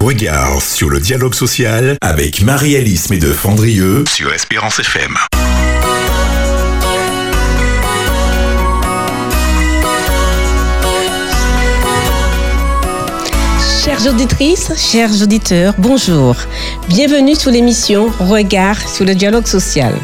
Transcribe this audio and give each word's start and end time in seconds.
Regard 0.00 0.62
sur 0.62 0.90
le 0.90 1.00
dialogue 1.00 1.34
social 1.34 1.98
avec 2.00 2.42
Marie-Alice 2.42 3.10
Médeux-Fandrieux 3.10 4.04
sur 4.08 4.32
Espérance 4.32 4.78
FM. 4.78 5.16
Chères 13.82 14.06
auditrices, 14.06 14.72
chers 14.76 15.20
auditeurs, 15.20 15.74
bonjour. 15.78 16.36
Bienvenue 16.88 17.34
sur 17.34 17.50
l'émission 17.50 18.12
Regard 18.20 18.80
sur 18.88 19.04
le 19.04 19.16
dialogue 19.16 19.48
social. 19.48 19.94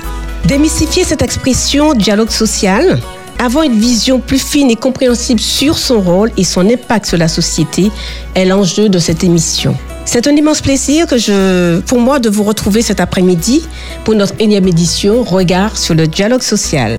Démystifier 0.45 1.05
cette 1.05 1.23
expression 1.23 1.95
dialogue 1.95 2.31
social, 2.31 2.99
avoir 3.45 3.65
une 3.65 3.79
vision 3.79 4.21
plus 4.21 4.39
fine 4.39 4.71
et 4.71 4.77
compréhensible 4.77 5.41
sur 5.41 5.77
son 5.77 6.01
rôle 6.01 6.31
et 6.37 6.45
son 6.45 6.69
impact 6.69 7.07
sur 7.07 7.19
la 7.19 7.29
société 7.29 7.91
est 8.35 8.47
l'enjeu 8.47 8.89
de 8.89 8.99
cette 8.99 9.23
émission. 9.23 9.77
C'est 10.07 10.27
un 10.27 10.35
immense 10.35 10.61
plaisir 10.61 11.07
que 11.07 11.19
je, 11.19 11.81
pour 11.81 11.99
moi 11.99 12.19
de 12.19 12.31
vous 12.31 12.43
retrouver 12.43 12.81
cet 12.83 13.01
après-midi 13.01 13.67
pour 14.05 14.15
notre 14.15 14.35
énième 14.39 14.67
édition 14.67 15.23
Regard 15.23 15.77
sur 15.77 15.95
le 15.95 16.07
dialogue 16.07 16.43
social. 16.43 16.97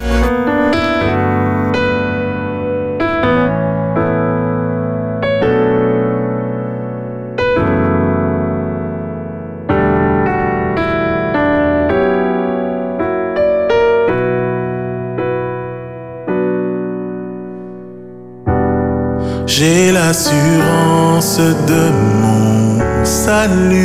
L'assurance 20.15 21.39
de 21.67 21.83
mon 22.21 22.79
salut 23.03 23.79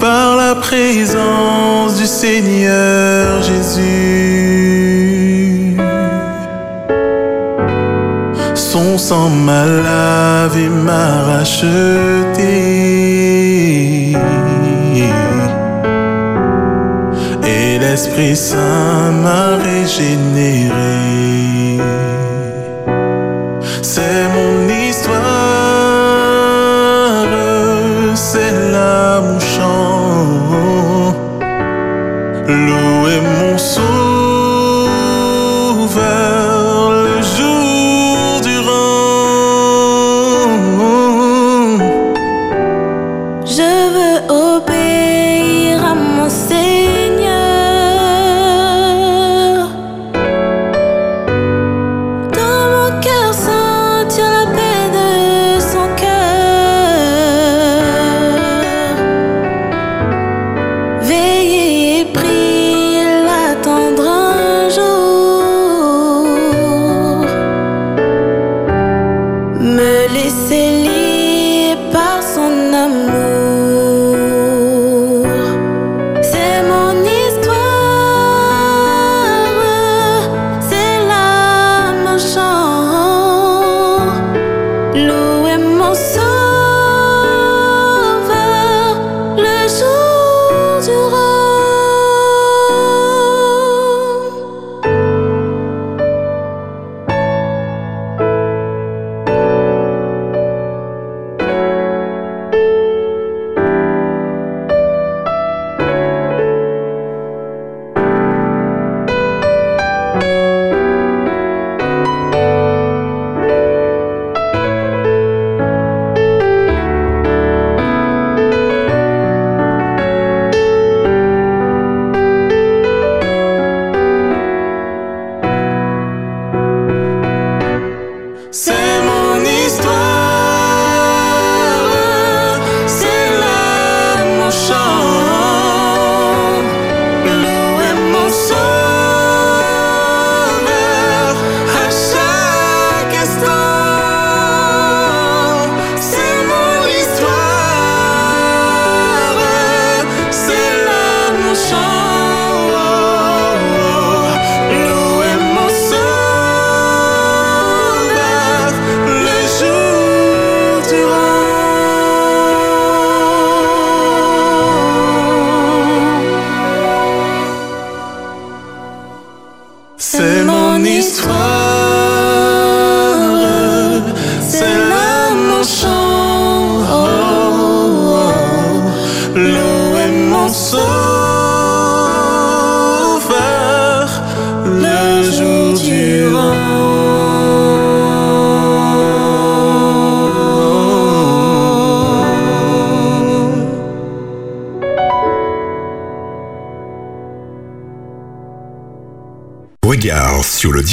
par 0.00 0.34
la 0.36 0.56
présence 0.56 1.96
du 1.96 2.06
Seigneur 2.06 3.40
Jésus. 3.42 3.86
Son 8.54 8.98
sang 8.98 9.30
m'a 9.30 9.64
lavé, 9.64 10.68
m'a 10.68 11.22
racheté. 11.30 12.54
Et 17.44 17.78
l'Esprit 17.78 18.34
Saint 18.34 19.12
m'a 19.22 19.56
régénéré. 19.68 20.85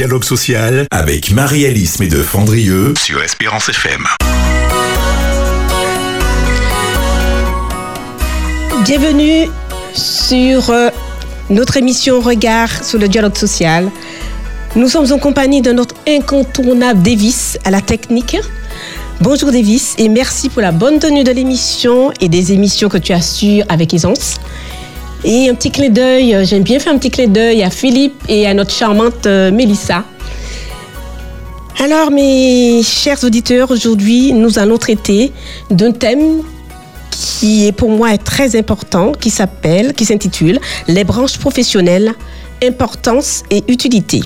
Dialogue 0.03 0.25
social 0.25 0.85
avec 0.91 1.31
Marie-Alice 1.31 1.97
Médeux-Fandrieux 2.01 2.93
sur 3.01 3.23
Espérance 3.23 3.69
FM. 3.69 4.05
Bienvenue 8.83 9.49
sur 9.93 10.71
euh, 10.71 10.89
notre 11.49 11.77
émission 11.77 12.19
Regard 12.19 12.83
sur 12.83 12.99
le 12.99 13.07
dialogue 13.07 13.37
social. 13.37 13.89
Nous 14.75 14.89
sommes 14.89 15.09
en 15.09 15.19
compagnie 15.19 15.61
de 15.61 15.71
notre 15.71 15.95
incontournable 16.05 17.01
Davis 17.01 17.57
à 17.63 17.71
la 17.71 17.79
technique. 17.79 18.35
Bonjour 19.21 19.53
Davis 19.53 19.95
et 19.97 20.09
merci 20.09 20.49
pour 20.49 20.61
la 20.61 20.73
bonne 20.73 20.99
tenue 20.99 21.23
de 21.23 21.31
l'émission 21.31 22.11
et 22.19 22.27
des 22.27 22.51
émissions 22.51 22.89
que 22.89 22.97
tu 22.97 23.13
assures 23.13 23.63
avec 23.69 23.93
aisance. 23.93 24.35
Et 25.25 25.49
un 25.49 25.55
petit 25.55 25.71
clin 25.71 25.89
d'œil, 25.89 26.35
euh, 26.35 26.43
j'aime 26.43 26.63
bien 26.63 26.79
faire 26.79 26.93
un 26.93 26.97
petit 26.97 27.09
clin 27.09 27.27
d'œil 27.27 27.63
à 27.63 27.69
Philippe 27.69 28.21
et 28.27 28.45
à 28.45 28.53
notre 28.53 28.71
charmante 28.71 29.25
euh, 29.25 29.51
Mélissa. 29.51 30.03
Alors, 31.81 32.11
mes 32.11 32.83
chers 32.83 33.23
auditeurs, 33.23 33.71
aujourd'hui, 33.71 34.33
nous 34.33 34.59
allons 34.59 34.77
traiter 34.77 35.31
d'un 35.69 35.91
thème 35.91 36.41
qui 37.09 37.67
est 37.67 37.71
pour 37.71 37.89
moi 37.89 38.17
très 38.17 38.57
important, 38.57 39.13
qui 39.13 39.29
s'appelle, 39.29 39.93
qui 39.93 40.03
s'intitule 40.03 40.59
Les 40.87 41.05
branches 41.05 41.37
professionnelles, 41.37 42.11
importance 42.61 43.43
et 43.49 43.63
utilité. 43.69 44.21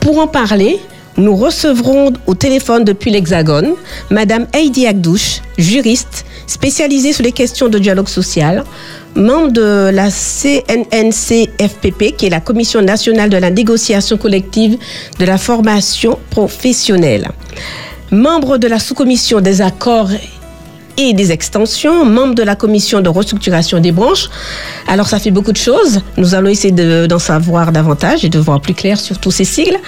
Pour 0.00 0.18
en 0.18 0.26
parler, 0.26 0.80
nous 1.16 1.36
recevrons 1.36 2.12
au 2.26 2.34
téléphone 2.34 2.84
depuis 2.84 3.10
l'Hexagone 3.10 3.74
Madame 4.10 4.46
Heidi 4.52 4.86
Agdouche, 4.86 5.40
juriste 5.58 6.24
spécialisée 6.46 7.12
sur 7.12 7.24
les 7.24 7.32
questions 7.32 7.68
de 7.68 7.78
dialogue 7.78 8.08
social, 8.08 8.64
membre 9.14 9.52
de 9.52 9.90
la 9.92 10.10
CNNCFPP, 10.10 10.96
qui 12.16 12.26
est 12.26 12.30
la 12.30 12.40
Commission 12.40 12.82
nationale 12.82 13.30
de 13.30 13.36
la 13.36 13.50
négociation 13.50 14.16
collective 14.16 14.78
de 15.18 15.24
la 15.24 15.38
formation 15.38 16.18
professionnelle, 16.30 17.28
membre 18.10 18.58
de 18.58 18.68
la 18.68 18.78
sous-commission 18.78 19.40
des 19.40 19.60
accords 19.60 20.10
et 20.98 21.12
des 21.12 21.30
extensions, 21.30 22.04
membre 22.04 22.34
de 22.34 22.42
la 22.42 22.56
commission 22.56 23.00
de 23.00 23.08
restructuration 23.08 23.78
des 23.78 23.92
branches. 23.92 24.28
Alors 24.88 25.08
ça 25.08 25.20
fait 25.20 25.30
beaucoup 25.30 25.52
de 25.52 25.56
choses. 25.56 26.00
Nous 26.16 26.34
allons 26.34 26.50
essayer 26.50 26.72
d'en 27.06 27.20
savoir 27.20 27.70
davantage 27.70 28.24
et 28.24 28.28
de 28.28 28.38
voir 28.38 28.60
plus 28.60 28.74
clair 28.74 28.98
sur 28.98 29.18
tous 29.18 29.30
ces 29.30 29.44
sigles. 29.44 29.78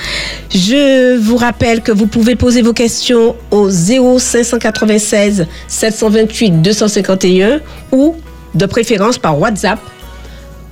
Je 0.51 1.17
vous 1.19 1.37
rappelle 1.37 1.83
que 1.83 1.91
vous 1.91 2.07
pouvez 2.07 2.37
poser 2.37 2.63
vos 2.63 2.73
questions 2.73 3.35
au 3.51 3.69
0596 3.69 5.47
728 5.67 6.63
251 6.63 7.61
ou 7.91 8.15
de 8.55 8.67
préférence 8.67 9.19
par 9.19 9.39
WhatsApp 9.39 9.79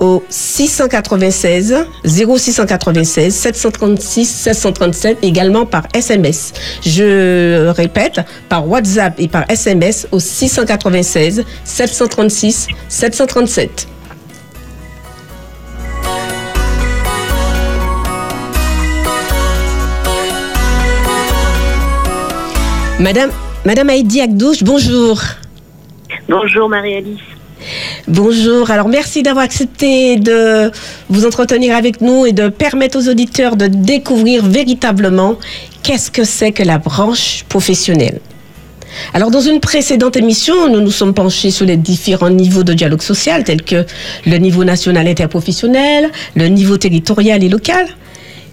au 0.01 0.23
696 0.29 1.87
0696 2.05 3.35
736 3.35 4.25
737 4.27 5.19
également 5.23 5.67
par 5.67 5.85
SMS. 5.95 6.53
Je 6.85 7.69
répète, 7.69 8.21
par 8.49 8.69
WhatsApp 8.69 9.15
et 9.19 9.29
par 9.29 9.45
SMS 9.51 10.07
au 10.13 10.21
696 10.21 11.45
736 11.65 12.69
737. 12.89 13.89
Madame, 23.01 23.31
Madame 23.65 23.91
Heidi 23.91 24.21
Agdouche, 24.21 24.65
bonjour. 24.65 25.21
Bonjour 26.29 26.69
Marie-Alice. 26.69 27.38
Bonjour, 28.07 28.71
alors 28.71 28.89
merci 28.89 29.23
d'avoir 29.23 29.45
accepté 29.45 30.17
de 30.17 30.71
vous 31.09 31.27
entretenir 31.27 31.77
avec 31.77 32.01
nous 32.01 32.27
et 32.27 32.33
de 32.33 32.49
permettre 32.49 32.99
aux 32.99 33.09
auditeurs 33.09 33.57
de 33.57 33.67
découvrir 33.67 34.45
véritablement 34.45 35.37
qu'est-ce 35.83 36.11
que 36.11 36.25
c'est 36.25 36.53
que 36.53 36.63
la 36.63 36.79
branche 36.79 37.45
professionnelle. 37.49 38.21
Alors, 39.13 39.31
dans 39.31 39.41
une 39.41 39.61
précédente 39.61 40.17
émission, 40.17 40.69
nous 40.69 40.81
nous 40.81 40.91
sommes 40.91 41.15
penchés 41.15 41.51
sur 41.51 41.67
les 41.67 41.77
différents 41.77 42.31
niveaux 42.31 42.65
de 42.65 42.73
dialogue 42.73 43.03
social, 43.03 43.45
tels 43.45 43.63
que 43.63 43.85
le 44.27 44.37
niveau 44.39 44.65
national 44.65 45.07
interprofessionnel, 45.07 46.11
le 46.35 46.49
niveau 46.49 46.77
territorial 46.79 47.45
et 47.45 47.49
local. 47.49 47.87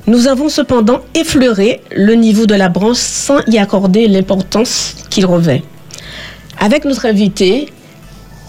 Nous 0.08 0.28
avons 0.28 0.50
cependant 0.50 1.02
effleuré 1.16 1.82
le 1.96 2.14
niveau 2.14 2.46
de 2.46 2.54
la 2.54 2.70
branche 2.70 2.98
sans 2.98 3.40
y 3.48 3.58
accorder 3.58 4.08
l'importance 4.08 4.96
qu'il 5.10 5.26
revêt. 5.26 5.64
Avec 6.60 6.86
notre 6.86 7.06
invité, 7.06 7.68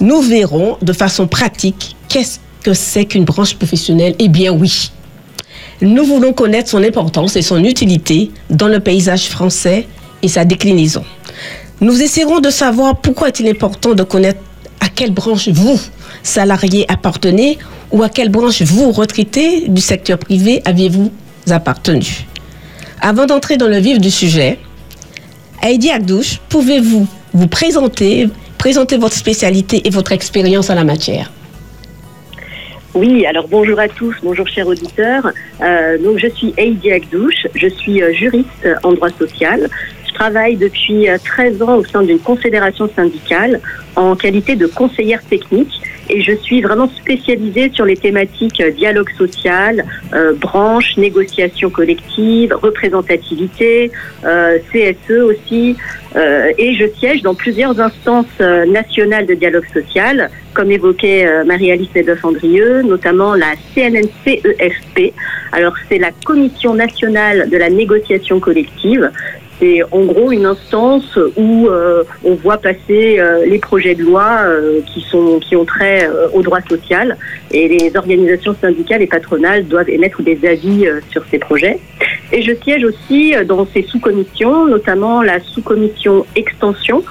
nous 0.01 0.21
verrons 0.21 0.77
de 0.83 0.93
façon 0.93 1.27
pratique 1.27 1.97
qu'est-ce 2.09 2.39
que 2.63 2.75
c'est 2.75 3.05
qu'une 3.05 3.25
branche 3.25 3.55
professionnelle. 3.55 4.15
Eh 4.19 4.29
bien 4.29 4.53
oui, 4.53 4.91
nous 5.81 6.05
voulons 6.05 6.33
connaître 6.33 6.71
son 6.71 6.83
importance 6.83 7.37
et 7.37 7.43
son 7.43 7.63
utilité 7.63 8.31
dans 8.51 8.69
le 8.69 8.81
paysage 8.81 9.29
français 9.29 9.87
et 10.23 10.29
sa 10.29 10.45
déclinaison. 10.45 11.05
Nous 11.81 12.01
essaierons 12.03 12.41
de 12.41 12.51
savoir 12.51 12.97
pourquoi 12.97 13.29
est-il 13.29 13.49
important 13.49 13.95
de 13.95 14.03
connaître 14.03 14.41
à 14.81 14.89
quelle 14.89 15.13
branche 15.13 15.49
vous, 15.49 15.79
salariés, 16.23 16.87
appartenez 16.89 17.59
ou 17.91 18.03
à 18.03 18.09
quelle 18.09 18.31
branche 18.31 18.63
vous, 18.63 18.91
retraités 18.93 19.69
du 19.69 19.81
secteur 19.81 20.19
privé, 20.19 20.63
aviez-vous 20.65 21.13
appartenu. 21.51 22.27
Avant 23.01 23.27
d'entrer 23.27 23.57
dans 23.57 23.69
le 23.69 23.79
vif 23.79 23.99
du 23.99 24.11
sujet, 24.11 24.59
Heidi 25.63 25.91
Agdouche, 25.91 26.41
pouvez-vous 26.49 27.07
vous 27.35 27.47
présenter, 27.47 28.29
présenter 28.67 28.97
votre 28.97 29.15
spécialité 29.15 29.87
et 29.87 29.91
votre 29.91 30.11
expérience 30.11 30.71
en 30.71 30.75
la 30.75 30.83
matière 30.83 31.31
Oui, 32.95 33.25
alors 33.25 33.47
bonjour 33.47 33.79
à 33.79 33.87
tous, 33.87 34.17
bonjour 34.25 34.49
chers 34.49 34.67
auditeurs. 34.67 35.31
Euh, 35.61 35.97
donc 35.99 36.19
je 36.19 36.27
suis 36.27 36.53
Heidi 36.57 36.91
Agdouche, 36.91 37.47
je 37.55 37.69
suis 37.69 38.03
euh, 38.03 38.13
juriste 38.13 38.67
en 38.83 38.91
droit 38.95 39.11
social. 39.11 39.71
Travaille 40.17 40.57
depuis 40.57 41.11
euh, 41.11 41.19
13 41.23 41.61
ans 41.61 41.77
au 41.77 41.85
sein 41.85 42.03
d'une 42.03 42.19
confédération 42.19 42.89
syndicale 42.97 43.61
en 43.97 44.17
qualité 44.17 44.57
de 44.57 44.67
conseillère 44.67 45.23
technique 45.23 45.79
et 46.09 46.23
je 46.23 46.33
suis 46.37 46.63
vraiment 46.63 46.89
spécialisée 46.89 47.71
sur 47.75 47.85
les 47.85 47.97
thématiques 47.97 48.61
euh, 48.61 48.71
dialogue 48.71 49.11
social, 49.19 49.85
euh, 50.15 50.33
branche, 50.35 50.97
négociation 50.97 51.69
collective, 51.69 52.55
représentativité, 52.55 53.91
euh, 54.25 54.59
CSE 54.73 55.23
aussi, 55.23 55.77
euh, 56.15 56.51
et 56.57 56.75
je 56.77 56.87
siège 56.99 57.23
dans 57.23 57.35
plusieurs 57.35 57.79
instances 57.81 58.27
euh, 58.41 58.65
nationales 58.67 59.27
de 59.27 59.35
dialogue 59.35 59.67
social, 59.75 60.31
comme 60.55 60.71
évoquait 60.71 61.27
euh, 61.27 61.45
Marie-Alice 61.45 61.91
Lebeuf-Andrieux, 61.95 62.83
notamment 62.83 63.35
la 63.35 63.55
CNNCEFP. 63.75 65.13
Alors 65.53 65.75
c'est 65.89 65.99
la 65.99 66.13
Commission 66.25 66.75
nationale 66.75 67.51
de 67.51 67.57
la 67.57 67.69
négociation 67.69 68.41
collective. 68.41 69.11
C'est 69.59 69.83
en 69.91 70.03
gros 70.05 70.33
une 70.33 70.45
instance 70.45 71.19
où 71.37 71.67
euh, 71.69 72.05
on 72.25 72.35
voit 72.35 72.59
passer 72.59 73.19
euh, 73.19 73.47
les 73.47 73.59
projets 73.59 73.95
de 73.95 74.03
loi 74.03 74.41
euh, 74.45 74.81
qui 74.93 75.01
sont 75.01 75.39
qui 75.41 75.57
ont 75.57 75.65
trait 75.65 76.09
au 76.35 76.43
droit 76.43 76.61
social 76.69 77.17
et 77.51 77.69
les 77.69 77.97
organisations 77.97 78.55
syndicales 78.61 79.03
et 79.03 79.07
patronales 79.07 79.65
doivent 79.67 79.89
émettre 79.89 80.23
des 80.23 80.39
avis 80.47 80.87
sur 81.11 81.23
ces 81.31 81.39
projets. 81.39 81.79
Et 82.33 82.43
je 82.43 82.53
siège 82.65 82.85
aussi 82.85 83.35
dans 83.47 83.67
ces 83.73 83.83
sous-commissions, 83.85 84.67
notamment 84.67 85.23
la 85.23 85.39
sous-commission 85.41 86.27
extension, 86.35 87.05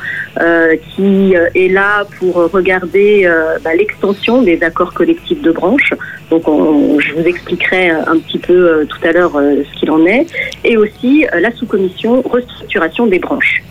qui 0.96 1.34
est 1.56 1.72
là 1.72 2.06
pour 2.20 2.36
regarder 2.52 3.28
bah, 3.64 3.74
l'extension 3.76 4.42
des 4.42 4.62
accords 4.62 4.94
collectifs 4.94 5.42
de 5.42 5.52
branche. 5.52 5.94
Donc, 6.30 6.48
on- 6.50 7.00
je 7.00 7.14
vous 7.14 7.24
expliquerai 7.26 7.90
un 7.92 8.18
petit 8.20 8.40
peu 8.40 8.86
tout 8.90 9.08
à 9.08 9.14
l'heure 9.14 9.32
ce 9.34 9.80
qu'il 9.80 9.90
en 9.90 10.06
est. 10.06 10.26
Et 10.66 10.76
aussi 10.76 11.26
la 11.40 11.52
sous-commission 11.54 12.22
restructuration 12.36 13.08
des 13.08 13.20
branches. 13.20 13.64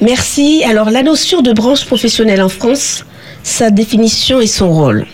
Merci. 0.00 0.62
Alors, 0.66 0.90
la 0.90 1.02
notion 1.02 1.42
de 1.42 1.52
branche 1.52 1.84
professionnelle 1.86 2.42
en 2.42 2.48
France, 2.48 3.04
sa 3.42 3.70
définition 3.70 4.40
et 4.40 4.46
son 4.46 4.70
rôle. 4.72 5.06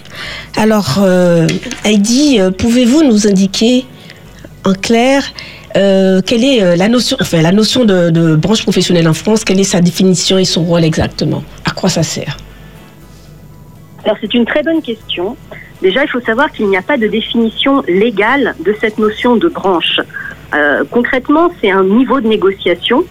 Alors, 0.57 0.99
euh, 0.99 1.47
Heidi, 1.85 2.41
euh, 2.41 2.51
pouvez-vous 2.51 3.03
nous 3.05 3.27
indiquer 3.27 3.85
en 4.65 4.73
clair 4.73 5.23
euh, 5.77 6.21
quelle 6.25 6.45
est 6.45 6.77
la 6.77 6.89
notion, 6.89 7.17
enfin, 7.21 7.43
la 7.43 7.53
notion 7.53 7.85
de, 7.85 8.11
de 8.11 8.35
branche 8.35 8.63
professionnelle 8.63 9.09
en 9.09 9.15
France, 9.15 9.45
quelle 9.45 9.61
est 9.61 9.65
sa 9.65 9.81
définition 9.81 10.39
et 10.39 10.45
son 10.45 10.65
rôle 10.65 10.85
exactement? 10.85 11.45
À 11.65 11.71
quoi 11.71 11.89
ça 11.89 12.03
sert? 12.03 12.37
Alors 14.05 14.17
c'est 14.21 14.33
une 14.33 14.47
très 14.47 14.63
bonne 14.63 14.81
question. 14.81 15.37
Déjà, 15.83 16.03
il 16.03 16.09
faut 16.09 16.21
savoir 16.21 16.51
qu'il 16.51 16.67
n'y 16.69 16.77
a 16.77 16.83
pas 16.83 16.97
de 16.97 17.07
définition 17.07 17.83
légale 17.87 18.55
de 18.65 18.75
cette 18.81 18.99
notion 18.99 19.37
de 19.37 19.49
branche. 19.49 20.01
Euh, 20.55 20.85
concrètement, 20.91 21.51
c'est 21.61 21.71
un 21.71 21.85
niveau 21.85 22.21
de 22.21 22.29
négociation 22.29 23.05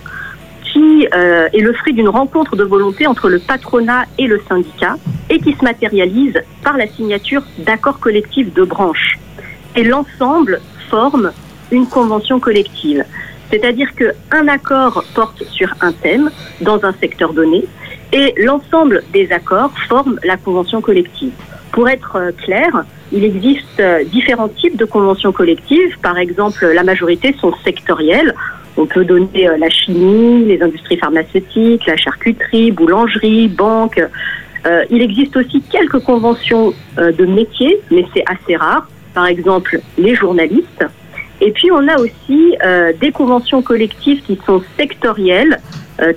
qui 0.63 1.08
euh, 1.13 1.48
est 1.53 1.62
le 1.62 1.74
fruit 1.74 1.94
d'une 1.94 2.10
rencontre 2.10 2.56
de 2.56 2.63
volonté 2.63 3.08
entre 3.08 3.29
le 3.29 3.39
patronat 3.39 4.06
et 4.17 4.27
le 4.27 4.41
syndicat 4.48 4.96
et 5.29 5.39
qui 5.39 5.53
se 5.53 5.63
matérialise 5.63 6.39
par 6.63 6.77
la 6.77 6.88
signature 6.88 7.44
d'accords 7.60 8.00
collectifs 8.00 8.53
de 8.53 8.63
branche. 8.63 9.17
Et 9.75 9.84
l'ensemble 9.84 10.60
forme 10.89 11.32
une 11.72 11.88
convention 11.88 12.39
collective. 12.39 13.03
C'est-à-dire 13.50 13.89
qu'un 13.96 14.48
accord 14.48 15.06
porte 15.13 15.44
sur 15.44 15.74
un 15.82 15.94
thème 15.94 16.29
dans 16.62 16.84
un 16.84 16.94
secteur 16.94 17.34
donné 17.34 17.65
et 18.12 18.34
l'ensemble 18.38 19.03
des 19.13 19.32
accords 19.32 19.72
forment 19.88 20.20
la 20.24 20.38
convention 20.38 20.82
collective. 20.82 21.34
Pour 21.72 21.88
être 21.89 22.15
euh, 22.15 22.32
clair, 22.32 22.86
il 23.11 23.23
existe 23.23 23.79
euh, 23.79 24.03
différents 24.03 24.49
types 24.49 24.77
de 24.77 24.85
conventions 24.85 25.31
collectives. 25.31 25.97
Par 26.01 26.17
exemple, 26.17 26.65
la 26.65 26.83
majorité 26.83 27.35
sont 27.39 27.53
sectorielles. 27.63 28.33
On 28.75 28.85
peut 28.85 29.05
donner 29.05 29.47
euh, 29.47 29.57
la 29.57 29.69
chimie, 29.69 30.45
les 30.45 30.61
industries 30.61 30.97
pharmaceutiques, 30.97 31.85
la 31.85 31.95
charcuterie, 31.95 32.71
boulangerie, 32.71 33.47
banque. 33.47 34.03
Euh, 34.65 34.83
il 34.89 35.01
existe 35.01 35.37
aussi 35.37 35.61
quelques 35.61 35.99
conventions 35.99 36.73
de 36.97 37.25
métiers, 37.25 37.79
mais 37.91 38.05
c'est 38.13 38.23
assez 38.27 38.57
rare. 38.57 38.87
Par 39.13 39.27
exemple, 39.27 39.79
les 39.97 40.13
journalistes. 40.13 40.85
Et 41.39 41.51
puis, 41.51 41.71
on 41.71 41.87
a 41.87 41.97
aussi 41.99 42.55
des 42.99 43.11
conventions 43.11 43.61
collectives 43.61 44.21
qui 44.23 44.39
sont 44.45 44.61
sectorielles, 44.77 45.59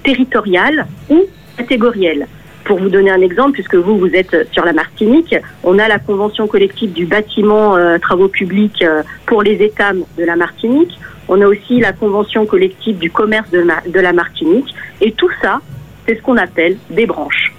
territoriales 0.03 0.87
ou 1.09 1.27
catégorielles. 1.57 2.27
Pour 2.65 2.79
vous 2.79 2.89
donner 2.89 3.11
un 3.11 3.21
exemple, 3.21 3.53
puisque 3.53 3.75
vous, 3.75 3.99
vous 3.99 4.15
êtes 4.15 4.53
sur 4.53 4.65
la 4.65 4.73
Martinique, 4.73 5.35
on 5.65 5.79
a 5.79 5.89
la 5.89 5.99
convention 5.99 6.47
collective 6.47 6.93
du 6.93 7.07
bâtiment 7.07 7.77
euh, 7.77 7.99
travaux 7.99 8.29
publics 8.29 8.83
euh, 8.83 9.03
pour 9.27 9.43
les 9.43 9.63
États 9.63 9.93
de 9.93 10.25
la 10.25 10.37
Martinique. 10.37 10.99
On 11.29 11.41
a 11.41 11.47
aussi 11.47 11.81
la 11.81 11.93
convention 11.93 12.47
collective 12.47 12.99
du 12.99 13.11
commerce 13.11 13.51
de, 13.51 13.65
de 13.89 14.01
la 14.01 14.13
Martinique. 14.13 14.75
Et 15.01 15.13
tout 15.13 15.31
ça, 15.41 15.61
c'est 16.07 16.17
ce 16.17 16.23
qu'on 16.23 16.37
appelle 16.37 16.77
des 16.91 17.07
branches. 17.07 17.53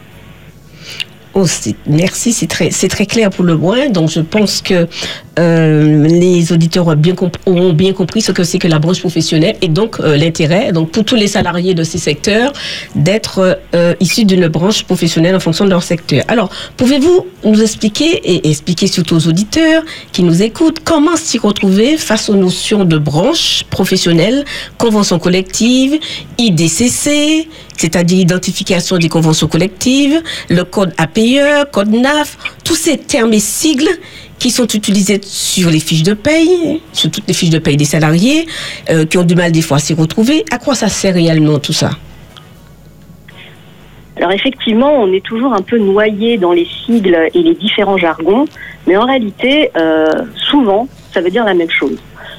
Oh, 1.34 1.46
merci, 1.88 2.34
c'est 2.34 2.48
très, 2.48 3.06
clair 3.06 3.30
pour 3.30 3.46
le 3.46 3.56
moins. 3.56 3.88
Donc, 3.90 4.10
je 4.10 4.20
pense 4.20 4.62
que 4.62 4.88
euh, 5.40 6.08
les 6.08 6.52
auditeurs 6.52 6.88
ont 6.88 6.96
bien, 6.96 7.16
auront 7.46 7.72
bien 7.72 7.94
compris 7.94 8.22
ce 8.22 8.34
que 8.34 8.44
c'est 8.44 8.60
que 8.60 8.68
la 8.68 8.80
branche 8.80 9.00
professionnelle 9.00 9.56
et 9.62 9.70
donc 9.70 10.02
euh, 10.02 10.18
l'intérêt, 10.18 10.74
pour 10.92 11.06
tous 11.06 11.16
les 11.16 11.28
salariés 11.28 11.74
de 11.74 11.84
ces 11.84 12.00
secteurs, 12.00 12.52
d'être 12.96 13.60
euh, 13.74 13.94
issus 14.02 14.26
d'une 14.26 14.50
branche 14.50 14.84
professionnelle 14.84 15.34
en 15.34 15.40
fonction 15.40 15.64
de 15.64 15.70
leur 15.70 15.84
secteur. 15.84 16.26
Alors, 16.28 16.50
pouvez-vous 16.76 17.26
nous 17.46 17.62
expliquer 17.62 18.10
et 18.26 18.50
expliquer 18.50 18.88
surtout 18.88 19.16
aux 19.16 19.28
auditeurs 19.28 19.84
qui 20.12 20.24
nous 20.24 20.44
écoutent 20.44 20.82
comment 20.84 21.16
s'y 21.16 21.38
retrouver 21.38 21.96
face 21.96 22.30
aux 22.30 22.36
notions 22.36 22.84
de 22.84 22.98
branche 22.98 23.64
professionnelle, 23.70 24.44
convention 24.78 25.18
collective, 25.18 25.98
IDCC, 26.38 27.48
c'est-à-dire 27.78 28.20
identification 28.20 28.98
des 28.98 29.10
conventions 29.10 29.48
collectives, 29.48 30.22
le 30.50 30.64
code 30.64 30.94
Code 31.72 31.92
NAF, 31.92 32.38
tous 32.64 32.76
ces 32.76 32.98
termes 32.98 33.34
et 33.34 33.40
sigles 33.40 33.90
qui 34.40 34.50
sont 34.50 34.68
utilisés 34.68 35.20
sur 35.24 35.70
les 35.70 35.80
fiches 35.80 36.04
de 36.04 36.14
paye, 36.14 36.82
sur 36.94 37.12
toutes 37.12 37.28
les 37.28 37.34
fiches 37.34 37.52
de 37.52 37.60
paye 37.60 37.78
des 37.78 37.86
salariés, 37.86 38.48
euh, 38.90 39.06
qui 39.06 39.18
ont 39.18 39.24
du 39.24 39.36
mal 39.36 39.52
des 39.52 39.62
fois 39.62 39.78
à 39.78 39.80
s'y 39.80 39.94
retrouver. 39.94 40.44
À 40.52 40.58
quoi 40.58 40.74
ça 40.74 40.90
sert 40.90 41.14
réellement 41.14 41.60
tout 41.60 41.74
ça? 41.74 41.92
Alors 44.18 44.32
effectivement, 44.32 44.94
on 44.94 45.14
est 45.14 45.24
toujours 45.24 45.54
un 45.54 45.62
peu 45.62 45.78
noyé 45.78 46.38
dans 46.38 46.54
les 46.54 46.68
sigles 46.86 47.18
et 47.34 47.42
les 47.42 47.56
différents 47.56 47.98
jargons, 47.98 48.46
mais 48.88 48.98
en 48.98 49.06
réalité, 49.06 49.72
euh, 49.78 50.08
souvent, 50.36 50.88
ça 51.14 51.22
veut 51.22 51.30
dire 51.30 51.46
la 51.46 51.54
même 51.54 51.70
chose. 51.70 51.98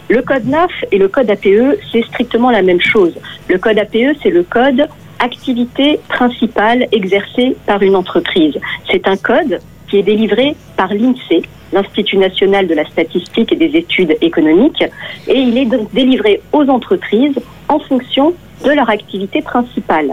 Le 0.09 0.23
code 0.23 0.47
NAF 0.47 0.73
et 0.91 0.99
le 0.99 1.09
code 1.09 1.31
APE, 1.31 1.79
c'est 1.91 2.05
strictement 2.07 2.51
la 2.51 2.63
même 2.63 2.81
chose. 2.81 3.15
Le 3.49 3.59
code 3.59 3.79
APE, 3.79 4.17
c'est 4.23 4.31
le 4.31 4.43
code 4.43 4.89
activité 5.23 6.01
principale 6.09 6.89
exercée 6.93 7.57
par 7.67 7.83
une 7.83 7.97
entreprise. 7.97 8.59
C'est 8.91 9.07
un 9.07 9.17
code 9.17 9.61
qui 9.89 9.99
est 9.99 10.03
délivré 10.03 10.57
par 10.77 10.93
l'INSEE, 10.93 11.43
l'Institut 11.73 12.19
national 12.19 12.67
de 12.67 12.75
la 12.75 12.85
statistique 12.85 13.53
et 13.53 13.57
des 13.57 13.77
études 13.77 14.17
économiques, 14.21 14.85
et 15.29 15.39
il 15.39 15.57
est 15.57 15.67
donc 15.67 15.93
délivré 15.93 16.41
aux 16.53 16.69
entreprises 16.69 17.39
en 17.69 17.79
fonction 17.79 18.35
de 18.65 18.71
leur 18.71 18.91
activité 18.91 19.43
principale. 19.43 20.13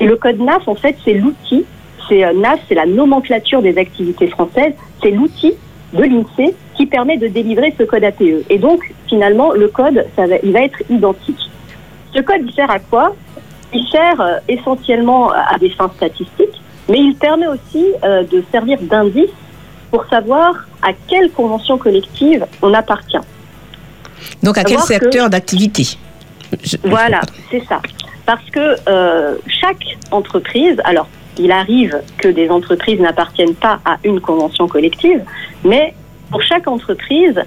Et 0.00 0.06
le 0.06 0.16
code 0.16 0.40
NAF, 0.40 0.66
en 0.66 0.74
fait, 0.74 0.96
c'est 1.04 1.14
l'outil, 1.14 1.64
c'est 2.08 2.24
euh, 2.24 2.32
NAF, 2.32 2.60
c'est 2.68 2.74
la 2.74 2.86
nomenclature 2.86 3.62
des 3.62 3.78
activités 3.78 4.28
françaises, 4.28 4.74
c'est 5.02 5.10
l'outil 5.10 5.54
de 5.92 6.02
l'INSEE 6.02 6.54
qui 6.76 6.86
permet 6.86 7.16
de 7.16 7.28
délivrer 7.28 7.74
ce 7.78 7.84
code 7.84 8.04
APE. 8.04 8.44
Et 8.50 8.58
donc, 8.58 8.80
finalement, 9.08 9.52
le 9.52 9.68
code, 9.68 10.04
il 10.42 10.52
va 10.52 10.60
être 10.60 10.82
identique. 10.90 11.50
Ce 12.14 12.20
code, 12.20 12.42
il 12.44 12.52
sert 12.52 12.70
à 12.70 12.78
quoi? 12.78 13.14
Il 13.72 13.86
sert 13.88 14.20
euh, 14.20 14.38
essentiellement 14.48 15.30
à 15.30 15.58
des 15.58 15.70
fins 15.70 15.90
statistiques, 15.96 16.60
mais 16.88 16.98
il 16.98 17.14
permet 17.16 17.46
aussi 17.46 17.84
euh, 18.04 18.22
de 18.24 18.42
servir 18.50 18.78
d'indice 18.80 19.30
pour 19.90 20.04
savoir 20.06 20.54
à 20.82 20.92
quelle 21.08 21.30
convention 21.32 21.76
collective 21.78 22.46
on 22.62 22.72
appartient. 22.74 23.18
Donc, 24.42 24.58
à 24.58 24.64
quel 24.64 24.78
Savoir 24.78 24.88
que- 24.88 24.94
secteur 25.04 25.30
d'activité 25.30 25.84
Je- 26.62 26.76
Voilà, 26.84 27.20
c'est 27.50 27.64
ça. 27.66 27.80
Parce 28.26 28.44
que 28.50 28.76
euh, 28.88 29.36
chaque 29.46 29.84
entreprise, 30.10 30.76
alors 30.84 31.08
il 31.38 31.52
arrive 31.52 32.00
que 32.18 32.28
des 32.28 32.50
entreprises 32.50 33.00
n'appartiennent 33.00 33.54
pas 33.54 33.78
à 33.84 33.96
une 34.04 34.20
convention 34.20 34.66
collective, 34.66 35.22
mais 35.64 35.94
pour 36.30 36.42
chaque 36.42 36.66
entreprise, 36.68 37.40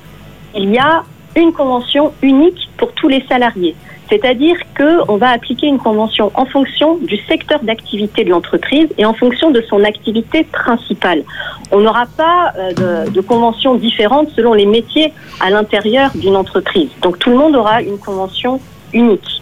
il 0.56 0.70
y 0.72 0.78
a 0.80 1.04
une 1.36 1.52
convention 1.54 2.14
unique 2.22 2.70
pour 2.78 2.92
tous 2.94 3.08
les 3.10 3.24
salariés. 3.28 3.76
C'est-à-dire 4.12 4.58
qu'on 4.78 5.16
va 5.16 5.30
appliquer 5.30 5.68
une 5.68 5.78
convention 5.78 6.32
en 6.34 6.46
fonction 6.46 6.98
du 6.98 7.16
secteur 7.30 7.62
d'activité 7.64 8.26
de 8.26 8.30
l'entreprise 8.30 8.90
et 8.98 9.06
en 9.06 9.14
fonction 9.14 9.52
de 9.52 9.62
son 9.62 9.86
activité 9.86 10.44
principale. 10.44 11.24
On 11.72 11.80
n'aura 11.80 12.06
pas 12.18 12.52
euh, 12.58 13.06
de, 13.06 13.12
de 13.12 13.22
convention 13.22 13.76
différente 13.76 14.28
selon 14.36 14.54
les 14.54 14.66
métiers 14.66 15.14
à 15.40 15.50
l'intérieur 15.50 16.12
d'une 16.14 16.36
entreprise. 16.36 16.90
Donc 17.02 17.20
tout 17.20 17.30
le 17.30 17.38
monde 17.38 17.56
aura 17.56 17.82
une 17.82 17.98
convention 17.98 18.60
unique. 18.92 19.42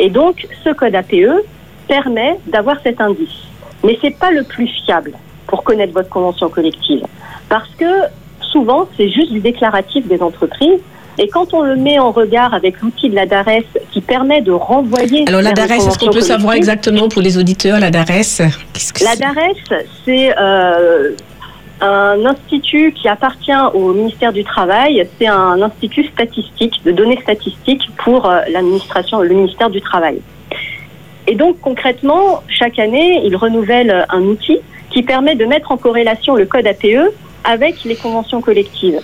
Et 0.00 0.10
donc 0.10 0.48
ce 0.64 0.70
code 0.70 0.96
APE 0.96 1.44
permet 1.86 2.36
d'avoir 2.48 2.80
cet 2.82 3.00
indice. 3.00 3.46
Mais 3.84 3.96
c'est 4.02 4.18
pas 4.18 4.32
le 4.32 4.42
plus 4.42 4.66
fiable 4.84 5.12
pour 5.46 5.62
connaître 5.62 5.92
votre 5.92 6.08
convention 6.08 6.48
collective. 6.48 7.04
Parce 7.48 7.70
que 7.76 8.08
souvent, 8.40 8.88
c'est 8.96 9.08
juste 9.08 9.30
du 9.30 9.40
déclaratif 9.40 10.06
des 10.08 10.20
entreprises. 10.20 10.80
Et 11.18 11.28
quand 11.28 11.52
on 11.52 11.62
le 11.62 11.76
met 11.76 11.98
en 11.98 12.12
regard 12.12 12.54
avec 12.54 12.80
l'outil 12.80 13.10
de 13.10 13.14
la 13.14 13.26
DARES 13.26 13.64
qui 13.90 14.00
permet 14.00 14.40
de 14.40 14.52
renvoyer. 14.52 15.24
Alors, 15.28 15.42
la 15.42 15.52
DARES, 15.52 15.86
est-ce 15.86 15.98
qu'on 15.98 16.10
peut 16.10 16.20
savoir 16.20 16.54
exactement 16.54 17.08
pour 17.08 17.22
les 17.22 17.36
auditeurs, 17.36 17.78
la 17.80 17.90
DARES? 17.90 18.38
Que 18.72 19.04
La 19.04 19.10
c'est? 19.10 19.20
DARES, 19.20 19.84
c'est 20.04 20.34
euh, 20.38 21.10
un 21.80 22.24
institut 22.24 22.92
qui 22.92 23.08
appartient 23.08 23.52
au 23.74 23.92
ministère 23.92 24.32
du 24.32 24.44
Travail. 24.44 25.06
C'est 25.18 25.26
un 25.26 25.60
institut 25.60 26.04
statistique, 26.06 26.80
de 26.84 26.92
données 26.92 27.20
statistiques 27.20 27.90
pour 27.98 28.28
euh, 28.28 28.40
l'administration, 28.50 29.20
le 29.20 29.34
ministère 29.34 29.70
du 29.70 29.80
Travail. 29.80 30.20
Et 31.26 31.34
donc 31.34 31.60
concrètement, 31.60 32.42
chaque 32.48 32.78
année, 32.78 33.20
il 33.24 33.36
renouvelle 33.36 34.06
un 34.08 34.22
outil 34.22 34.58
qui 34.90 35.02
permet 35.02 35.36
de 35.36 35.44
mettre 35.44 35.70
en 35.70 35.76
corrélation 35.76 36.34
le 36.34 36.46
code 36.46 36.66
APE 36.66 37.12
avec 37.44 37.84
les 37.84 37.96
conventions 37.96 38.40
collectives. 38.40 39.00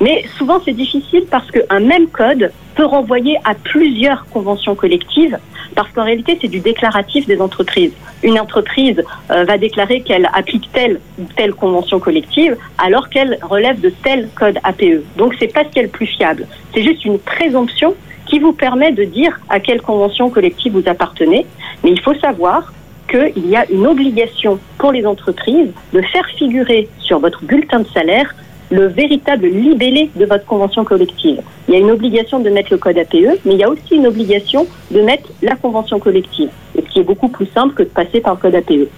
Mais 0.00 0.24
souvent, 0.36 0.60
c'est 0.64 0.72
difficile 0.72 1.24
parce 1.30 1.50
qu'un 1.50 1.80
même 1.80 2.08
code 2.08 2.52
peut 2.74 2.84
renvoyer 2.84 3.36
à 3.44 3.54
plusieurs 3.54 4.24
conventions 4.26 4.76
collectives, 4.76 5.36
parce 5.74 5.90
qu'en 5.90 6.04
réalité, 6.04 6.38
c'est 6.40 6.48
du 6.48 6.60
déclaratif 6.60 7.26
des 7.26 7.40
entreprises. 7.40 7.92
Une 8.22 8.38
entreprise 8.38 9.02
euh, 9.30 9.44
va 9.44 9.58
déclarer 9.58 10.02
qu'elle 10.02 10.28
applique 10.32 10.70
telle 10.72 11.00
ou 11.18 11.24
telle 11.36 11.54
convention 11.54 11.98
collective, 11.98 12.56
alors 12.78 13.08
qu'elle 13.08 13.38
relève 13.42 13.80
de 13.80 13.90
tel 13.90 14.28
code 14.36 14.58
APE. 14.62 15.02
Donc, 15.16 15.34
c'est 15.38 15.52
pas 15.52 15.64
ce 15.64 15.70
qui 15.70 15.80
est 15.80 15.88
plus 15.88 16.06
fiable. 16.06 16.46
C'est 16.72 16.82
juste 16.82 17.04
une 17.04 17.18
présomption 17.18 17.94
qui 18.26 18.38
vous 18.38 18.52
permet 18.52 18.92
de 18.92 19.04
dire 19.04 19.40
à 19.48 19.58
quelle 19.58 19.80
convention 19.80 20.30
collective 20.30 20.74
vous 20.74 20.88
appartenez. 20.88 21.46
Mais 21.82 21.90
il 21.90 22.00
faut 22.00 22.14
savoir 22.14 22.72
qu'il 23.08 23.48
y 23.48 23.56
a 23.56 23.68
une 23.70 23.86
obligation 23.86 24.58
pour 24.78 24.92
les 24.92 25.04
entreprises 25.06 25.70
de 25.92 26.00
faire 26.02 26.26
figurer 26.36 26.88
sur 27.00 27.18
votre 27.18 27.42
bulletin 27.44 27.80
de 27.80 27.88
salaire 27.88 28.34
le 28.70 28.86
véritable 28.86 29.46
libellé 29.46 30.10
de 30.14 30.26
votre 30.26 30.44
convention 30.44 30.84
collective. 30.84 31.40
Il 31.66 31.74
y 31.74 31.76
a 31.76 31.80
une 31.80 31.90
obligation 31.90 32.38
de 32.38 32.50
mettre 32.50 32.68
le 32.70 32.78
code 32.78 32.98
APE, 32.98 33.40
mais 33.44 33.54
il 33.54 33.58
y 33.58 33.64
a 33.64 33.68
aussi 33.68 33.94
une 33.94 34.06
obligation 34.06 34.66
de 34.90 35.00
mettre 35.00 35.30
la 35.42 35.56
convention 35.56 35.98
collective, 35.98 36.50
ce 36.76 36.82
qui 36.92 36.98
est 36.98 37.04
beaucoup 37.04 37.28
plus 37.28 37.48
simple 37.54 37.74
que 37.74 37.82
de 37.82 37.88
passer 37.88 38.20
par 38.20 38.34
le 38.34 38.40
code 38.40 38.54
APE. 38.54 38.88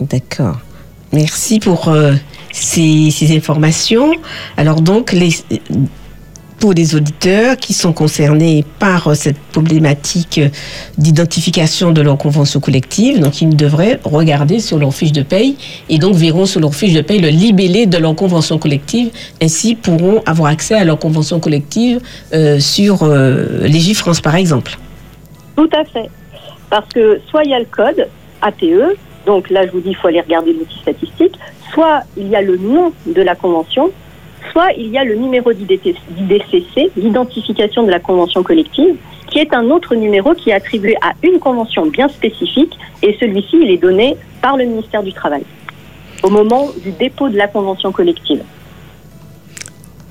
D'accord. 0.00 0.58
Merci 1.12 1.58
pour 1.58 1.88
euh, 1.88 2.12
ces, 2.52 3.10
ces 3.10 3.34
informations. 3.34 4.12
Alors 4.58 4.82
donc, 4.82 5.12
les, 5.12 5.30
pour 6.58 6.72
les 6.72 6.94
auditeurs 6.94 7.56
qui 7.56 7.72
sont 7.72 7.92
concernés 7.92 8.64
par 8.78 9.08
euh, 9.08 9.14
cette 9.14 9.38
problématique 9.38 10.38
euh, 10.38 10.48
d'identification 10.98 11.92
de 11.92 12.00
leur 12.00 12.16
convention 12.18 12.60
collective, 12.60 13.20
donc 13.20 13.40
ils 13.42 13.56
devraient 13.56 14.00
regarder 14.04 14.60
sur 14.60 14.78
leur 14.78 14.94
fiche 14.94 15.12
de 15.12 15.22
paye 15.22 15.56
et 15.88 15.98
donc 15.98 16.14
verront 16.14 16.46
sur 16.46 16.60
leur 16.60 16.74
fiche 16.74 16.94
de 16.94 17.02
paye 17.02 17.20
le 17.20 17.28
libellé 17.28 17.86
de 17.86 17.98
leur 17.98 18.14
convention 18.14 18.58
collective. 18.58 19.10
Ainsi 19.42 19.74
pourront 19.74 20.22
avoir 20.26 20.50
accès 20.50 20.74
à 20.74 20.84
leur 20.84 20.98
convention 20.98 21.40
collective 21.40 22.00
euh, 22.32 22.58
sur 22.58 23.02
euh, 23.02 23.66
Légifrance 23.66 24.20
par 24.20 24.36
exemple. 24.36 24.78
Tout 25.56 25.70
à 25.72 25.84
fait. 25.84 26.08
Parce 26.70 26.88
que 26.92 27.20
soit 27.28 27.44
il 27.44 27.50
y 27.50 27.54
a 27.54 27.58
le 27.58 27.66
code 27.66 28.08
APE, 28.42 28.96
donc 29.26 29.50
là 29.50 29.66
je 29.66 29.72
vous 29.72 29.80
dis 29.80 29.90
il 29.90 29.96
faut 29.96 30.08
aller 30.08 30.20
regarder 30.20 30.52
l'outil 30.52 30.78
statistique, 30.80 31.34
soit 31.72 32.02
il 32.16 32.28
y 32.28 32.36
a 32.36 32.42
le 32.42 32.56
nom 32.56 32.92
de 33.06 33.22
la 33.22 33.34
convention, 33.34 33.90
soit 34.52 34.72
il 34.76 34.88
y 34.88 34.98
a 34.98 35.04
le 35.04 35.14
numéro 35.14 35.52
d'IDCC, 35.52 36.92
l'identification 36.96 37.82
de 37.84 37.90
la 37.90 38.00
convention 38.00 38.42
collective, 38.42 38.96
qui 39.30 39.38
est 39.38 39.52
un 39.52 39.70
autre 39.70 39.94
numéro 39.94 40.34
qui 40.34 40.50
est 40.50 40.54
attribué 40.54 40.96
à 41.02 41.12
une 41.22 41.38
convention 41.38 41.86
bien 41.86 42.08
spécifique, 42.08 42.72
et 43.02 43.16
celui-ci 43.20 43.56
il 43.62 43.70
est 43.70 43.78
donné 43.78 44.16
par 44.40 44.56
le 44.56 44.64
ministère 44.64 45.02
du 45.02 45.12
Travail 45.12 45.42
au 46.22 46.30
moment 46.30 46.70
du 46.82 46.90
dépôt 46.92 47.28
de 47.28 47.36
la 47.36 47.46
convention 47.48 47.92
collective. 47.92 48.42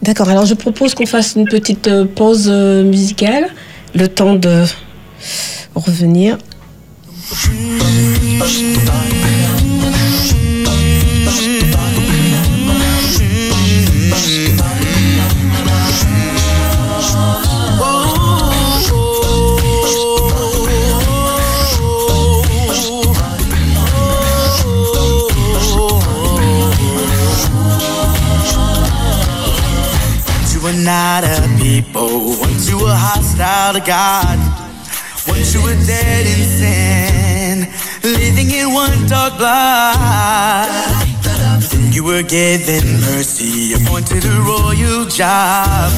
D'accord, 0.02 0.30
alors 0.30 0.46
je 0.46 0.54
propose 0.54 0.94
qu'on 0.94 1.06
fasse 1.06 1.36
une 1.36 1.48
petite 1.48 1.88
euh, 1.88 2.06
pause 2.06 2.48
euh, 2.48 2.84
musicale, 2.84 3.48
le 3.96 4.08
temps 4.08 4.36
de 4.36 4.64
revenir. 5.74 6.38
Child 33.38 33.78
of 33.78 33.86
God. 33.86 34.38
Once 35.28 35.54
you 35.54 35.62
were 35.64 35.76
dead 35.86 36.26
in 36.26 36.42
sin, 36.60 37.68
living 38.04 38.52
in 38.52 38.74
one 38.74 39.08
dark 39.08 39.38
blood. 39.38 40.70
You 41.92 42.04
were 42.04 42.24
given 42.24 42.84
mercy, 43.02 43.74
appointed 43.74 44.24
a 44.26 44.40
royal 44.42 45.06
job, 45.06 45.92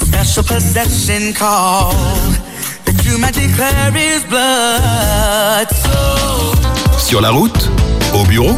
a 0.00 0.04
special 0.04 0.42
possession 0.42 1.32
called 1.34 2.34
that 2.84 2.96
you 3.04 3.18
might 3.18 3.34
declare 3.34 3.92
His 3.92 4.24
blood. 4.24 5.68
So. 5.70 6.98
Sur 6.98 7.20
la 7.20 7.30
route, 7.30 7.70
au 8.14 8.24
bureau, 8.24 8.56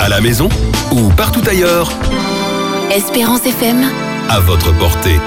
à 0.00 0.08
la 0.08 0.20
maison 0.20 0.48
ou 0.92 1.10
partout 1.10 1.42
ailleurs, 1.48 1.88
Espérance 2.90 3.44
FM. 3.46 3.84
à 4.30 4.40
votre 4.40 4.72
portée. 4.78 5.18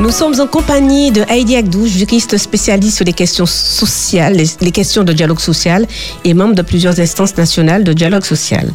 Nous 0.00 0.10
sommes 0.10 0.40
en 0.40 0.48
compagnie 0.48 1.12
de 1.12 1.22
Heidi 1.28 1.54
Agdou, 1.54 1.86
juriste 1.86 2.36
spécialiste 2.36 2.96
sur 2.96 3.04
les 3.04 3.12
questions 3.12 3.46
sociales, 3.46 4.36
les, 4.60 4.72
questions 4.72 5.04
de 5.04 5.12
dialogue 5.12 5.38
social 5.38 5.86
et 6.24 6.34
membre 6.34 6.56
de 6.56 6.62
plusieurs 6.62 6.98
instances 6.98 7.36
nationales 7.36 7.84
de 7.84 7.92
dialogue 7.92 8.24
social. 8.24 8.72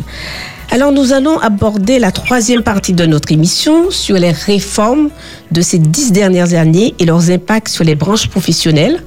Alors 0.71 0.93
nous 0.93 1.11
allons 1.11 1.37
aborder 1.37 1.99
la 1.99 2.11
troisième 2.11 2.63
partie 2.63 2.93
de 2.93 3.05
notre 3.05 3.33
émission 3.33 3.91
sur 3.91 4.15
les 4.15 4.31
réformes 4.31 5.09
de 5.51 5.61
ces 5.61 5.77
dix 5.77 6.13
dernières 6.13 6.53
années 6.53 6.95
et 6.99 7.05
leurs 7.05 7.29
impacts 7.29 7.67
sur 7.67 7.83
les 7.83 7.95
branches 7.95 8.29
professionnelles. 8.29 9.03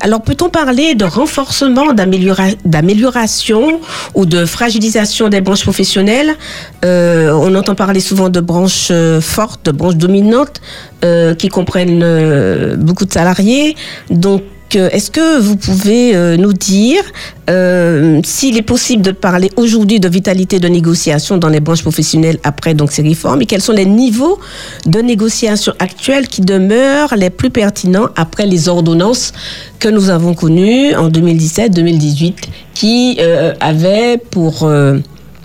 Alors 0.00 0.22
peut-on 0.22 0.48
parler 0.48 0.94
de 0.94 1.04
renforcement, 1.04 1.92
d'améliora- 1.92 2.56
d'amélioration 2.64 3.80
ou 4.14 4.26
de 4.26 4.44
fragilisation 4.46 5.28
des 5.28 5.40
branches 5.40 5.62
professionnelles? 5.62 6.36
Euh, 6.84 7.32
On 7.32 7.54
entend 7.54 7.74
parler 7.74 8.00
souvent 8.00 8.28
de 8.28 8.40
branches 8.40 8.88
euh, 8.90 9.20
fortes, 9.20 9.66
de 9.66 9.72
branches 9.72 9.96
dominantes 9.96 10.60
euh, 11.04 11.34
qui 11.34 11.48
comprennent 11.48 12.76
beaucoup 12.76 13.04
de 13.04 13.12
salariés. 13.12 13.76
Donc 14.10 14.42
euh, 14.76 14.88
est-ce 14.90 15.10
que 15.10 15.38
vous 15.40 15.56
pouvez 15.56 16.14
euh, 16.14 16.36
nous 16.36 16.52
dire 16.52 17.02
euh, 17.48 18.20
s'il 18.24 18.56
est 18.56 18.62
possible 18.62 19.02
de 19.02 19.10
parler 19.10 19.50
aujourd'hui 19.56 20.00
de 20.00 20.08
vitalité 20.08 20.58
de 20.60 20.68
négociation 20.68 21.36
dans 21.36 21.48
les 21.48 21.60
branches 21.60 21.82
professionnelles 21.82 22.38
après 22.44 22.74
donc 22.74 22.92
ces 22.92 23.02
réformes? 23.02 23.42
Et 23.42 23.46
quels 23.46 23.62
sont 23.62 23.72
les 23.72 23.86
niveaux 23.86 24.38
de 24.86 25.00
négociation 25.00 25.72
actuels 25.78 26.28
qui 26.28 26.40
demeurent 26.40 27.14
les 27.16 27.30
plus 27.30 27.50
pertinents 27.50 28.08
après 28.16 28.46
les 28.46 28.68
ordonnances 28.68 29.32
que 29.78 29.88
nous 29.88 30.10
avons 30.10 30.34
connues 30.34 30.94
en 30.94 31.08
2017-2018 31.08 32.34
qui 32.74 33.18
avaient 33.60 34.18
pour 34.18 34.70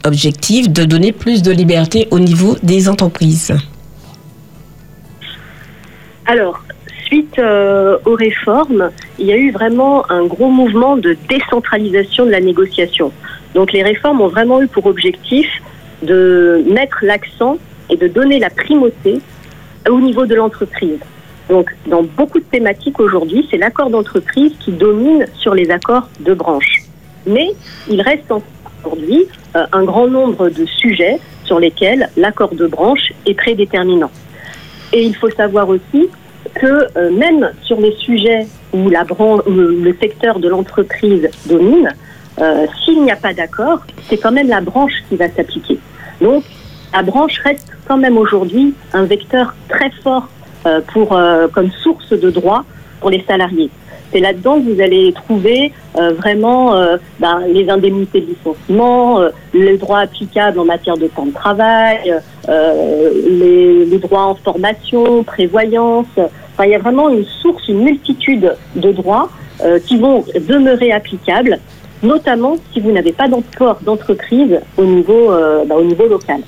objectif 0.05 0.69
de 0.69 0.83
donner 0.85 1.11
plus 1.11 1.41
de 1.41 1.51
liberté 1.51 2.07
au 2.11 2.19
niveau 2.19 2.55
des 2.63 2.87
entreprises? 2.87 3.53
Alors, 6.27 6.64
suite 7.05 7.37
euh, 7.39 7.97
aux 8.05 8.15
réformes, 8.15 8.91
il 9.19 9.27
y 9.27 9.33
a 9.33 9.37
eu 9.37 9.51
vraiment 9.51 10.09
un 10.11 10.25
gros 10.25 10.49
mouvement 10.49 10.97
de 10.97 11.15
décentralisation 11.29 12.25
de 12.25 12.31
la 12.31 12.41
négociation. 12.41 13.11
Donc 13.53 13.71
les 13.71 13.83
réformes 13.83 14.21
ont 14.21 14.27
vraiment 14.27 14.61
eu 14.61 14.67
pour 14.67 14.85
objectif 14.85 15.47
de 16.03 16.63
mettre 16.67 16.99
l'accent 17.03 17.57
et 17.89 17.97
de 17.97 18.07
donner 18.07 18.39
la 18.39 18.49
primauté 18.49 19.21
au 19.89 19.99
niveau 19.99 20.25
de 20.25 20.35
l'entreprise. 20.35 20.99
Donc 21.49 21.69
dans 21.87 22.03
beaucoup 22.03 22.39
de 22.39 22.45
thématiques 22.45 22.99
aujourd'hui, 22.99 23.47
c'est 23.49 23.57
l'accord 23.57 23.89
d'entreprise 23.89 24.53
qui 24.59 24.71
domine 24.71 25.25
sur 25.35 25.53
les 25.53 25.69
accords 25.69 26.09
de 26.19 26.33
branche. 26.33 26.81
Mais 27.27 27.49
il 27.89 28.01
reste 28.01 28.31
aujourd'hui 28.83 29.25
euh, 29.55 29.65
un 29.71 29.83
grand 29.83 30.07
nombre 30.07 30.49
de 30.49 30.65
sujets 30.65 31.19
sur 31.43 31.59
lesquels 31.59 32.09
l'accord 32.17 32.55
de 32.55 32.67
branche 32.67 33.13
est 33.25 33.37
très 33.37 33.53
déterminant. 33.53 34.11
Et 34.91 35.03
il 35.03 35.15
faut 35.15 35.29
savoir 35.29 35.69
aussi 35.69 36.09
que 36.55 36.87
euh, 36.97 37.11
même 37.11 37.51
sur 37.63 37.79
les 37.79 37.93
sujets 37.97 38.47
où 38.73 38.89
la 38.89 39.03
branche, 39.03 39.41
le, 39.47 39.95
secteur 39.99 40.39
de 40.39 40.49
l'entreprise 40.49 41.29
domine, 41.45 41.89
euh, 42.39 42.65
s'il 42.83 43.03
n'y 43.03 43.11
a 43.11 43.15
pas 43.15 43.33
d'accord, 43.33 43.79
c'est 44.09 44.17
quand 44.17 44.31
même 44.31 44.47
la 44.47 44.61
branche 44.61 44.93
qui 45.09 45.15
va 45.15 45.29
s'appliquer. 45.29 45.79
Donc, 46.21 46.43
la 46.93 47.03
branche 47.03 47.39
reste 47.39 47.71
quand 47.87 47.97
même 47.97 48.17
aujourd'hui 48.17 48.73
un 48.93 49.03
vecteur 49.03 49.53
très 49.69 49.91
fort 50.03 50.27
euh, 50.65 50.81
pour, 50.93 51.19
comme 51.53 51.71
source 51.83 52.09
de 52.09 52.29
droit 52.29 52.65
les 53.09 53.23
salariés. 53.27 53.69
C'est 54.11 54.19
là-dedans 54.19 54.61
que 54.61 54.73
vous 54.73 54.81
allez 54.81 55.11
trouver 55.13 55.71
euh, 55.97 56.13
vraiment 56.13 56.75
euh, 56.75 56.97
ben, 57.19 57.41
les 57.47 57.69
indemnités 57.69 58.21
de 58.21 58.27
licenciement, 58.27 59.19
euh, 59.19 59.29
les 59.53 59.77
droits 59.77 59.99
applicables 59.99 60.59
en 60.59 60.65
matière 60.65 60.97
de 60.97 61.07
temps 61.07 61.25
de 61.25 61.33
travail, 61.33 62.13
les, 62.47 63.97
droits 63.97 64.27
en 64.27 64.35
formation, 64.35 65.23
prévoyance. 65.23 66.05
Il 66.63 66.69
y 66.69 66.75
a 66.75 66.79
vraiment 66.79 67.09
une 67.09 67.25
source, 67.25 67.67
une 67.67 67.83
multitude 67.83 68.55
de 68.75 68.91
droits 68.91 69.29
qui 69.85 69.97
vont 69.97 70.23
demeurer 70.47 70.91
applicables, 70.91 71.59
notamment 72.03 72.57
si 72.71 72.79
vous 72.81 72.91
n'avez 72.91 73.13
pas 73.13 73.27
d'accord 73.27 73.79
d'entreprise 73.81 74.59
au 74.77 74.83
niveau, 74.83 75.31
ben, 75.65 75.75
au 75.75 75.83
niveau 75.83 76.07
local. 76.07 76.41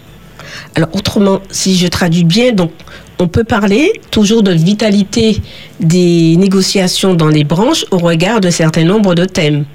Alors 0.76 0.90
autrement, 0.94 1.42
si 1.50 1.76
je 1.76 1.88
traduis 1.88 2.24
bien, 2.24 2.52
donc 2.52 2.72
on 3.20 3.28
peut 3.28 3.44
parler 3.44 3.94
toujours 4.12 4.44
de 4.44 4.52
vitalité 4.52 5.38
des 5.80 6.36
négociations 6.38 7.14
dans 7.14 7.30
les 7.30 7.44
branches 7.44 7.86
au 7.92 7.98
regard 7.98 8.42
de 8.42 8.50
certains 8.50 8.84
nombres 8.84 9.16
de 9.16 9.26
thèmes. 9.26 9.66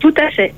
Tout 0.00 0.14
à 0.16 0.30
fait. 0.30 0.54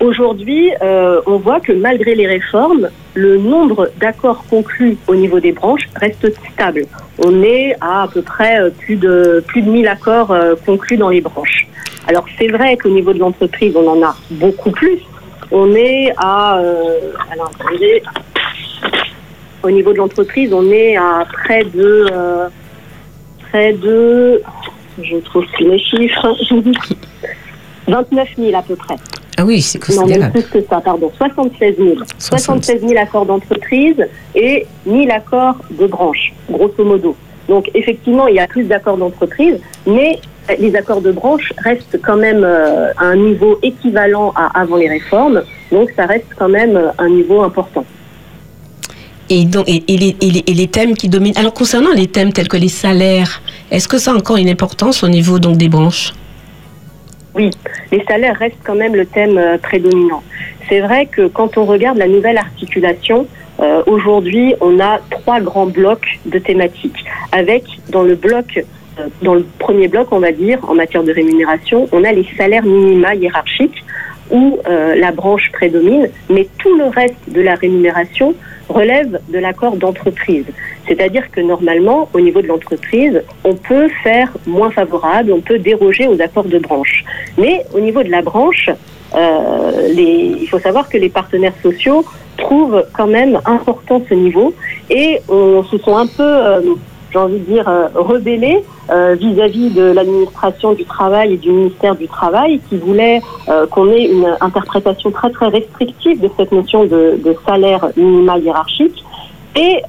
Aujourd'hui, 0.00 0.70
euh, 0.82 1.20
on 1.26 1.38
voit 1.38 1.60
que 1.60 1.72
malgré 1.72 2.14
les 2.14 2.26
réformes, 2.26 2.90
le 3.14 3.38
nombre 3.38 3.90
d'accords 3.98 4.44
conclus 4.50 4.98
au 5.06 5.14
niveau 5.14 5.40
des 5.40 5.52
branches 5.52 5.88
reste 5.96 6.30
stable. 6.52 6.86
On 7.18 7.42
est 7.42 7.74
à 7.80 8.02
à 8.02 8.08
peu 8.08 8.22
près 8.22 8.60
euh, 8.60 8.70
plus 8.70 8.96
de 8.96 9.42
plus 9.46 9.62
de 9.62 9.70
1000 9.70 9.86
accords 9.88 10.32
euh, 10.32 10.56
conclus 10.66 10.96
dans 10.96 11.08
les 11.08 11.20
branches. 11.20 11.66
Alors 12.06 12.26
c'est 12.38 12.48
vrai 12.48 12.76
qu'au 12.76 12.90
niveau 12.90 13.12
de 13.12 13.18
l'entreprise, 13.18 13.74
on 13.76 13.88
en 13.88 14.02
a 14.02 14.14
beaucoup 14.30 14.72
plus. 14.72 14.98
On 15.50 15.74
est 15.74 16.12
à 16.16 16.58
euh, 16.58 17.12
alors 17.30 17.50
attendez, 17.60 18.02
au 19.62 19.70
niveau 19.70 19.92
de 19.92 19.98
l'entreprise, 19.98 20.52
on 20.52 20.70
est 20.70 20.96
à 20.96 21.24
près 21.32 21.64
de 21.64 22.06
euh, 22.12 22.48
près 23.50 23.72
de 23.74 24.42
je 25.02 25.16
trouve 25.18 25.44
plus 25.54 25.68
les 25.68 25.78
chiffres 25.78 26.36
29 27.88 28.28
000 28.38 28.56
à 28.56 28.62
peu 28.62 28.76
près. 28.76 28.94
Ah 29.36 29.44
oui, 29.44 29.60
c'est 29.60 29.78
Non, 29.90 29.96
même 29.96 29.98
considérable. 30.06 30.32
plus 30.40 30.60
que 30.60 30.66
ça, 30.68 30.80
pardon. 30.80 31.10
76 31.18 31.76
000. 31.76 31.94
76 32.18 32.80
000 32.80 32.92
accords 32.96 33.26
d'entreprise 33.26 33.96
et 34.34 34.64
1000 34.86 35.10
accords 35.10 35.56
de 35.72 35.86
branche, 35.86 36.32
grosso 36.48 36.84
modo. 36.84 37.16
Donc, 37.48 37.70
effectivement, 37.74 38.26
il 38.26 38.36
y 38.36 38.40
a 38.40 38.46
plus 38.46 38.64
d'accords 38.64 38.96
d'entreprise, 38.96 39.58
mais 39.86 40.18
euh, 40.50 40.54
les 40.58 40.74
accords 40.76 41.00
de 41.02 41.12
branche 41.12 41.52
restent 41.58 41.98
quand 42.02 42.16
même 42.16 42.42
euh, 42.44 42.92
à 42.96 43.04
un 43.06 43.16
niveau 43.16 43.58
équivalent 43.62 44.32
à 44.36 44.58
avant 44.60 44.76
les 44.76 44.88
réformes. 44.88 45.42
Donc, 45.70 45.90
ça 45.96 46.06
reste 46.06 46.26
quand 46.38 46.48
même 46.48 46.76
euh, 46.76 46.88
un 46.98 47.08
niveau 47.08 47.42
important. 47.42 47.84
Et, 49.30 49.44
donc, 49.44 49.68
et, 49.68 49.82
et 49.88 49.96
les, 49.96 50.16
et 50.20 50.30
les- 50.30 50.44
et 50.46 50.54
les 50.54 50.68
thèmes 50.68 50.94
qui 50.94 51.08
dominent. 51.08 51.36
Alors 51.36 51.54
concernant 51.54 51.92
les 51.92 52.06
thèmes 52.08 52.32
tels 52.32 52.48
que 52.48 52.58
les 52.58 52.68
salaires, 52.68 53.40
est-ce 53.70 53.88
que 53.88 53.96
ça 53.98 54.12
a 54.12 54.14
encore 54.14 54.36
une 54.36 54.50
importance 54.50 55.02
au 55.02 55.08
niveau 55.08 55.38
donc 55.38 55.56
des 55.56 55.68
branches? 55.68 56.12
Oui, 57.34 57.50
les 57.90 58.04
salaires 58.04 58.36
restent 58.38 58.62
quand 58.64 58.74
même 58.76 58.94
le 58.94 59.06
thème 59.06 59.38
euh, 59.38 59.56
prédominant. 59.58 60.22
C'est 60.68 60.80
vrai 60.80 61.06
que 61.06 61.26
quand 61.26 61.56
on 61.58 61.64
regarde 61.64 61.96
la 61.98 62.06
nouvelle 62.06 62.36
articulation, 62.38 63.26
euh, 63.60 63.82
aujourd'hui, 63.86 64.54
on 64.60 64.80
a 64.80 64.98
trois 65.10 65.40
grands 65.40 65.66
blocs 65.66 66.18
de 66.26 66.38
thématiques. 66.38 67.04
Avec, 67.32 67.64
dans 67.90 68.02
le 68.02 68.14
bloc, 68.14 68.64
euh, 68.98 69.06
dans 69.22 69.34
le 69.34 69.46
premier 69.58 69.88
bloc, 69.88 70.08
on 70.10 70.18
va 70.18 70.32
dire, 70.32 70.58
en 70.68 70.74
matière 70.74 71.04
de 71.04 71.12
rémunération, 71.12 71.88
on 71.92 72.04
a 72.04 72.12
les 72.12 72.26
salaires 72.36 72.64
minima 72.64 73.14
hiérarchiques 73.14 73.84
où 74.30 74.58
euh, 74.66 74.94
la 74.94 75.12
branche 75.12 75.50
prédomine, 75.52 76.08
mais 76.30 76.48
tout 76.58 76.76
le 76.76 76.86
reste 76.86 77.14
de 77.28 77.40
la 77.40 77.54
rémunération 77.54 78.34
relève 78.68 79.20
de 79.28 79.38
l'accord 79.38 79.76
d'entreprise. 79.76 80.46
C'est-à-dire 80.88 81.30
que 81.30 81.40
normalement, 81.40 82.08
au 82.14 82.20
niveau 82.20 82.40
de 82.40 82.46
l'entreprise, 82.46 83.22
on 83.44 83.54
peut 83.54 83.88
faire 84.02 84.32
moins 84.46 84.70
favorable, 84.70 85.32
on 85.32 85.40
peut 85.40 85.58
déroger 85.58 86.08
aux 86.08 86.20
accords 86.20 86.44
de 86.44 86.58
branche. 86.58 87.04
Mais 87.38 87.64
au 87.74 87.80
niveau 87.80 88.02
de 88.02 88.10
la 88.10 88.22
branche, 88.22 88.70
euh, 89.16 89.88
il 89.96 90.46
faut 90.48 90.58
savoir 90.58 90.88
que 90.88 90.98
les 90.98 91.08
partenaires 91.08 91.54
sociaux 91.62 92.04
trouvent 92.36 92.84
quand 92.92 93.06
même 93.06 93.40
important 93.44 94.02
ce 94.08 94.14
niveau 94.14 94.54
et 94.90 95.20
on 95.28 95.62
se 95.64 95.78
sont 95.78 95.96
un 95.96 96.06
peu, 96.06 96.22
euh, 96.22 96.60
j'ai 97.12 97.18
envie 97.18 97.38
de 97.38 97.44
dire, 97.44 97.68
euh, 97.68 97.88
rebellés 97.94 98.64
euh, 98.90 99.16
vis-à-vis 99.18 99.70
de 99.70 99.82
l'administration 99.82 100.72
du 100.74 100.84
travail 100.84 101.34
et 101.34 101.36
du 101.36 101.50
ministère 101.50 101.94
du 101.94 102.06
travail 102.06 102.60
qui 102.68 102.76
voulait 102.76 103.20
qu'on 103.70 103.90
ait 103.90 104.04
une 104.04 104.36
interprétation 104.40 105.10
très 105.10 105.30
très 105.30 105.48
restrictive 105.48 106.20
de 106.20 106.30
cette 106.36 106.52
notion 106.52 106.84
de, 106.84 107.36
salaire 107.46 107.88
minimal 107.96 108.42
hiérarchique. 108.42 109.04
Et 109.56 109.82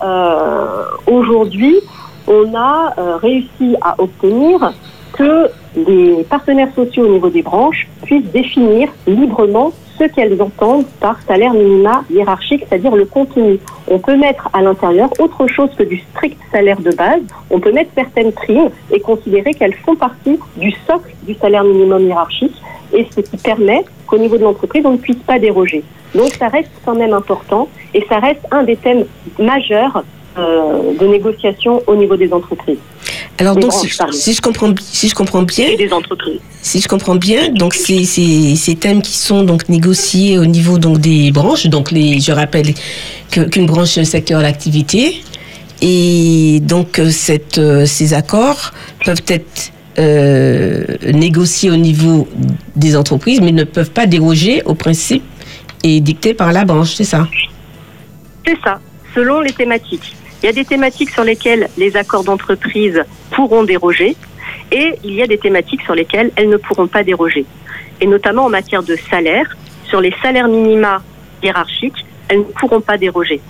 aujourd'hui, 1.07 1.79
on 2.27 2.53
a 2.55 2.93
réussi 3.21 3.75
à 3.81 3.95
obtenir 3.97 4.73
que 5.17 5.49
les 5.75 6.23
partenaires 6.23 6.73
sociaux 6.75 7.05
au 7.05 7.09
niveau 7.09 7.29
des 7.29 7.41
branches 7.41 7.87
puissent 8.03 8.31
définir 8.31 8.89
librement 9.07 9.71
ce 9.97 10.03
qu'elles 10.03 10.41
entendent 10.41 10.85
par 10.99 11.21
salaire 11.21 11.53
minima 11.53 12.03
hiérarchique, 12.09 12.65
c'est-à-dire 12.67 12.95
le 12.95 13.05
contenu. 13.05 13.59
On 13.87 13.99
peut 13.99 14.17
mettre 14.17 14.49
à 14.51 14.61
l'intérieur 14.61 15.09
autre 15.19 15.47
chose 15.47 15.69
que 15.77 15.83
du 15.83 16.03
strict 16.11 16.37
salaire 16.51 16.79
de 16.81 16.91
base. 16.91 17.21
On 17.49 17.59
peut 17.59 17.71
mettre 17.71 17.91
certaines 17.95 18.33
primes 18.33 18.69
et 18.91 18.99
considérer 18.99 19.53
qu'elles 19.53 19.73
font 19.73 19.95
partie 19.95 20.37
du 20.57 20.71
socle 20.85 21.13
du 21.23 21.33
salaire 21.35 21.63
minimum 21.63 22.07
hiérarchique 22.07 22.55
et 22.93 23.07
ce 23.15 23.21
qui 23.21 23.37
permet 23.37 23.85
qu'au 24.07 24.17
niveau 24.17 24.37
de 24.37 24.43
l'entreprise, 24.43 24.85
on 24.85 24.91
ne 24.91 24.97
puisse 24.97 25.23
pas 25.25 25.39
déroger. 25.39 25.83
Donc 26.13 26.29
ça 26.33 26.47
reste 26.47 26.71
quand 26.85 26.95
même 26.95 27.13
important 27.13 27.67
et 27.93 28.05
ça 28.07 28.19
reste 28.19 28.45
un 28.51 28.63
des 28.63 28.75
thèmes 28.75 29.05
majeurs 29.39 30.03
euh, 30.37 30.93
de 30.99 31.05
négociation 31.07 31.81
au 31.87 31.95
niveau 31.95 32.15
des 32.15 32.31
entreprises. 32.33 32.77
Alors 33.37 33.55
Des 33.55 33.61
donc 33.61 33.73
si, 33.73 33.87
je 34.33 34.41
comprends 34.41 34.73
si 34.79 35.09
je 35.09 35.15
comprends 35.15 35.41
bien, 35.43 35.67
Et 35.67 35.75
des 35.77 35.91
entreprises. 35.91 36.39
si 36.61 36.79
je 36.81 36.87
comprends 36.87 37.15
bien, 37.15 37.49
donc 37.49 37.73
c'est 37.73 38.03
c'est- 38.05 38.55
ces 38.55 38.75
thèmes 38.75 39.01
qui 39.01 39.17
sont 39.17 39.43
donc 39.43 39.67
négociés 39.69 40.37
au 40.39 40.45
niveau 40.45 40.77
donc 40.77 40.99
des 40.99 41.31
branches, 41.31 41.65
donc 41.67 41.91
les 41.91 42.19
je 42.19 42.31
rappelle 42.31 42.73
qu'une 43.31 43.65
branche 43.65 43.89
c'est 43.93 44.01
un 44.01 44.05
secteur 44.05 44.41
d'activité 44.41 45.21
et 45.81 46.59
donc 46.61 46.99
euh, 46.99 47.09
cette 47.09 47.57
euh, 47.57 47.85
ces 47.85 48.13
accords 48.13 48.71
peuvent 49.05 49.23
être 49.27 49.71
euh, 49.99 50.85
négociés 51.13 51.69
au 51.71 51.75
niveau 51.77 52.27
des 52.75 52.95
entreprises, 52.95 53.41
mais 53.41 53.51
ne 53.51 53.63
peuvent 53.65 53.91
pas 53.91 54.05
déroger 54.05 54.61
aux 54.65 54.75
principes 54.75 55.23
et 55.83 55.99
dictés 56.01 56.33
par 56.33 56.51
la 56.53 56.65
branche, 56.65 56.93
c'est 56.95 57.03
ça? 57.03 57.27
C'est 58.45 58.57
ça, 58.63 58.79
selon 59.13 59.39
les 59.41 59.51
thématiques. 59.53 60.15
Il 60.45 60.49
y 60.49 60.51
a 60.51 60.53
des 60.53 60.65
thématiques 60.65 61.09
sur 61.09 61.23
lesquelles 61.23 61.69
les 61.75 61.97
accords 61.97 62.23
d'entreprise 62.23 63.03
pourront 63.31 63.63
déroger 63.63 64.15
et 64.71 64.93
il 65.03 65.13
y 65.15 65.23
a 65.23 65.25
des 65.25 65.39
thématiques 65.39 65.81
sur 65.81 65.95
lesquelles 65.95 66.29
elles 66.35 66.49
ne 66.49 66.57
pourront 66.57 66.85
pas 66.85 67.03
déroger. 67.03 67.47
Et 67.99 68.05
notamment 68.05 68.45
en 68.45 68.49
matière 68.49 68.83
de 68.83 68.95
salaire, 69.09 69.57
sur 69.85 70.01
les 70.01 70.13
salaires 70.21 70.47
minima 70.47 71.01
hiérarchiques, 71.41 72.05
elles 72.27 72.37
ne 72.37 72.43
pourront 72.43 72.79
pas 72.79 72.95
déroger. 72.99 73.41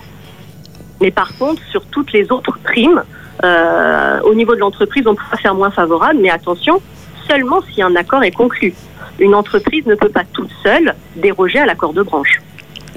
Mais 1.02 1.10
par 1.10 1.36
contre, 1.36 1.60
sur 1.70 1.84
toutes 1.84 2.14
les 2.14 2.32
autres 2.32 2.58
primes, 2.64 3.02
euh, 3.44 4.18
au 4.22 4.32
niveau 4.32 4.54
de 4.54 4.60
l'entreprise, 4.60 5.06
on 5.06 5.14
pourra 5.14 5.36
faire 5.36 5.54
moins 5.54 5.70
favorable, 5.70 6.20
mais 6.22 6.30
attention, 6.30 6.80
seulement 7.28 7.60
si 7.74 7.82
un 7.82 7.94
accord 7.94 8.24
est 8.24 8.30
conclu. 8.30 8.72
Une 9.18 9.34
entreprise 9.34 9.84
ne 9.84 9.96
peut 9.96 10.08
pas 10.08 10.24
toute 10.32 10.50
seule 10.62 10.94
déroger 11.14 11.58
à 11.58 11.66
l'accord 11.66 11.92
de 11.92 12.00
branche. 12.00 12.40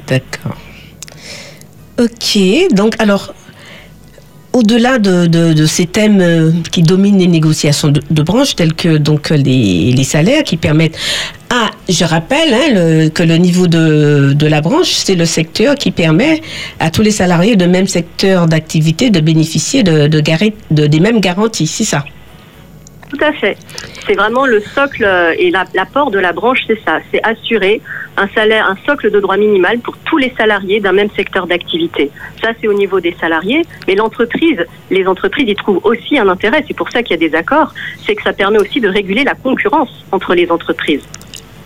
D'accord. 0.07 0.55
Ok, 1.99 2.39
donc 2.71 2.95
alors, 2.99 3.33
au-delà 4.53 4.97
de, 4.99 5.65
ces 5.65 5.85
thèmes 5.85 6.21
euh, 6.21 6.51
qui 6.71 6.81
dominent 6.81 7.19
les 7.19 7.27
négociations 7.27 7.89
de, 7.89 8.01
de 8.09 8.21
branche, 8.21 8.55
tels 8.55 8.73
que 8.73 8.97
donc 8.97 9.29
les, 9.29 10.03
salaires 10.03 10.43
qui 10.43 10.57
permettent... 10.57 10.97
Ah, 11.51 11.71
je 11.87 12.05
rappelle 12.05 12.53
hein, 12.53 13.09
que 13.09 13.23
le 13.23 13.37
niveau 13.37 13.67
de, 13.67 14.45
la 14.47 14.61
branche, 14.61 14.91
c'est 14.91 15.15
le 15.15 15.25
secteur 15.25 15.75
qui 15.75 15.91
permet 15.91 16.41
à 16.79 16.91
tous 16.91 17.01
les 17.01 17.11
salariés 17.11 17.55
de 17.55 17.65
même 17.65 17.87
secteur 17.87 18.47
d'activité 18.47 19.09
de 19.09 19.19
bénéficier 19.19 19.83
de, 19.83 20.07
des 20.07 20.99
mêmes 20.99 21.19
garanties, 21.19 21.67
c'est 21.67 21.85
ça? 21.85 22.05
Tout 23.09 23.23
à 23.23 23.33
fait. 23.33 23.57
C'est 24.05 24.13
vraiment 24.13 24.45
le 24.45 24.61
socle 24.75 25.03
euh, 25.03 25.33
et 25.37 25.49
la- 25.49 25.65
l'apport 25.73 26.11
de 26.11 26.19
la 26.19 26.31
branche, 26.31 26.59
c'est 26.67 26.79
ça. 26.85 26.99
C'est 27.11 27.21
assurer 27.23 27.81
un 28.19 28.27
salaire, 28.35 28.65
un 28.69 28.77
socle 28.85 29.11
de 29.11 29.19
droit 29.19 29.37
minimal 29.37 29.79
pour 29.79 29.95
tous 30.05 30.17
les 30.17 30.33
salariés 30.37 30.79
d'un 30.79 30.91
même 30.91 31.09
secteur 31.15 31.47
d'activité. 31.47 32.11
Ça, 32.41 32.49
c'est 32.59 32.67
au 32.67 32.73
niveau 32.73 32.99
des 32.99 33.15
salariés. 33.19 33.63
Mais 33.87 33.95
l'entreprise, 33.95 34.65
les 34.89 35.05
entreprises 35.07 35.47
y 35.49 35.55
trouvent 35.55 35.81
aussi 35.83 36.17
un 36.17 36.27
intérêt. 36.27 36.63
C'est 36.67 36.75
pour 36.75 36.89
ça 36.91 37.01
qu'il 37.01 37.19
y 37.19 37.25
a 37.25 37.29
des 37.29 37.35
accords. 37.35 37.73
C'est 38.05 38.15
que 38.15 38.23
ça 38.23 38.33
permet 38.33 38.59
aussi 38.59 38.79
de 38.81 38.89
réguler 38.89 39.23
la 39.23 39.35
concurrence 39.35 40.05
entre 40.11 40.35
les 40.35 40.51
entreprises. 40.51 41.01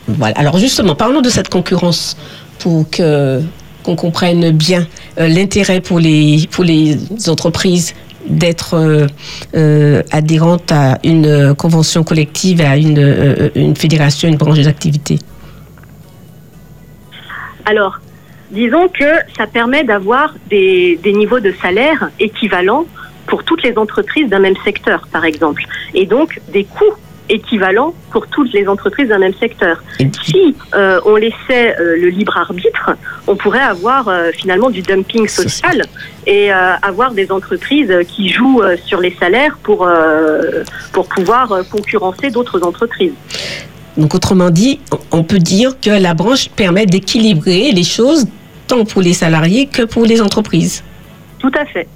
Voilà. 0.08 0.36
Alors 0.38 0.58
justement, 0.58 0.96
parlons 0.96 1.22
de 1.22 1.30
cette 1.30 1.50
concurrence 1.50 2.18
pour 2.60 2.90
que 2.90 3.42
qu'on 3.84 3.96
comprenne 3.98 4.52
bien 4.52 4.88
euh, 5.20 5.28
l'intérêt 5.28 5.82
pour 5.82 6.00
les 6.00 6.48
pour 6.52 6.64
les 6.64 6.98
entreprises 7.28 7.94
d'être 8.30 8.76
euh, 8.76 9.08
euh, 9.56 10.02
adhérentes 10.12 10.72
à 10.72 10.98
une 11.04 11.26
euh, 11.26 11.54
convention 11.54 12.04
collective, 12.04 12.62
à 12.62 12.78
une, 12.78 13.00
euh, 13.00 13.50
une 13.56 13.76
fédération, 13.76 14.30
une 14.30 14.38
branche 14.38 14.60
d'activité. 14.60 15.20
Alors, 17.66 18.00
disons 18.52 18.88
que 18.88 19.20
ça 19.38 19.48
permet 19.48 19.84
d'avoir 19.84 20.36
des, 20.50 21.00
des 21.02 21.14
niveaux 21.14 21.40
de 21.40 21.54
salaire 21.62 22.10
équivalents 22.20 22.86
pour 23.28 23.44
toutes 23.44 23.64
les 23.64 23.78
entreprises 23.78 24.30
d'un 24.30 24.40
même 24.40 24.58
secteur, 24.64 25.08
par 25.12 25.26
exemple, 25.26 25.64
et 25.94 26.06
donc 26.06 26.40
des 26.52 26.66
coûts 26.66 26.96
équivalents 27.30 27.94
pour 28.12 28.28
toutes 28.28 28.52
les 28.54 28.68
entreprises 28.68 29.08
d'un 29.08 29.18
même 29.18 29.34
secteur. 29.36 29.82
Si 30.24 30.56
euh, 30.76 31.00
on 31.06 31.16
laissait 31.16 31.76
euh, 31.80 31.96
le 31.98 32.10
libre 32.10 32.38
arbitre, 32.38 32.92
on 33.28 33.36
pourrait 33.36 33.60
avoir 33.62 34.08
euh, 34.08 34.32
finalement 34.34 34.70
du 34.70 34.82
dumping 34.82 35.28
social 35.28 35.86
et 36.26 36.52
avoir 36.52 37.12
des 37.12 37.32
entreprises 37.34 37.94
qui 38.08 38.30
jouent 38.30 38.62
sur 38.86 39.02
les 39.02 39.14
salaires 39.20 39.58
pour, 39.62 39.86
pour 40.94 41.10
pouvoir 41.10 41.64
concurrencer 41.70 42.30
d'autres 42.30 42.64
entreprises. 42.64 43.12
Donc 43.98 44.16
autrement 44.16 44.50
dit, 44.50 44.80
on- 45.12 45.24
peut 45.24 45.40
dire 45.40 45.80
que 45.80 45.90
la 45.92 46.14
branche 46.14 46.50
permet 46.50 46.86
d'équilibrer 46.86 47.72
les 47.72 47.84
choses 47.84 48.26
tant 48.68 48.86
pour 48.86 49.02
les 49.02 49.14
salariés 49.14 49.68
que 49.68 49.84
pour 49.84 50.06
les 50.06 50.20
entreprises. 50.22 50.84
Tout 51.40 51.52
à 51.60 51.66
fait. 51.66 51.88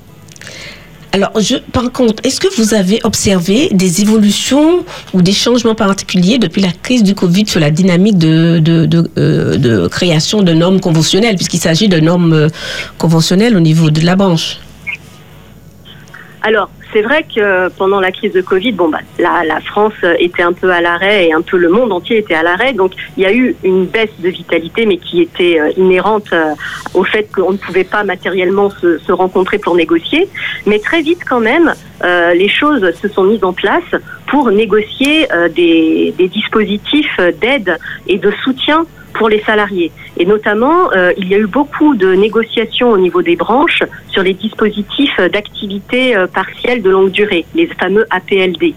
Alors, 1.13 1.31
je, 1.39 1.55
par 1.55 1.91
contre, 1.91 2.21
est-ce 2.25 2.39
que 2.39 2.53
vous 2.57 2.73
avez 2.73 2.99
observé 3.03 3.69
des 3.71 4.01
évolutions 4.01 4.83
ou 5.13 5.21
des 5.21 5.31
changements 5.31 5.73
particuliers 5.73 6.37
depuis 6.37 6.61
la 6.61 6.71
crise 6.71 7.01
du 7.01 7.15
Covid 7.15 7.47
sur 7.47 7.59
la 7.61 7.71
dynamique 7.71 8.17
de, 8.17 8.59
de, 8.59 8.85
de, 8.85 9.09
euh, 9.17 9.57
de 9.57 9.87
création 9.87 10.43
de 10.43 10.53
normes 10.53 10.79
conventionnelles, 10.81 11.35
puisqu'il 11.35 11.59
s'agit 11.61 11.87
de 11.87 11.99
normes 11.99 12.33
euh, 12.33 12.49
conventionnelles 12.97 13.55
au 13.55 13.61
niveau 13.61 13.89
de 13.89 14.01
la 14.01 14.15
branche? 14.17 14.59
Alors, 16.43 16.69
c'est 16.93 17.01
vrai 17.01 17.23
que 17.23 17.69
pendant 17.69 17.99
la 17.99 18.11
crise 18.11 18.31
de 18.31 18.41
Covid, 18.41 18.71
bon, 18.71 18.89
bah, 18.89 18.99
la, 19.19 19.43
la 19.43 19.59
France 19.59 19.93
était 20.19 20.43
un 20.43 20.53
peu 20.53 20.71
à 20.71 20.81
l'arrêt 20.81 21.27
et 21.27 21.33
un 21.33 21.41
peu 21.41 21.57
le 21.57 21.69
monde 21.69 21.91
entier 21.91 22.19
était 22.19 22.35
à 22.35 22.43
l'arrêt. 22.43 22.73
Donc, 22.73 22.93
il 23.17 23.23
y 23.23 23.25
a 23.25 23.33
eu 23.33 23.55
une 23.63 23.85
baisse 23.85 24.11
de 24.19 24.29
vitalité, 24.29 24.85
mais 24.85 24.97
qui 24.97 25.21
était 25.21 25.59
euh, 25.59 25.71
inhérente 25.77 26.31
euh, 26.31 26.53
au 26.93 27.03
fait 27.03 27.29
qu'on 27.33 27.51
ne 27.53 27.57
pouvait 27.57 27.83
pas 27.83 28.03
matériellement 28.03 28.69
se, 28.69 28.99
se 28.99 29.11
rencontrer 29.11 29.57
pour 29.57 29.75
négocier. 29.75 30.29
Mais 30.65 30.79
très 30.79 31.01
vite, 31.01 31.21
quand 31.27 31.41
même, 31.41 31.73
euh, 32.03 32.33
les 32.33 32.49
choses 32.49 32.93
se 33.01 33.07
sont 33.09 33.23
mises 33.23 33.43
en 33.43 33.53
place 33.53 33.83
pour 34.27 34.51
négocier 34.51 35.31
euh, 35.33 35.49
des, 35.49 36.13
des 36.17 36.27
dispositifs 36.27 37.19
d'aide 37.41 37.77
et 38.07 38.17
de 38.17 38.31
soutien 38.43 38.85
pour 39.17 39.29
les 39.29 39.41
salariés. 39.43 39.91
Et 40.17 40.25
notamment, 40.25 40.91
euh, 40.95 41.11
il 41.17 41.27
y 41.27 41.35
a 41.35 41.37
eu 41.37 41.47
beaucoup 41.47 41.95
de 41.95 42.13
négociations 42.13 42.89
au 42.91 42.97
niveau 42.97 43.21
des 43.21 43.35
branches 43.35 43.83
sur 44.09 44.23
les 44.23 44.33
dispositifs 44.33 45.17
d'activité 45.31 46.15
euh, 46.15 46.27
partielle 46.27 46.81
de 46.81 46.89
longue 46.89 47.11
durée, 47.11 47.45
les 47.55 47.67
fameux 47.79 48.05
APLD. 48.09 48.73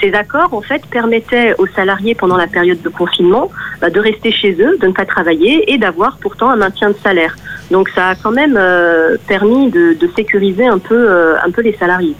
Ces 0.00 0.12
accords, 0.12 0.52
en 0.52 0.60
fait, 0.60 0.82
permettaient 0.90 1.54
aux 1.58 1.66
salariés 1.68 2.14
pendant 2.14 2.36
la 2.36 2.46
période 2.46 2.82
de 2.82 2.88
confinement 2.88 3.50
bah, 3.80 3.90
de 3.90 4.00
rester 4.00 4.32
chez 4.32 4.52
eux, 4.60 4.76
de 4.80 4.86
ne 4.86 4.92
pas 4.92 5.04
travailler 5.06 5.72
et 5.72 5.78
d'avoir 5.78 6.18
pourtant 6.18 6.50
un 6.50 6.56
maintien 6.56 6.90
de 6.90 6.96
salaire. 7.02 7.36
Donc 7.70 7.88
ça 7.94 8.08
a 8.08 8.14
quand 8.14 8.30
même 8.32 8.56
euh, 8.58 9.16
permis 9.26 9.70
de, 9.70 9.94
de 9.98 10.10
sécuriser 10.14 10.66
un 10.66 10.78
peu, 10.78 10.94
euh, 11.10 11.36
un 11.42 11.50
peu 11.50 11.62
les 11.62 11.74
salariés. 11.76 12.14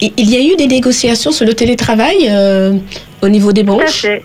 Il 0.00 0.30
y 0.30 0.36
a 0.36 0.52
eu 0.52 0.56
des 0.56 0.66
négociations 0.66 1.32
sur 1.32 1.46
le 1.46 1.54
télétravail 1.54 2.28
euh, 2.30 2.72
au 3.22 3.28
niveau 3.28 3.52
des 3.52 3.64
Tout 3.64 3.72
à 3.72 3.76
branches? 3.76 4.02
fait. 4.02 4.22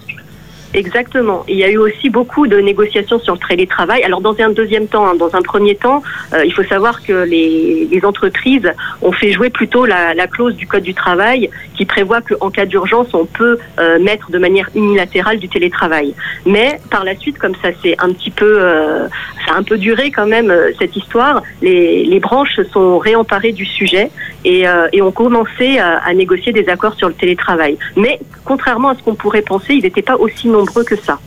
Exactement. 0.74 1.44
Il 1.50 1.58
y 1.58 1.64
a 1.64 1.70
eu 1.70 1.78
aussi 1.78 2.10
beaucoup 2.10 2.48
de 2.48 2.58
négociations 2.58 3.20
sur 3.20 3.34
le 3.34 3.40
télétravail. 3.40 4.04
Alors 4.04 4.22
dans 4.22 4.36
un 4.40 4.50
deuxième 4.50 4.88
temps, 4.88 5.06
hein, 5.06 5.16
dans 5.16 5.36
un 5.36 5.42
premier 5.42 5.76
temps, 5.76 6.02
euh, 6.34 6.46
il 6.46 6.54
faut 6.54 6.64
savoir 6.64 7.04
que 7.04 7.24
les, 7.24 8.02
entreprises 8.04 8.72
ont 9.04 9.12
fait 9.12 9.32
jouer 9.32 9.52
plutôt 9.52 9.86
la, 9.86 10.16
la 10.16 10.26
clause 10.26 10.56
du 10.56 10.66
code 10.66 10.82
du 10.82 10.96
travail 10.96 11.52
qui 11.76 11.86
prévoit 11.86 12.22
qu'en 12.22 12.50
cas 12.50 12.66
d'urgence, 12.66 13.14
on 13.14 13.26
peut 13.26 13.60
euh, 13.80 14.00
mettre 14.00 14.32
de 14.32 14.40
manière 14.40 14.70
unilatérale 14.74 15.38
du 15.38 15.48
télétravail. 15.48 16.16
Mais 16.48 16.80
par 16.90 17.04
la 17.04 17.16
suite, 17.16 17.38
comme 17.38 17.54
ça 17.62 17.70
c'est 17.84 17.96
un 18.00 18.12
petit 18.12 18.32
peu, 18.32 18.56
euh, 18.58 19.08
ça 19.46 19.54
a 19.54 19.58
un 19.58 19.64
peu 19.64 19.78
duré 19.78 20.10
quand 20.10 20.26
même 20.26 20.52
cette 20.80 20.96
histoire, 20.96 21.44
les, 21.62 22.06
les 22.06 22.20
branches 22.20 22.56
se 22.56 22.64
sont 22.64 22.98
réemparées 22.98 23.52
du 23.52 23.66
sujet 23.66 24.10
et, 24.46 24.68
euh, 24.68 24.88
et 24.94 25.02
ont 25.02 25.12
commencé 25.12 25.78
à, 25.80 26.14
négocier 26.14 26.52
des 26.52 26.68
accords 26.70 26.96
sur 26.96 27.08
le 27.08 27.14
télétravail. 27.14 27.78
Mais 27.96 28.20
contrairement 28.46 28.90
à 28.90 28.96
ce 28.96 29.02
qu'on 29.04 29.16
pourrait 29.16 29.42
penser, 29.42 29.74
ils 29.76 29.84
n'étaient 29.84 30.02
pas 30.02 30.16
aussi 30.18 30.48
nombreux 30.48 30.84
que 30.84 30.96
ça. 30.96 31.20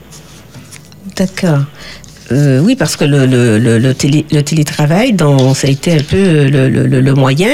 D'accord. 1.17 1.61
Euh, 2.33 2.59
oui, 2.61 2.75
parce 2.75 2.97
que 2.97 3.05
le, 3.05 3.27
le, 3.27 3.59
le, 3.59 3.79
le 3.79 3.93
télé- 3.93 4.25
le 4.33 4.43
télétravail, 4.43 5.15
ça 5.55 5.69
a 5.69 5.71
été 5.71 5.93
un 5.93 6.03
peu 6.03 6.49
le, 6.49 7.13
moyen 7.15 7.51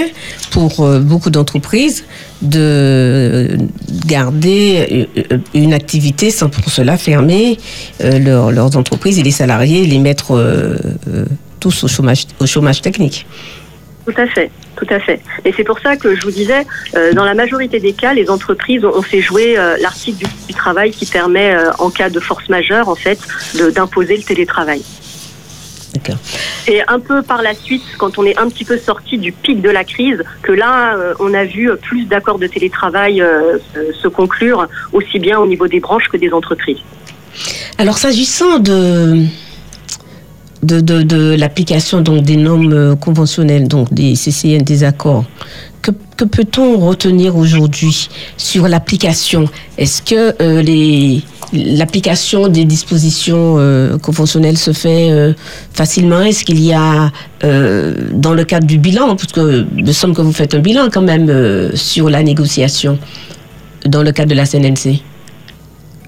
pour 0.52 0.80
euh, 0.80 1.00
beaucoup 1.00 1.28
d'entreprises 1.30 2.04
de 2.40 3.48
garder 4.06 5.08
euh, 5.32 5.38
une 5.54 5.72
activité 5.72 6.30
sans 6.30 6.48
pour 6.48 6.70
cela 6.70 6.96
fermer 6.96 7.58
leur- 8.00 8.52
leurs 8.52 8.76
entreprises 8.76 9.18
et 9.18 9.24
les 9.24 9.32
salariés, 9.32 9.86
les 9.86 9.98
mettre 9.98 10.32
tous 11.58 11.84
au 11.84 12.46
chômage 12.46 12.80
technique. 12.80 13.26
Tout 14.06 14.14
à 14.16 14.26
fait, 14.26 14.50
tout 14.76 14.86
à 14.88 14.98
fait. 14.98 15.20
Et 15.44 15.52
c'est 15.56 15.64
pour 15.64 15.78
ça 15.80 15.96
que 15.96 16.14
je 16.14 16.22
vous 16.22 16.30
disais, 16.30 16.66
euh, 16.96 17.12
dans 17.12 17.24
la 17.24 17.34
majorité 17.34 17.80
des 17.80 17.92
cas, 17.92 18.14
les 18.14 18.30
entreprises 18.30 18.84
ont, 18.84 18.96
ont 18.96 19.02
fait 19.02 19.20
jouer 19.20 19.58
euh, 19.58 19.76
l'article 19.80 20.18
du, 20.18 20.26
du 20.48 20.54
travail 20.54 20.90
qui 20.90 21.06
permet, 21.06 21.54
euh, 21.54 21.70
en 21.78 21.90
cas 21.90 22.08
de 22.08 22.20
force 22.20 22.48
majeure, 22.48 22.88
en 22.88 22.94
fait, 22.94 23.18
d'imposer 23.74 24.16
le 24.16 24.22
télétravail. 24.22 24.82
D'accord. 25.94 26.16
Et 26.66 26.82
un 26.86 27.00
peu 27.00 27.20
par 27.22 27.42
la 27.42 27.52
suite, 27.54 27.82
quand 27.98 28.16
on 28.18 28.24
est 28.24 28.38
un 28.38 28.48
petit 28.48 28.64
peu 28.64 28.78
sorti 28.78 29.18
du 29.18 29.32
pic 29.32 29.60
de 29.60 29.70
la 29.70 29.84
crise, 29.84 30.22
que 30.42 30.52
là, 30.52 30.96
on 31.18 31.34
a 31.34 31.44
vu 31.44 31.68
plus 31.82 32.04
d'accords 32.04 32.38
de 32.38 32.46
télétravail 32.46 33.24
se 34.00 34.06
conclure, 34.06 34.68
aussi 34.92 35.18
bien 35.18 35.40
au 35.40 35.48
niveau 35.48 35.66
des 35.66 35.80
branches 35.80 36.08
que 36.08 36.16
des 36.16 36.32
entreprises. 36.32 36.78
Alors, 37.76 37.98
s'agissant 37.98 38.60
de, 38.60 39.24
de, 40.62 41.34
l'application 41.36 42.00
donc 42.00 42.22
des 42.22 42.36
normes 42.36 42.72
euh, 42.72 42.96
conventionnelles, 42.96 43.68
donc 43.68 43.92
des 43.92 44.14
CCN, 44.14 44.62
des 44.62 44.84
accords, 44.84 45.24
que, 45.82 45.92
peut-on 46.24 46.76
retenir 46.76 47.34
aujourd'hui 47.36 48.10
sur 48.36 48.68
l'application? 48.68 49.48
Est-ce 49.78 50.02
que 50.02 50.34
euh, 50.42 51.20
l'application 51.54 52.48
des 52.48 52.66
dispositions 52.66 53.56
euh, 53.58 53.96
conventionnelles 53.96 54.58
se 54.58 54.74
fait 54.74 55.34
facilement? 55.72 56.20
Est-ce 56.20 56.44
qu'il 56.44 56.60
y 56.62 56.74
a, 56.74 57.10
dans 57.42 58.34
le 58.34 58.44
cadre 58.44 58.66
du 58.66 58.76
bilan, 58.76 59.16
parce 59.16 59.32
que 59.32 59.64
me 59.74 59.92
semble 59.92 60.14
que 60.14 60.20
vous 60.20 60.34
faites 60.34 60.54
un 60.54 60.58
bilan 60.58 60.88
quand 60.92 61.00
même 61.00 61.70
sur 61.74 62.10
la 62.10 62.22
négociation 62.22 62.98
dans 63.86 64.02
le 64.02 64.12
cadre 64.12 64.28
de 64.28 64.34
la 64.34 64.44
CNNC 64.44 65.00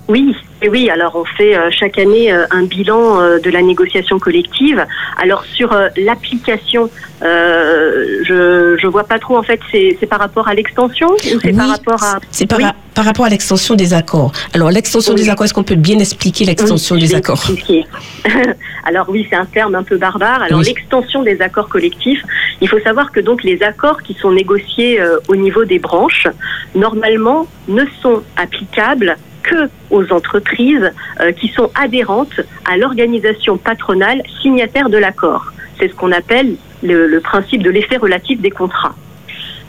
Oui, 0.09 0.35
et 0.62 0.68
oui. 0.68 0.90
Alors 0.90 1.16
on 1.16 1.25
fait 1.25 1.57
euh, 1.57 1.70
chaque 1.70 1.98
année 1.98 2.33
euh, 2.33 2.44
un 2.51 2.64
bilan 2.64 3.20
euh, 3.20 3.38
de 3.38 3.51
la 3.51 3.62
négociation 3.62 4.18
collective. 4.18 4.85
Alors 5.20 5.44
sur 5.44 5.75
l'application, 5.96 6.88
euh, 7.22 8.22
je 8.25 8.77
je 8.81 8.87
vois 8.87 9.05
pas 9.05 9.18
trop. 9.18 9.37
En 9.37 9.42
fait, 9.42 9.61
c'est 9.70 10.07
par 10.09 10.18
rapport 10.18 10.48
à 10.48 10.55
l'extension 10.55 11.09
ou 11.12 11.16
c'est 11.18 11.46
Oui, 11.46 11.53
par 11.53 11.68
rapport 11.68 12.03
à 12.03 12.18
C'est 12.31 12.46
par, 12.46 12.59
Oui. 12.59 12.64
par 12.94 13.05
rapport 13.05 13.25
à 13.27 13.29
l'extension 13.29 13.75
des 13.75 13.94
accords. 13.94 14.33
Alors, 14.55 14.70
l'extension 14.70 15.14
Oui. 15.14 15.22
des 15.22 15.29
accords, 15.31 15.44
est-ce 15.44 15.55
qu'on 15.55 15.62
peut 15.62 15.75
bien 15.75 15.98
expliquer 15.98 16.44
l'extension 16.44 16.96
des 16.96 17.14
accords 17.14 17.37
expliquer. 17.51 17.85
Alors 18.85 19.07
oui, 19.09 19.27
c'est 19.31 19.37
un 19.37 19.44
terme 19.44 19.75
un 19.75 19.83
peu 19.85 19.96
barbare. 19.96 20.42
Alors 20.42 20.61
l'extension 20.61 21.22
des 21.22 21.40
accords 21.40 21.68
collectifs, 21.68 22.22
il 22.61 22.68
faut 22.68 22.81
savoir 22.81 23.12
que 23.12 23.20
donc 23.20 23.44
les 23.44 23.62
accords 23.62 24.03
qui 24.03 24.14
sont 24.14 24.33
négociés 24.33 25.01
euh, 25.01 25.18
au 25.29 25.37
niveau 25.37 25.64
des 25.64 25.79
branches, 25.79 26.27
normalement, 26.75 27.46
ne 27.68 27.85
sont 28.01 28.22
applicables 28.37 29.16
que 29.43 29.69
aux 29.91 30.13
entreprises 30.13 30.93
euh, 31.21 31.33
qui 31.33 31.49
sont 31.49 31.71
adhérentes 31.75 32.41
à 32.65 32.77
l'organisation 32.77 33.57
patronale 33.59 34.23
signataire 34.41 34.89
de 34.89 34.99
l'accord. 34.99 35.53
C'est 35.79 35.89
ce 35.89 35.95
qu'on 35.95 36.13
appelle 36.13 36.57
le, 36.83 37.19
principe 37.21 37.63
de 37.63 37.71
l'effet 37.71 37.97
relatif 37.97 38.41
des 38.41 38.51
contrats. 38.51 38.95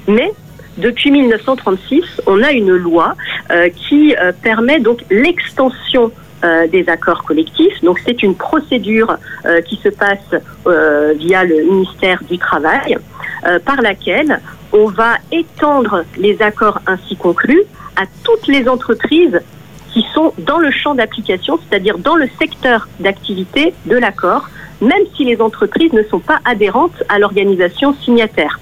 Mais 0.08 0.32
depuis 0.78 1.12
1936, 1.12 2.22
on 2.26 2.42
a 2.42 2.52
une 2.52 2.76
loi 2.76 3.16
euh, 3.52 3.70
qui 3.70 4.16
euh, 4.16 4.32
permet 4.42 4.80
donc 4.80 5.00
l'extension 5.10 6.12
des 6.74 6.90
accords 6.90 7.24
collectifs. 7.24 7.82
Donc 7.84 8.02
c'est 8.06 8.22
une 8.22 8.36
procédure 8.36 9.18
qui 9.66 9.78
se 9.78 9.88
passe 9.88 10.42
via 11.16 11.46
le 11.46 11.64
ministère 11.64 12.22
du 12.30 12.38
Travail, 12.38 12.98
par 13.64 13.82
laquelle 13.82 14.42
on 14.74 14.88
va 14.88 15.20
étendre 15.32 16.04
les 16.18 16.42
accords 16.42 16.82
ainsi 16.86 17.16
conclus 17.16 17.64
à 17.96 18.04
toutes 18.24 18.48
les 18.48 18.68
entreprises 18.68 19.40
qui 19.93 20.06
sont 20.13 20.34
dans 20.39 20.58
le 20.58 20.71
champ 20.71 20.95
d'application, 20.95 21.60
c'est-à-dire 21.69 21.97
dans 21.97 22.15
le 22.15 22.27
secteur 22.39 22.88
d'activité 22.99 23.73
de 23.86 23.95
l'accord, 23.95 24.49
même 24.82 25.03
si 25.15 25.23
les 25.23 25.39
entreprises 25.39 25.93
ne 25.93 26.03
sont 26.03 26.19
pas 26.19 26.39
adhérentes 26.45 27.03
à 27.10 27.19
l'organisation 27.19 27.95
signataire. 28.03 28.60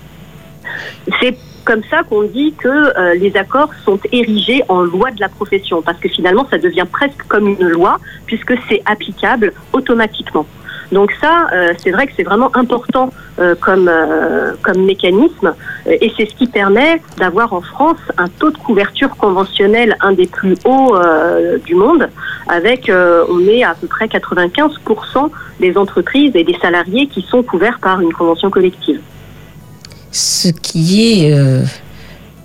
C'est 1.20 1.38
comme 1.64 1.82
ça 1.90 2.04
qu'on 2.04 2.24
dit 2.24 2.54
que 2.54 2.68
euh, 2.68 3.14
les 3.16 3.36
accords 3.38 3.70
sont 3.86 4.00
érigés 4.12 4.64
en 4.68 4.82
loi 4.82 5.12
de 5.12 5.20
la 5.20 5.30
profession, 5.30 5.82
parce 5.82 5.98
que 6.00 6.10
finalement, 6.10 6.48
ça 6.50 6.58
devient 6.58 6.86
presque 6.92 7.24
comme 7.28 7.48
une 7.48 7.68
loi, 7.68 8.00
puisque 8.26 8.54
c'est 8.68 8.82
applicable 8.86 9.54
automatiquement. 9.74 10.46
Donc 10.92 11.12
ça, 11.22 11.48
euh, 11.54 11.74
c'est 11.82 11.92
vrai 11.92 12.06
que 12.06 12.14
c'est 12.18 12.24
vraiment 12.24 12.56
important 12.56 13.12
euh, 13.40 13.56
comme, 13.56 13.88
euh, 13.88 14.54
comme 14.62 14.86
mécanisme, 14.86 15.54
et 15.88 16.12
c'est 16.18 16.30
ce 16.30 16.36
qui 16.36 16.48
permet 16.48 17.02
d'avoir 17.18 17.54
en 17.54 17.62
France 17.62 18.00
un 18.18 18.28
taux 18.28 18.52
de 18.52 18.58
couverture 18.58 19.16
conventionnelle 19.16 19.96
un 20.02 20.12
des 20.12 20.28
plus 20.28 20.56
hauts 20.66 20.96
du 21.66 21.76
monde, 21.76 22.08
avec, 22.48 22.92
on 22.92 23.40
est 23.48 23.64
à 23.64 23.74
peu 23.74 23.88
près 23.88 24.06
95% 24.06 25.30
des 25.60 25.78
entreprises 25.78 26.32
et 26.36 26.44
des 26.44 26.56
salariés 26.62 27.08
qui 27.08 27.22
sont 27.22 27.42
couverts 27.42 27.80
par 27.82 28.02
une 28.02 28.14
convention 28.14 28.50
collective. 28.50 29.00
Ce 30.12 30.50
qui 30.50 31.24
est... 31.24 31.64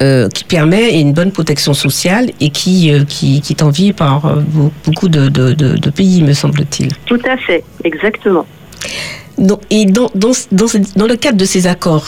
euh, 0.02 0.28
qui 0.28 0.44
permet 0.44 1.00
une 1.00 1.12
bonne 1.12 1.32
protection 1.32 1.72
sociale 1.74 2.30
et 2.40 2.50
qui, 2.50 2.92
euh, 2.92 3.04
qui, 3.04 3.40
qui 3.40 3.52
est 3.54 3.62
enviée 3.62 3.92
par 3.92 4.26
euh, 4.26 4.40
beau- 4.40 4.72
beaucoup 4.84 5.08
de, 5.08 5.28
de, 5.28 5.52
de- 5.52 5.76
de 5.76 5.90
pays, 5.90 6.22
me 6.22 6.32
semble-t-il. 6.34 6.92
Tout 7.06 7.20
à 7.28 7.36
fait, 7.38 7.64
exactement. 7.84 8.44
Donc, 9.38 9.60
et 9.70 9.84
dans, 9.86 10.10
dans, 10.14 10.32
dans, 10.52 11.06
le 11.06 11.16
cadre 11.16 11.38
de 11.38 11.44
ces 11.44 11.66
accords, 11.66 12.06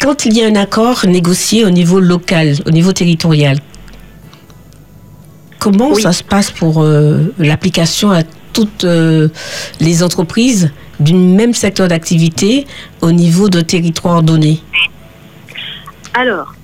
quand 0.00 0.24
il 0.26 0.36
y 0.36 0.42
a 0.42 0.46
un 0.46 0.56
accord 0.56 1.04
négocié 1.06 1.64
au 1.64 1.70
niveau 1.70 1.98
local, 2.00 2.54
au 2.66 2.70
niveau 2.70 2.92
territorial, 2.92 3.58
comment 5.58 5.90
Oui. 5.92 6.02
ça 6.02 6.12
se 6.12 6.24
passe 6.24 6.50
pour 6.50 6.84
l'application 7.38 8.10
à 8.10 8.22
toutes 8.52 8.86
les 9.80 10.02
entreprises 10.02 10.70
d'une 11.00 11.34
même 11.34 11.54
secteur 11.54 11.88
d'activité 11.88 12.66
au 13.00 13.12
niveau 13.12 13.48
de 13.48 13.60
territoire 13.60 14.22
donné 14.22 14.60
Alors, 16.14 16.54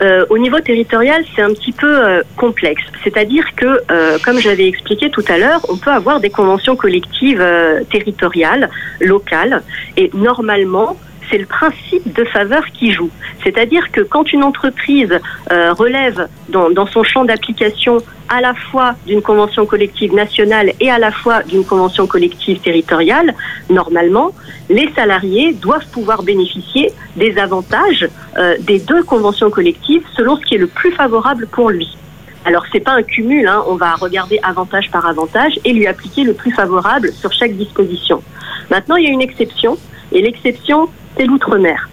euh, 0.00 0.26
au 0.28 0.38
niveau 0.38 0.60
territorial, 0.60 1.24
c'est 1.34 1.42
un 1.42 1.52
petit 1.52 1.72
peu 1.72 1.86
euh, 1.86 2.22
complexe. 2.36 2.82
C'est-à-dire 3.02 3.44
que, 3.56 3.80
euh, 3.90 4.18
comme 4.24 4.38
je 4.38 4.48
l'avais 4.48 4.68
expliqué 4.68 5.10
tout 5.10 5.24
à 5.28 5.38
l'heure, 5.38 5.60
on 5.68 5.76
peut 5.76 5.90
avoir 5.90 6.20
des 6.20 6.30
conventions 6.30 6.76
collectives 6.76 7.40
euh, 7.40 7.82
territoriales, 7.90 8.68
locales, 9.00 9.62
et 9.96 10.10
normalement, 10.12 10.96
c'est 11.30 11.38
le 11.38 11.46
principe 11.46 12.12
de 12.12 12.24
faveur 12.24 12.64
qui 12.66 12.92
joue. 12.92 13.10
C'est-à-dire 13.42 13.90
que 13.92 14.00
quand 14.00 14.32
une 14.32 14.42
entreprise 14.42 15.18
euh, 15.50 15.72
relève 15.72 16.28
dans, 16.48 16.86
son 16.86 17.02
champ 17.02 17.24
d'application 17.24 17.98
à 18.28 18.40
la 18.40 18.54
fois 18.54 18.94
d'une 19.06 19.22
convention 19.22 19.66
collective 19.66 20.14
nationale 20.14 20.72
et 20.80 20.90
à 20.90 20.98
la 20.98 21.12
fois 21.12 21.42
d'une 21.42 21.64
convention 21.64 22.06
collective 22.06 22.60
territoriale, 22.60 23.34
normalement, 23.70 24.32
les 24.68 24.90
salariés 24.94 25.52
doivent 25.52 25.86
pouvoir 25.92 26.22
bénéficier 26.22 26.92
des 27.16 27.38
avantages 27.38 28.08
euh, 28.38 28.56
des 28.60 28.80
deux 28.80 29.02
conventions 29.02 29.50
collectives 29.50 30.02
selon 30.16 30.36
ce 30.36 30.44
qui 30.44 30.54
est 30.56 30.58
le 30.58 30.66
plus 30.66 30.92
favorable 30.92 31.46
pour 31.46 31.70
lui. 31.70 31.96
Alors 32.44 32.64
c'est 32.70 32.80
pas 32.80 32.92
un 32.92 33.02
cumul, 33.02 33.48
hein, 33.48 33.64
on 33.66 33.74
va 33.74 33.94
regarder 33.94 34.38
avantage 34.42 34.88
par 34.92 35.04
avantage 35.06 35.58
et 35.64 35.72
lui 35.72 35.88
appliquer 35.88 36.22
le 36.22 36.32
plus 36.32 36.52
favorable 36.52 37.12
sur 37.12 37.32
chaque 37.32 37.52
disposition. 37.56 38.22
Maintenant, 38.70 38.94
il 38.96 39.04
y 39.04 39.08
a 39.08 39.10
une 39.10 39.22
exception 39.22 39.76
et 40.12 40.22
l'exception 40.22 40.88
c'est 41.16 41.24
l'outre-mer. 41.24 41.88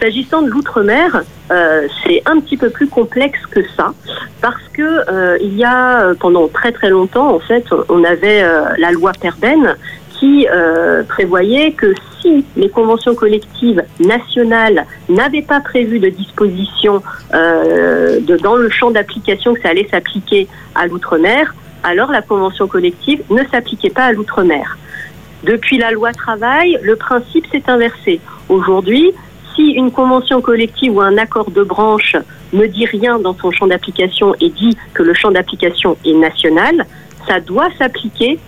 S'agissant 0.00 0.42
de 0.42 0.48
l'outre-mer, 0.48 1.24
euh, 1.50 1.88
c'est 2.04 2.22
un 2.26 2.38
petit 2.38 2.56
peu 2.56 2.70
plus 2.70 2.86
complexe 2.86 3.40
que 3.50 3.60
ça, 3.76 3.92
parce 4.40 4.62
que 4.72 4.82
euh, 5.10 5.38
il 5.40 5.56
y 5.56 5.64
a 5.64 6.02
euh, 6.02 6.14
pendant 6.14 6.46
très 6.46 6.70
très 6.70 6.88
longtemps, 6.88 7.34
en 7.34 7.40
fait, 7.40 7.64
on 7.88 8.04
avait 8.04 8.44
la 8.78 8.92
loi 8.92 9.12
Perben 9.20 9.76
qui 10.18 10.46
prévoyait 11.08 11.72
que 11.72 11.94
si 12.20 12.44
les 12.56 12.68
conventions 12.68 13.14
collectives 13.14 13.82
nationales 14.00 14.84
n'avaient 15.08 15.42
pas 15.42 15.60
prévu 15.60 16.00
de 16.00 16.08
dispositions 16.08 17.02
de, 17.32 18.36
dans 18.38 18.56
le 18.56 18.68
champ 18.68 18.90
d'application 18.90 19.54
que 19.54 19.60
ça 19.60 19.68
allait 19.68 19.86
s'appliquer 19.88 20.48
à 20.74 20.88
l'outre-mer, 20.88 21.54
alors 21.84 22.10
la 22.10 22.22
convention 22.22 22.66
collective 22.66 23.22
ne 23.30 23.44
s'appliquait 23.44 23.90
pas 23.90 24.06
à 24.06 24.12
l'outre-mer. 24.12 24.76
Depuis 25.44 25.78
la 25.78 25.92
loi 25.92 26.12
travail, 26.12 26.78
le 26.82 26.96
principe 26.96 27.46
s'est 27.52 27.62
inversé. 27.68 28.20
Aujourd'hui, 28.48 29.12
si 29.54 29.70
une 29.70 29.90
convention 29.90 30.40
collective 30.40 30.96
ou 30.96 31.00
un 31.00 31.16
accord 31.16 31.50
de 31.50 31.62
branche 31.62 32.16
ne 32.52 32.66
dit 32.66 32.86
rien 32.86 33.18
dans 33.18 33.34
son 33.34 33.50
champ 33.50 33.66
d'application 33.66 34.34
et 34.40 34.50
dit 34.50 34.76
que 34.94 35.02
le 35.02 35.14
champ 35.14 35.30
d'application 35.30 35.96
est 36.04 36.14
national, 36.14 36.86
ça 37.26 37.40
doit 37.40 37.68
s'appliquer 37.78 38.38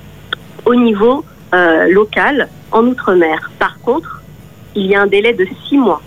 au 0.64 0.74
niveau 0.74 1.24
euh, 1.54 1.88
local 1.90 2.48
en 2.72 2.86
Outre-mer. 2.86 3.50
Par 3.58 3.78
contre, 3.80 4.22
il 4.74 4.86
y 4.86 4.94
a 4.94 5.02
un 5.02 5.06
délai 5.06 5.32
de 5.32 5.46
six 5.68 5.78
mois. 5.78 6.00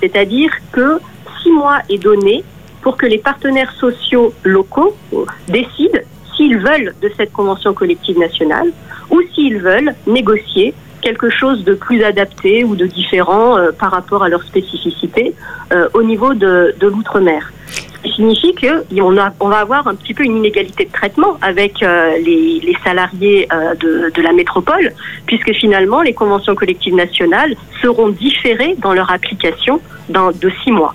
C'est-à-dire 0.00 0.50
que 0.72 1.00
six 1.42 1.50
mois 1.50 1.78
est 1.88 2.02
donné 2.02 2.44
pour 2.82 2.96
que 2.96 3.06
les 3.06 3.18
partenaires 3.18 3.72
sociaux 3.72 4.32
locaux 4.44 4.94
euh, 5.12 5.24
décident 5.48 6.00
s'ils 6.40 6.56
veulent 6.56 6.94
de 7.02 7.10
cette 7.18 7.32
convention 7.32 7.74
collective 7.74 8.18
nationale 8.18 8.68
ou 9.10 9.20
s'ils 9.34 9.58
veulent 9.58 9.94
négocier 10.06 10.72
quelque 11.02 11.28
chose 11.28 11.64
de 11.64 11.74
plus 11.74 12.02
adapté 12.02 12.64
ou 12.64 12.76
de 12.76 12.86
différent 12.86 13.58
euh, 13.58 13.72
par 13.72 13.90
rapport 13.90 14.22
à 14.22 14.28
leur 14.28 14.42
spécificité 14.42 15.34
euh, 15.72 15.88
au 15.94 16.02
niveau 16.02 16.32
de, 16.34 16.74
l'outre-mer. 16.80 17.52
Ce 17.68 18.02
qui 18.02 18.12
signifie 18.14 18.54
qu'on 18.54 19.16
on 19.40 19.48
va 19.48 19.58
avoir 19.58 19.86
un 19.86 19.94
petit 19.94 20.14
peu 20.14 20.24
une 20.24 20.38
inégalité 20.38 20.86
de 20.86 20.92
traitement 20.92 21.36
avec 21.42 21.82
euh, 21.82 22.16
les, 22.18 22.74
salariés 22.82 23.46
de, 23.78 24.22
la 24.22 24.32
métropole, 24.32 24.92
puisque 25.26 25.52
finalement, 25.52 26.00
les 26.00 26.14
conventions 26.14 26.54
collectives 26.54 26.94
nationales 26.94 27.54
seront 27.82 28.08
différées 28.08 28.74
dans 28.78 28.94
leur 28.94 29.10
application 29.10 29.80
de 30.08 30.50
six 30.64 30.72
mois. 30.72 30.94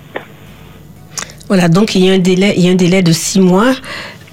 Voilà, 1.48 1.68
donc 1.68 1.94
il 1.94 2.04
y 2.04 2.10
a 2.10 2.14
un 2.14 2.18
délai, 2.18 2.54
il 2.56 2.64
y 2.64 2.68
a 2.68 2.72
un 2.72 2.76
délai 2.76 3.02
de 3.02 3.12
six 3.12 3.40
mois. 3.40 3.72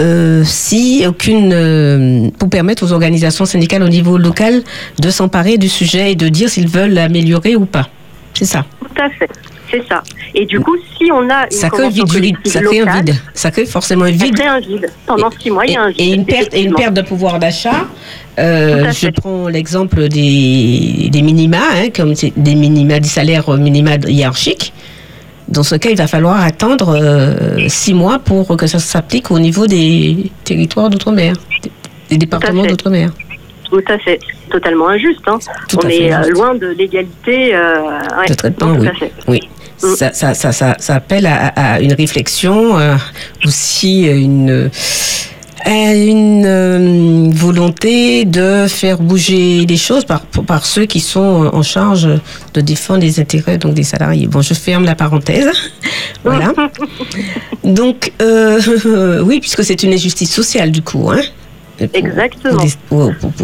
Euh, 0.01 0.43
si 0.43 1.05
aucune 1.07 1.51
euh, 1.53 2.29
pour 2.39 2.49
permettre 2.49 2.83
aux 2.83 2.93
organisations 2.93 3.45
syndicales 3.45 3.83
au 3.83 3.89
niveau 3.89 4.17
local 4.17 4.63
de 4.99 5.09
s'emparer 5.09 5.57
du 5.57 5.69
sujet 5.69 6.11
et 6.11 6.15
de 6.15 6.29
dire 6.29 6.49
s'ils 6.49 6.67
veulent 6.67 6.93
l'améliorer 6.93 7.55
ou 7.55 7.65
pas. 7.65 7.89
C'est 8.33 8.45
ça. 8.45 8.65
Tout 8.79 9.01
à 9.01 9.09
fait. 9.09 9.29
C'est 9.69 9.87
ça. 9.87 10.03
Et 10.35 10.45
du 10.45 10.59
coup, 10.59 10.75
si 10.97 11.11
on 11.11 11.29
a 11.29 11.45
une 11.45 11.51
ça 11.51 11.69
crée, 11.69 11.89
vide, 11.89 12.37
ça 12.45 12.61
crée 12.61 12.81
un 12.81 13.01
vide. 13.01 13.15
Ça 13.33 13.49
crée 13.49 13.65
forcément 13.65 14.05
un 14.05 14.11
vide. 14.11 14.35
Ça 14.37 14.43
crée 14.43 14.47
un 14.47 14.59
vide. 14.59 14.91
Pendant 15.05 15.31
six 15.31 15.49
mois, 15.49 15.65
il 15.65 15.73
y 15.73 15.75
a 15.75 15.81
un 15.81 15.89
vide. 15.89 15.99
Et 15.99 16.13
une 16.13 16.25
perte, 16.25 16.53
et 16.53 16.61
une 16.61 16.75
perte 16.75 16.93
de 16.93 17.01
pouvoir 17.01 17.39
d'achat. 17.39 17.87
Euh, 18.39 18.91
je 18.91 19.09
prends 19.09 19.47
l'exemple 19.47 20.09
des, 20.09 21.09
des 21.11 21.21
minima, 21.21 21.57
hein, 21.75 21.89
comme 21.95 22.13
des 22.13 22.55
minima, 22.55 22.99
des 22.99 23.07
salaires 23.07 23.49
minima 23.57 23.95
hiérarchiques. 24.07 24.73
Dans 25.47 25.63
ce 25.63 25.75
cas, 25.75 25.89
il 25.89 25.97
va 25.97 26.07
falloir 26.07 26.41
attendre 26.41 26.97
euh, 26.99 27.67
six 27.67 27.93
mois 27.93 28.19
pour 28.19 28.55
que 28.57 28.67
ça 28.67 28.79
s'applique 28.79 29.29
au 29.31 29.39
niveau 29.39 29.67
des 29.67 30.31
territoires 30.43 30.89
d'outre-mer, 30.89 31.35
des 32.09 32.17
départements 32.17 32.65
d'outre-mer. 32.65 33.11
Tout 33.69 33.81
à 33.87 33.97
fait. 33.97 34.19
Totalement 34.51 34.89
injuste. 34.89 35.21
Hein. 35.27 35.39
On 35.83 35.87
est 35.89 36.13
euh, 36.13 36.29
loin 36.29 36.53
de 36.53 36.67
l'égalité. 36.67 37.55
Euh, 37.55 37.99
ouais. 38.19 38.27
De 38.27 38.33
traitement, 38.35 38.75
oui. 38.79 38.89
oui. 39.27 39.39
Mm. 39.81 39.95
Ça, 39.95 40.13
ça, 40.13 40.33
ça, 40.33 40.75
ça, 40.77 40.95
appelle 40.95 41.25
à, 41.25 41.47
à 41.47 41.79
une 41.81 41.93
réflexion, 41.93 42.77
euh, 42.77 42.95
aussi 43.45 44.05
une 44.05 44.69
une 45.71 46.43
euh, 46.45 47.29
volonté 47.31 48.25
de 48.25 48.67
faire 48.67 48.99
bouger 48.99 49.65
les 49.65 49.77
choses 49.77 50.05
par, 50.05 50.21
par 50.21 50.65
ceux 50.65 50.85
qui 50.85 50.99
sont 50.99 51.49
en 51.53 51.63
charge 51.63 52.09
de 52.53 52.61
défendre 52.61 53.01
les 53.01 53.19
intérêts 53.19 53.57
donc 53.57 53.73
des 53.73 53.83
salariés. 53.83 54.27
Bon, 54.27 54.41
je 54.41 54.53
ferme 54.53 54.85
la 54.85 54.95
parenthèse. 54.95 55.49
voilà. 56.23 56.53
Donc, 57.63 58.11
euh, 58.21 59.21
oui, 59.25 59.39
puisque 59.39 59.63
c'est 59.63 59.83
une 59.83 59.93
injustice 59.93 60.33
sociale 60.33 60.71
du 60.71 60.81
coup. 60.81 61.09
Hein, 61.09 61.21
Exactement. 61.93 62.63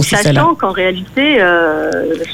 Sachant 0.02 0.56
qu'en 0.56 0.72
réalité, 0.72 1.42
euh, 1.42 1.90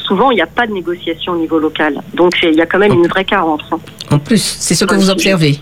souvent, 0.05 0.31
il 0.31 0.35
n'y 0.35 0.41
a 0.41 0.47
pas 0.47 0.67
de 0.67 0.73
négociation 0.73 1.33
au 1.33 1.37
niveau 1.37 1.57
local. 1.57 2.01
Donc, 2.13 2.33
il 2.43 2.53
y 2.53 2.61
a 2.61 2.65
quand 2.65 2.79
même 2.79 2.93
une 2.93 3.07
vraie 3.07 3.23
carence. 3.23 3.61
Hein. 3.71 3.79
En 4.11 4.19
plus, 4.19 4.57
c'est 4.59 4.75
ce 4.75 4.85
que 4.85 4.95
vous 4.95 5.09
observez. 5.09 5.59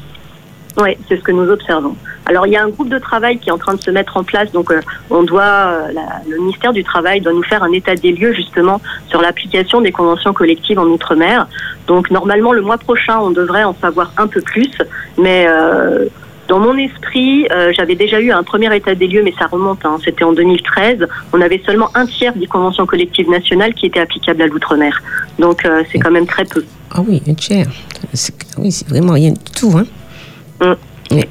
Oui, 0.78 0.98
c'est 1.08 1.18
ce 1.18 1.22
que 1.22 1.32
nous 1.32 1.50
observons. 1.50 1.96
Alors 2.26 2.48
il 2.48 2.54
y 2.54 2.56
a 2.56 2.64
un 2.64 2.70
groupe 2.70 2.90
de 2.90 2.98
travail 2.98 3.38
qui 3.38 3.50
est 3.50 3.52
en 3.52 3.58
train 3.58 3.76
de 3.76 3.82
se 3.82 3.92
mettre 3.92 4.18
en 4.18 4.24
place, 4.24 4.52
donc 4.52 4.72
euh, 4.72 4.82
on 5.10 5.24
doit, 5.24 5.44
euh, 5.44 5.88
le 6.28 6.38
ministère 6.38 6.74
du 6.74 6.84
Travail 6.84 7.22
doit 7.22 7.34
nous 7.34 7.44
faire 7.44 7.64
un 7.64 7.72
état 7.72 7.96
des 7.96 8.12
lieux 8.12 8.34
justement 8.34 8.82
sur 9.08 9.22
l'application 9.22 9.82
des 9.82 9.92
conventions 9.92 10.34
collectives 10.34 10.80
en 10.80 10.86
Outre-mer. 10.86 11.48
Donc 11.88 12.10
normalement 12.10 12.54
le 12.54 12.62
mois 12.62 12.78
prochain 12.78 13.20
on 13.20 13.32
devrait 13.32 13.64
en 13.64 13.76
savoir 13.76 14.14
un 14.18 14.28
peu 14.28 14.42
plus, 14.42 14.72
mais 15.18 15.46
euh, 15.48 16.06
dans 16.48 16.60
mon 16.60 16.78
esprit, 16.78 17.48
j'avais 17.72 17.96
déjà 17.96 18.20
eu 18.20 18.30
un 18.30 18.44
premier 18.44 18.76
état 18.76 18.94
des 18.94 19.08
lieux, 19.08 19.24
mais 19.24 19.34
ça 19.40 19.48
remonte, 19.48 19.86
hein, 19.86 19.98
c'était 20.04 20.26
en 20.26 20.34
2013. 20.34 21.08
On 21.32 21.40
avait 21.40 21.62
seulement 21.66 21.90
un 21.96 22.06
tiers 22.06 22.34
des 22.36 22.48
conventions 22.48 22.86
collectives 22.86 23.30
nationales 23.30 23.74
qui 23.74 23.86
étaient 23.86 24.02
applicables 24.02 24.42
à 24.42 24.48
l'outre-mer. 24.48 25.02
Donc 25.40 25.66
c'est 25.90 26.00
quand 26.00 26.12
même 26.12 26.28
très 26.28 26.44
peu. 26.44 26.66
Ah 26.92 27.00
oui, 27.08 27.24
un 27.30 27.34
tiers. 27.34 27.72
Oui, 28.58 28.72
c'est 28.74 28.88
vraiment 28.90 29.14
rien 29.14 29.32
du 29.32 29.52
tout. 29.58 29.72
Hein. 29.78 29.86
Mm. 31.12 31.22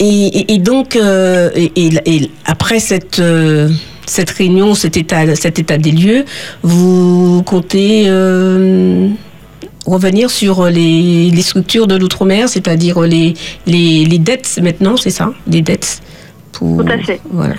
Et, 0.00 0.58
donc, 0.58 0.96
euh, 0.96 1.50
et, 1.54 2.30
après 2.44 2.80
cette, 2.80 3.20
euh, 3.20 3.68
cette 4.06 4.30
réunion, 4.30 4.74
cet 4.74 4.96
état, 4.96 5.34
cet 5.36 5.58
état 5.58 5.78
des 5.78 5.92
lieux, 5.92 6.24
vous 6.62 7.42
comptez 7.44 8.04
euh, 8.06 9.08
revenir 9.86 10.30
sur 10.30 10.66
les, 10.66 11.32
structures 11.42 11.86
de 11.86 11.96
l'outre-mer, 11.96 12.48
c'est-à-dire 12.48 13.00
les, 13.02 13.34
les, 13.66 14.18
dettes 14.18 14.58
maintenant, 14.62 14.96
c'est 14.96 15.10
ça? 15.10 15.32
Les 15.46 15.62
dettes 15.62 16.02
pour, 16.52 16.84
Tout 16.84 16.92
à 16.92 16.98
fait. 16.98 17.20
Voilà. 17.30 17.54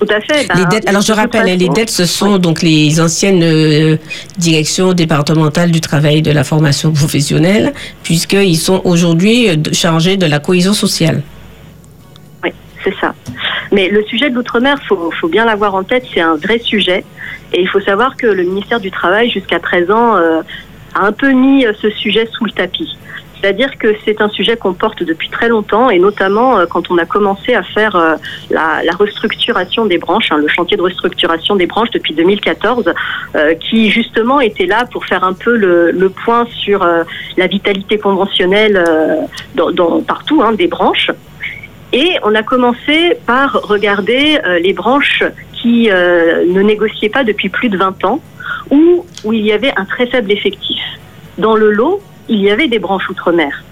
Tout 0.00 0.06
à 0.08 0.20
fait. 0.20 0.48
Ben, 0.48 0.54
les 0.56 0.66
dettes, 0.66 0.88
alors 0.88 1.02
je 1.02 1.12
rappelle, 1.12 1.58
les 1.58 1.68
dettes, 1.68 1.90
ce 1.90 2.06
sont 2.06 2.38
donc 2.38 2.62
les 2.62 3.00
anciennes 3.00 3.98
directions 4.38 4.94
départementales 4.94 5.70
du 5.70 5.80
travail 5.80 6.18
et 6.18 6.22
de 6.22 6.32
la 6.32 6.42
formation 6.42 6.90
professionnelle, 6.92 7.74
puisqu'ils 8.02 8.56
sont 8.56 8.80
aujourd'hui 8.84 9.48
chargés 9.72 10.16
de 10.16 10.26
la 10.26 10.38
cohésion 10.38 10.72
sociale 10.72 11.22
c'est 12.84 12.94
ça. 13.00 13.14
Mais 13.72 13.88
le 13.88 14.02
sujet 14.04 14.30
de 14.30 14.34
l'outre-mer, 14.34 14.78
il 14.82 14.86
faut, 14.86 15.28
bien 15.28 15.44
l'avoir 15.44 15.74
en 15.74 15.84
tête, 15.84 16.04
c'est 16.12 16.20
un 16.20 16.36
vrai 16.36 16.58
sujet. 16.58 17.04
Et 17.52 17.60
il 17.60 17.68
faut 17.68 17.80
savoir 17.80 18.16
que 18.16 18.26
le 18.26 18.42
ministère 18.42 18.80
du 18.80 18.90
Travail, 18.90 19.30
jusqu'à 19.30 19.58
13 19.58 19.90
ans, 19.90 20.16
euh, 20.16 20.42
a 20.94 21.06
un 21.06 21.12
peu 21.12 21.30
mis 21.30 21.66
euh, 21.66 21.72
ce 21.80 21.90
sujet 21.90 22.28
sous 22.32 22.44
le 22.44 22.52
tapis. 22.52 22.96
C'est-à-dire 23.40 23.78
que 23.78 23.94
c'est 24.04 24.20
un 24.20 24.28
sujet 24.28 24.56
qu'on 24.56 24.74
porte 24.74 25.02
depuis 25.02 25.28
très 25.30 25.48
longtemps 25.48 25.90
et 25.90 25.98
notamment 25.98 26.58
euh, 26.58 26.66
quand 26.66 26.90
on 26.90 26.98
a 26.98 27.06
commencé 27.06 27.54
à 27.54 27.62
faire 27.62 27.96
la, 28.50 28.80
restructuration 28.98 29.86
des 29.86 29.98
branches, 29.98 30.30
hein, 30.30 30.38
le 30.38 30.48
chantier 30.48 30.76
de 30.76 30.82
restructuration 30.82 31.56
des 31.56 31.66
branches 31.66 31.90
depuis 31.90 32.14
2014, 32.14 32.92
qui 33.60 33.90
justement 33.90 34.40
était 34.40 34.66
là 34.66 34.84
pour 34.92 35.06
faire 35.06 35.24
un 35.24 35.32
peu 35.32 35.56
le, 35.56 36.10
point 36.24 36.46
sur 36.50 36.86
la 37.36 37.46
vitalité 37.46 37.98
conventionnelle 37.98 38.84
partout 40.06 40.42
hein, 40.42 40.52
des 40.52 40.66
branches. 40.66 41.10
Et 41.92 42.16
on 42.22 42.34
a 42.34 42.42
commencé 42.42 43.16
par 43.26 43.52
regarder 43.52 44.38
euh, 44.44 44.58
les 44.60 44.72
branches 44.72 45.24
qui 45.52 45.90
euh, 45.90 46.44
ne 46.46 46.62
négociaient 46.62 47.08
pas 47.08 47.24
depuis 47.24 47.48
plus 47.48 47.68
de 47.68 47.76
20 47.76 48.04
ans 48.04 48.20
ou 48.70 49.04
où 49.24 49.32
il 49.32 49.44
y 49.44 49.52
avait 49.52 49.72
un 49.76 49.84
très 49.84 50.06
faible 50.06 50.30
effectif. 50.30 50.80
Dans 51.38 51.56
le 51.56 51.70
lot, 51.72 52.00
il 52.30 52.40
y 52.40 52.50
avait 52.50 52.68
des 52.68 52.78
branches 52.78 53.10
outre-mer. 53.10 53.62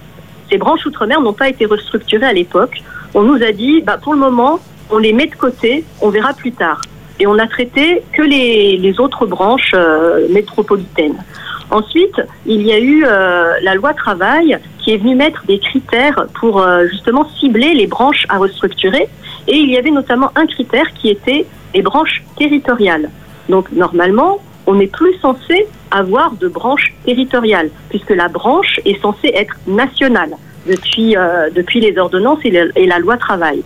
Ces 0.51 0.59
branches 0.59 0.85
outre-mer 0.85 1.21
n'ont 1.21 1.33
pas 1.33 1.49
été 1.49 1.65
restructurées 1.65 2.27
à 2.27 2.33
l'époque. 2.33 2.83
On 3.15 3.23
nous 3.23 3.43
a 3.43 3.53
dit, 3.53 3.81
bah, 3.81 3.99
pour 4.03 4.13
le 4.13 4.19
moment, 4.19 4.61
on 4.91 4.99
les 4.99 5.13
met 5.13 5.27
de 5.27 5.35
côté, 5.35 5.85
on 6.03 6.11
verra 6.11 6.35
plus 6.35 6.53
tard. 6.53 6.83
Et 7.21 7.27
on 7.27 7.39
a 7.39 7.47
traité 7.47 8.03
que 8.13 8.23
les, 8.23 9.01
autres 9.01 9.27
branches 9.27 9.73
euh, 9.75 10.27
métropolitaines. 10.31 11.25
Ensuite, 11.71 12.21
il 12.47 12.63
y 12.63 12.73
a 12.73 12.79
eu 12.79 13.03
la 13.03 13.75
loi 13.75 13.93
travail 13.93 14.59
qui 14.79 14.93
est 14.93 14.97
venu 14.97 15.15
mettre 15.15 15.45
des 15.47 15.59
critères 15.59 16.27
pour 16.41 16.61
euh, 16.61 16.87
justement 16.87 17.29
cibler 17.39 17.75
les 17.75 17.87
branches 17.87 18.25
à 18.31 18.39
restructurer. 18.39 19.09
Et 19.47 19.57
il 19.57 19.71
y 19.71 19.77
avait 19.77 19.91
notamment 19.91 20.31
un 20.35 20.47
critère 20.47 20.87
qui 20.95 21.11
était 21.11 21.47
les 21.75 21.83
branches 21.83 22.25
territoriales. 22.39 23.11
Donc 23.49 23.71
normalement, 23.73 24.41
on 24.69 24.75
n'est 24.77 24.87
plus 24.87 25.15
censé 25.21 25.67
avoir 25.91 26.33
de 26.33 26.47
branches 26.47 26.95
territoriales, 27.05 27.71
puisque 27.89 28.11
la 28.11 28.29
branche 28.29 28.79
est 28.85 29.01
censée 29.01 29.33
être 29.35 29.55
nationale 29.67 30.31
depuis, 30.67 31.17
euh, 31.17 31.51
depuis 31.51 31.81
les 31.81 31.99
ordonnances 31.99 32.39
et, 32.45 32.87
la 32.87 32.99
loi 32.99 33.17
travail. 33.17 33.63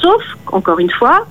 Sauf, 0.00 0.22
encore 0.52 0.78
une 0.78 0.90
fois, 0.90 1.26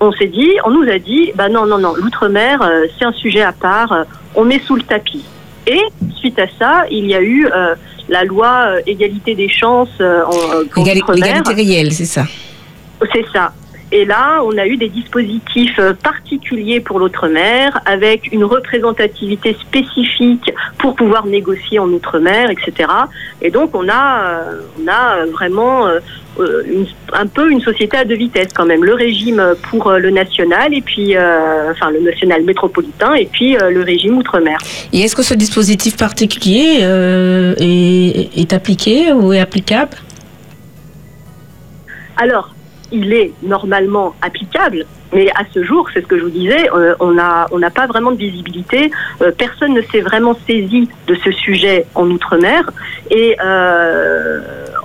on 0.00 0.12
s'est 0.12 0.26
dit, 0.26 0.50
on 0.64 0.70
nous 0.70 0.90
a 0.90 0.98
dit, 0.98 1.32
bah 1.36 1.48
non, 1.48 1.64
non, 1.66 1.78
non, 1.78 1.94
l'outre-mer, 1.94 2.60
euh, 2.60 2.86
c'est 2.98 3.06
un 3.06 3.12
sujet 3.12 3.42
à 3.42 3.52
part, 3.52 4.04
on 4.34 4.44
met 4.44 4.58
sous 4.58 4.76
le 4.76 4.82
tapis. 4.82 5.24
Et 5.66 5.80
suite 6.18 6.38
à 6.38 6.46
ça, 6.58 6.84
il 6.90 7.06
y 7.06 7.14
a 7.14 7.22
eu 7.22 7.48
la 8.08 8.24
loi 8.24 8.66
euh, 8.68 8.80
égalité 8.86 9.34
des 9.34 9.48
chances 9.48 9.88
euh, 10.00 10.24
en 10.24 10.32
euh, 10.54 10.64
Égalité 10.76 11.54
réelle, 11.54 11.92
c'est 11.92 12.04
ça. 12.04 12.24
C'est 13.12 13.24
ça. 13.32 13.52
Et 13.92 14.04
là, 14.04 14.42
on 14.42 14.58
a 14.58 14.66
eu 14.66 14.76
des 14.76 14.88
dispositifs 14.88 15.78
particuliers 16.02 16.80
pour 16.80 16.98
l'outre-mer, 16.98 17.80
avec 17.86 18.32
une 18.32 18.42
représentativité 18.42 19.56
spécifique 19.60 20.52
pour 20.78 20.96
pouvoir 20.96 21.24
négocier 21.26 21.78
en 21.78 21.88
outre-mer, 21.90 22.50
etc. 22.50 22.88
Et 23.40 23.50
donc, 23.50 23.70
on 23.74 23.88
a, 23.88 24.40
on 24.82 24.88
a 24.88 25.26
vraiment 25.26 25.86
un 27.12 27.26
peu 27.28 27.48
une 27.50 27.60
société 27.60 27.96
à 27.96 28.04
deux 28.04 28.16
vitesses 28.16 28.52
quand 28.52 28.66
même. 28.66 28.82
Le 28.84 28.94
régime 28.94 29.54
pour 29.70 29.92
le 29.92 30.10
national, 30.10 30.74
et 30.74 30.80
puis, 30.80 31.16
enfin, 31.16 31.92
le 31.92 32.00
national 32.00 32.42
métropolitain, 32.42 33.14
et 33.14 33.26
puis 33.26 33.56
le 33.56 33.82
régime 33.82 34.18
outre-mer. 34.18 34.58
Et 34.92 35.02
est-ce 35.02 35.14
que 35.14 35.22
ce 35.22 35.34
dispositif 35.34 35.96
particulier 35.96 36.80
est, 37.60 38.36
est 38.36 38.52
appliqué 38.52 39.12
ou 39.12 39.32
est 39.32 39.40
applicable? 39.40 39.96
Alors, 42.16 42.55
il 42.92 43.12
est 43.12 43.32
normalement 43.42 44.14
applicable, 44.22 44.86
mais 45.12 45.30
à 45.30 45.44
ce 45.52 45.62
jour, 45.62 45.88
c'est 45.92 46.00
ce 46.00 46.06
que 46.06 46.18
je 46.18 46.24
vous 46.24 46.30
disais, 46.30 46.68
euh, 46.72 46.94
on 47.00 47.12
n'a 47.12 47.46
on 47.52 47.60
pas 47.70 47.86
vraiment 47.86 48.10
de 48.10 48.16
visibilité. 48.16 48.90
Euh, 49.22 49.30
personne 49.36 49.72
ne 49.72 49.82
s'est 49.82 50.00
vraiment 50.00 50.36
saisi 50.46 50.88
de 51.06 51.14
ce 51.14 51.30
sujet 51.30 51.86
en 51.94 52.10
Outre-mer. 52.10 52.70
Et, 53.10 53.36
euh, 53.44 54.40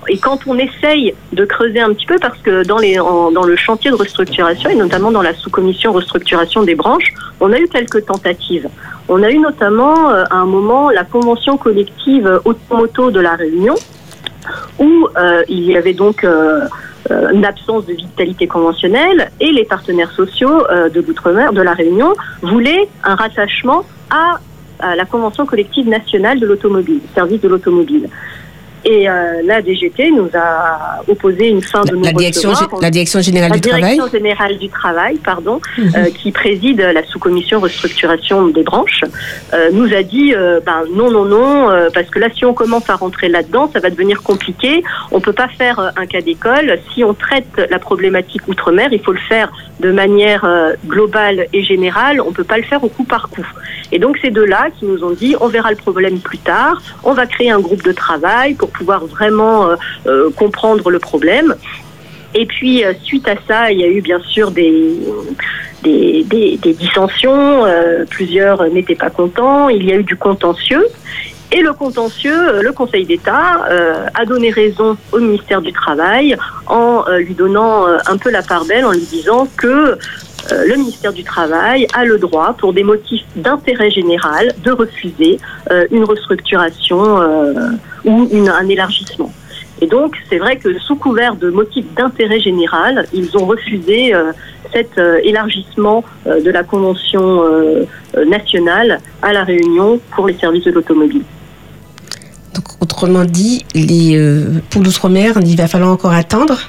et 0.07 0.17
quand 0.19 0.39
on 0.47 0.57
essaye 0.57 1.15
de 1.33 1.45
creuser 1.45 1.79
un 1.79 1.93
petit 1.93 2.05
peu, 2.05 2.17
parce 2.21 2.37
que 2.39 2.63
dans, 2.65 2.77
les, 2.77 2.95
dans 2.95 3.43
le 3.43 3.55
chantier 3.55 3.89
de 3.89 3.95
restructuration, 3.95 4.69
et 4.69 4.75
notamment 4.75 5.11
dans 5.11 5.21
la 5.21 5.33
sous-commission 5.33 5.91
restructuration 5.91 6.63
des 6.63 6.75
branches, 6.75 7.13
on 7.39 7.51
a 7.51 7.59
eu 7.59 7.67
quelques 7.67 8.05
tentatives. 8.05 8.67
On 9.09 9.23
a 9.23 9.31
eu 9.31 9.39
notamment 9.39 10.09
à 10.09 10.35
un 10.35 10.45
moment 10.45 10.89
la 10.89 11.03
convention 11.03 11.57
collective 11.57 12.39
automoto 12.45 13.11
de 13.11 13.19
la 13.19 13.35
Réunion, 13.35 13.75
où 14.79 15.07
euh, 15.17 15.43
il 15.47 15.63
y 15.63 15.77
avait 15.77 15.93
donc 15.93 16.23
euh, 16.23 16.61
euh, 17.11 17.29
une 17.31 17.45
absence 17.45 17.85
de 17.85 17.93
vitalité 17.93 18.47
conventionnelle 18.47 19.31
et 19.39 19.51
les 19.51 19.65
partenaires 19.65 20.11
sociaux 20.11 20.63
de 20.93 21.01
l'outre-mer, 21.01 21.53
de 21.53 21.61
la 21.61 21.73
Réunion, 21.73 22.13
voulaient 22.41 22.87
un 23.03 23.15
rattachement 23.15 23.83
à, 24.09 24.39
à 24.79 24.95
la 24.95 25.05
convention 25.05 25.45
collective 25.45 25.87
nationale 25.87 26.39
de 26.39 26.45
l'automobile, 26.45 27.01
service 27.13 27.41
de 27.41 27.47
l'automobile. 27.47 28.09
Et 28.83 29.07
euh, 29.09 29.41
la 29.45 29.61
DGT 29.61 30.11
nous 30.11 30.29
a 30.33 31.01
opposé 31.07 31.49
une 31.49 31.61
fin 31.61 31.81
de 31.83 31.95
La, 31.95 32.01
la 32.11 32.13
direction, 32.13 32.51
la 32.81 32.89
direction 32.89 33.21
générale 33.21 33.49
La 33.51 33.55
du 33.57 33.61
travail. 33.61 33.81
direction 33.95 34.07
générale 34.17 34.57
du 34.57 34.69
travail, 34.69 35.17
pardon, 35.17 35.59
Mhm. 35.77 35.91
euh, 35.95 36.05
qui 36.09 36.31
préside 36.31 36.79
la 36.81 37.03
sous-commission 37.05 37.59
restructuration 37.59 38.47
des 38.47 38.63
branches, 38.63 39.01
euh, 39.53 39.69
nous 39.71 39.93
a 39.93 40.01
dit 40.03 40.33
euh, 40.35 40.59
ben, 40.65 40.83
non, 40.95 41.11
non, 41.11 41.25
non, 41.25 41.69
euh, 41.69 41.89
parce 41.93 42.09
que 42.09 42.19
là, 42.19 42.27
si 42.35 42.43
on 42.45 42.53
commence 42.53 42.89
à 42.89 42.95
rentrer 42.95 43.29
là-dedans, 43.29 43.69
ça 43.71 43.79
va 43.79 43.89
devenir 43.89 44.23
compliqué. 44.23 44.83
On 45.11 45.19
peut 45.19 45.33
pas 45.33 45.47
faire 45.47 45.79
euh, 45.79 45.89
un 45.95 46.05
cas 46.07 46.21
d'école. 46.21 46.79
Si 46.93 47.03
on 47.03 47.13
traite 47.13 47.61
la 47.69 47.79
problématique 47.79 48.47
outre-mer, 48.47 48.89
il 48.91 48.99
faut 49.01 49.11
le 49.13 49.19
faire 49.29 49.51
de 49.79 49.91
manière 49.91 50.43
euh, 50.45 50.73
globale 50.87 51.47
et 51.53 51.63
générale. 51.63 52.19
On 52.21 52.31
peut 52.31 52.43
pas 52.43 52.57
le 52.57 52.63
faire 52.63 52.83
au 52.83 52.89
coup 52.89 53.03
par 53.03 53.29
coup. 53.29 53.45
Et 53.91 53.99
donc, 53.99 54.17
ces 54.21 54.29
deux-là 54.31 54.69
qui 54.79 54.85
nous 54.85 55.03
ont 55.03 55.11
dit 55.11 55.35
on 55.41 55.47
verra 55.47 55.69
le 55.69 55.75
problème 55.75 56.19
plus 56.19 56.37
tard. 56.37 56.81
On 57.03 57.13
va 57.13 57.25
créer 57.25 57.51
un 57.51 57.59
groupe 57.59 57.83
de 57.83 57.91
travail 57.91 58.53
pour 58.53 58.70
pouvoir 58.71 59.05
vraiment 59.05 59.69
euh, 59.69 59.75
euh, 60.07 60.29
comprendre 60.35 60.89
le 60.89 60.99
problème. 60.99 61.55
Et 62.33 62.45
puis, 62.45 62.83
euh, 62.83 62.93
suite 63.03 63.27
à 63.27 63.35
ça, 63.47 63.71
il 63.71 63.79
y 63.79 63.83
a 63.83 63.87
eu 63.87 64.01
bien 64.01 64.19
sûr 64.21 64.51
des, 64.51 64.95
des, 65.83 66.23
des- 66.23 66.73
dissensions. 66.73 67.65
plusieurs 68.09 68.63
n'étaient 68.69 68.95
pas 68.95 69.09
contents. 69.09 69.69
Il 69.69 69.83
y 69.85 69.91
a 69.91 69.95
eu 69.95 70.03
du 70.03 70.15
contentieux. 70.15 70.85
Et 71.53 71.61
le 71.61 71.73
contentieux, 71.73 72.61
le 72.61 72.71
Conseil 72.71 73.05
d'État 73.05 73.65
a 74.13 74.25
donné 74.25 74.51
raison 74.51 74.95
au 75.11 75.19
ministère 75.19 75.61
du 75.61 75.73
Travail 75.73 76.37
en 76.65 77.03
lui 77.17 77.33
donnant 77.33 77.87
un 77.87 78.17
peu 78.17 78.31
la 78.31 78.41
part 78.41 78.63
belle, 78.63 78.85
en 78.85 78.91
lui 78.93 79.05
disant 79.17 79.49
que 79.57 79.97
euh, 80.51 80.65
le 80.67 80.75
ministère 80.75 81.13
du 81.13 81.23
Travail 81.23 81.87
a 81.93 82.03
le 82.05 82.17
droit, 82.17 82.55
pour 82.57 82.73
des 82.73 82.83
motifs 82.83 83.23
d'intérêt 83.35 83.91
général, 83.91 84.53
de 84.63 84.71
refuser 84.71 85.39
euh, 85.71 85.85
une 85.91 86.03
restructuration 86.03 87.21
euh, 87.21 87.53
ou 88.05 88.27
une- 88.31 88.49
un 88.49 88.67
élargissement. 88.67 89.31
Et 89.81 89.87
donc, 89.87 90.15
c'est 90.29 90.37
vrai 90.37 90.57
que 90.57 90.77
sous 90.79 90.95
couvert 90.95 91.35
de 91.35 91.49
motifs 91.49 91.85
d'intérêt 91.95 92.39
général, 92.39 93.07
ils 93.13 93.35
ont 93.35 93.45
refusé 93.45 94.13
cet 94.71 94.91
élargissement 95.23 96.03
de 96.27 96.51
la 96.51 96.63
Convention 96.63 97.43
nationale 98.27 98.99
à 99.23 99.33
la 99.33 99.43
Réunion 99.43 99.99
pour 100.15 100.27
les 100.27 100.35
services 100.37 100.65
de 100.65 100.71
l'automobile. 100.71 101.23
Donc, 102.53 102.65
autrement 102.79 103.25
dit, 103.25 103.65
les, 103.73 104.21
pour 104.69 104.83
l'outre-mer, 104.83 105.39
il 105.43 105.57
va 105.57 105.67
falloir 105.67 105.89
encore 105.91 106.13
attendre. 106.13 106.59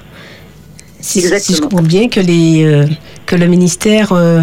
Si, 1.00 1.20
si 1.20 1.28
je 1.28 1.34
Exactement. 1.34 1.68
comprends 1.68 1.82
bien 1.82 2.08
que, 2.08 2.20
les, 2.20 2.86
que 3.32 3.36
le 3.36 3.46
ministère 3.46 4.12
euh, 4.12 4.42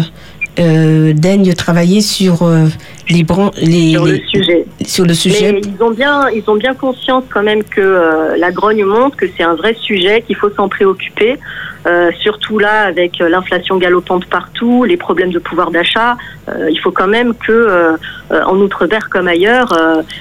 euh, 0.58 1.12
daigne 1.14 1.54
travailler 1.54 2.00
sur 2.00 2.42
euh, 2.42 2.66
les, 3.08 3.22
bran- 3.22 3.52
les, 3.62 3.92
Sur 3.92 4.04
les- 4.04 4.12
le 4.18 4.26
sujet. 4.26 4.64
sur 4.84 5.04
le 5.04 5.14
sujet. 5.14 5.52
Mais 5.52 5.60
ils 5.60 5.80
ont 5.84 5.92
bien, 5.92 6.28
ils 6.30 6.42
ont 6.48 6.56
bien 6.56 6.74
conscience 6.74 7.22
quand 7.32 7.44
même 7.44 7.62
que 7.62 7.80
euh, 7.80 8.36
la 8.36 8.50
grogne 8.50 8.84
monte, 8.84 9.14
que 9.14 9.26
c'est 9.36 9.44
un 9.44 9.54
vrai 9.54 9.76
sujet, 9.80 10.22
qu'il 10.26 10.34
faut 10.34 10.50
s'en 10.50 10.68
préoccuper. 10.68 11.36
Euh, 11.86 12.10
surtout 12.20 12.58
là, 12.58 12.82
avec 12.82 13.20
euh, 13.20 13.28
l'inflation 13.28 13.78
galopante 13.78 14.26
partout, 14.26 14.84
les 14.84 14.98
problèmes 14.98 15.30
de 15.30 15.38
pouvoir 15.38 15.70
d'achat, 15.70 16.16
euh, 16.48 16.68
il 16.70 16.78
faut 16.78 16.90
quand 16.90 17.06
même 17.06 17.34
que, 17.34 17.96
en 18.30 18.56
outre-mer 18.56 19.08
comme 19.10 19.28
ailleurs, 19.28 19.76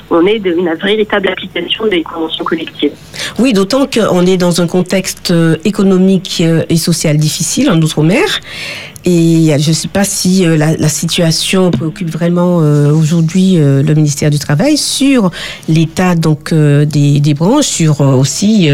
on 0.10 0.26
ait 0.26 0.38
une 0.38 0.74
véritable 0.82 1.28
application 1.28 1.86
des 1.88 2.02
conventions 2.02 2.44
collectives. 2.44 2.94
Oui, 3.38 3.54
d'autant 3.54 3.86
qu'on 3.86 4.26
est 4.26 4.38
dans 4.38 4.62
un 4.62 4.68
contexte 4.68 5.34
économique 5.64 6.42
et 6.42 6.78
social 6.78 7.18
difficile 7.18 7.70
en 7.70 7.80
Outre-mer. 7.80 8.26
Et 9.06 9.54
je 9.58 9.70
ne 9.70 9.74
sais 9.74 9.88
pas 9.88 10.04
si 10.04 10.46
euh, 10.46 10.58
la, 10.58 10.76
la 10.76 10.90
situation 10.90 11.72
préoccupe 11.72 12.10
vraiment 12.10 12.60
euh, 12.62 12.92
aujourd'hui 12.92 13.58
euh, 13.58 13.82
le 13.82 13.94
ministère 13.96 14.30
du 14.30 14.40
Travail 14.40 14.76
sur 14.78 15.32
l'état 15.70 16.16
donc 16.16 16.54
des, 16.54 17.20
des 17.22 17.34
branches, 17.34 17.66
sur 17.68 18.02
aussi 18.02 18.70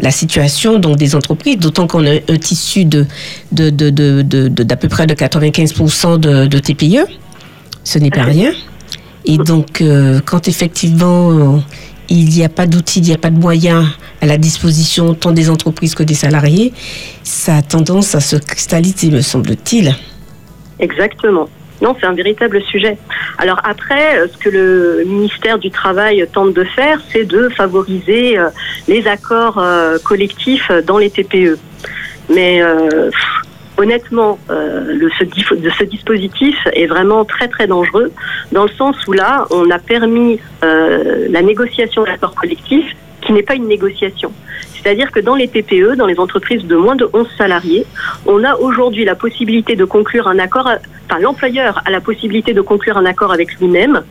la 0.00 0.10
situation 0.10 0.78
donc 0.78 0.96
des 0.96 1.14
entreprises, 1.14 1.58
d'autant 1.58 1.86
qu'on 1.86 2.04
a 2.06 2.14
un 2.14 2.36
tissu 2.38 2.84
de 2.84 3.06
de 3.52 3.70
de 3.70 3.90
de 3.90 4.22
de- 4.22 4.48
de- 4.48 4.62
d'à 4.64 4.76
peu 4.76 4.88
près 4.88 5.06
de 5.06 5.14
95% 5.14 6.18
de, 6.18 6.58
TPE. 6.58 7.06
Ce 7.84 7.98
n'est 7.98 8.10
pas 8.10 8.24
rien. 8.24 8.50
Et 9.24 9.36
donc, 9.38 9.82
quand 10.26 10.48
effectivement 10.48 11.62
il 12.10 12.28
n'y 12.28 12.44
a 12.44 12.48
pas 12.48 12.66
d'outils, 12.66 12.98
il 13.00 13.06
n'y 13.06 13.14
a 13.14 13.18
pas 13.18 13.30
de 13.30 13.38
moyens 13.38 13.86
à 14.20 14.26
la 14.26 14.36
disposition 14.36 15.14
tant 15.14 15.32
des 15.32 15.48
entreprises 15.48 15.94
que 15.94 16.02
des 16.02 16.14
salariés, 16.14 16.72
ça 17.22 17.56
a 17.56 17.62
tendance 17.62 18.14
à 18.14 18.20
se 18.20 18.36
cristalliser, 18.36 19.10
me 19.10 19.22
semble-t-il. 19.22 19.94
Exactement. 20.78 21.48
Non, 21.80 21.96
c'est 21.98 22.06
un 22.06 22.12
véritable 22.12 22.60
sujet. 22.62 22.98
Alors 23.38 23.60
après, 23.64 24.18
euh, 24.18 24.26
ce 24.30 24.36
que 24.36 24.50
le 24.50 25.04
ministère 25.06 25.58
du 25.58 25.70
Travail 25.70 26.26
tente 26.30 26.52
de 26.52 26.64
faire, 26.64 27.00
c'est 27.10 27.24
de 27.24 27.48
favoriser 27.48 28.38
euh, 28.38 28.50
les 28.86 29.06
accords 29.06 29.58
euh, 29.58 29.98
collectifs 30.04 30.70
dans 30.86 30.98
les 30.98 31.08
TPE. 31.10 31.58
Mais 32.28 32.62
honnêtement, 33.80 34.38
euh, 34.50 35.08
ce, 35.18 35.84
dispositif 35.84 36.56
est 36.74 36.86
vraiment 36.86 37.24
très 37.24 37.48
très 37.48 37.66
dangereux, 37.66 38.12
dans 38.52 38.64
le 38.64 38.70
sens 38.70 38.96
où 39.06 39.12
là, 39.12 39.46
on 39.50 39.70
a 39.70 39.78
permis 39.78 40.38
euh, 40.62 41.26
la 41.30 41.42
négociation 41.42 42.04
d'accords 42.04 42.34
collectifs 42.34 42.94
qui 43.22 43.32
n'est 43.32 43.42
pas 43.42 43.54
une 43.54 43.68
négociation. 43.68 44.32
C'est-à-dire 44.74 45.10
que 45.10 45.20
dans 45.20 45.34
les 45.34 45.48
TPE, 45.48 45.96
dans 45.96 46.06
les 46.06 46.18
entreprises 46.18 46.64
de 46.64 46.76
moins 46.76 46.96
de 46.96 47.08
11 47.12 47.26
salariés, 47.36 47.86
on 48.26 48.44
a 48.44 48.56
aujourd'hui 48.56 49.04
la 49.04 49.14
possibilité 49.14 49.76
de 49.76 49.84
conclure 49.84 50.28
un 50.28 50.38
accord, 50.38 50.68
enfin 51.06 51.18
l'employeur 51.18 51.82
a 51.84 51.90
la 51.90 52.00
possibilité 52.00 52.52
de 52.52 52.60
conclure 52.60 52.96
un 52.98 53.06
accord 53.06 53.32
avec 53.32 53.58
lui-même 53.58 54.02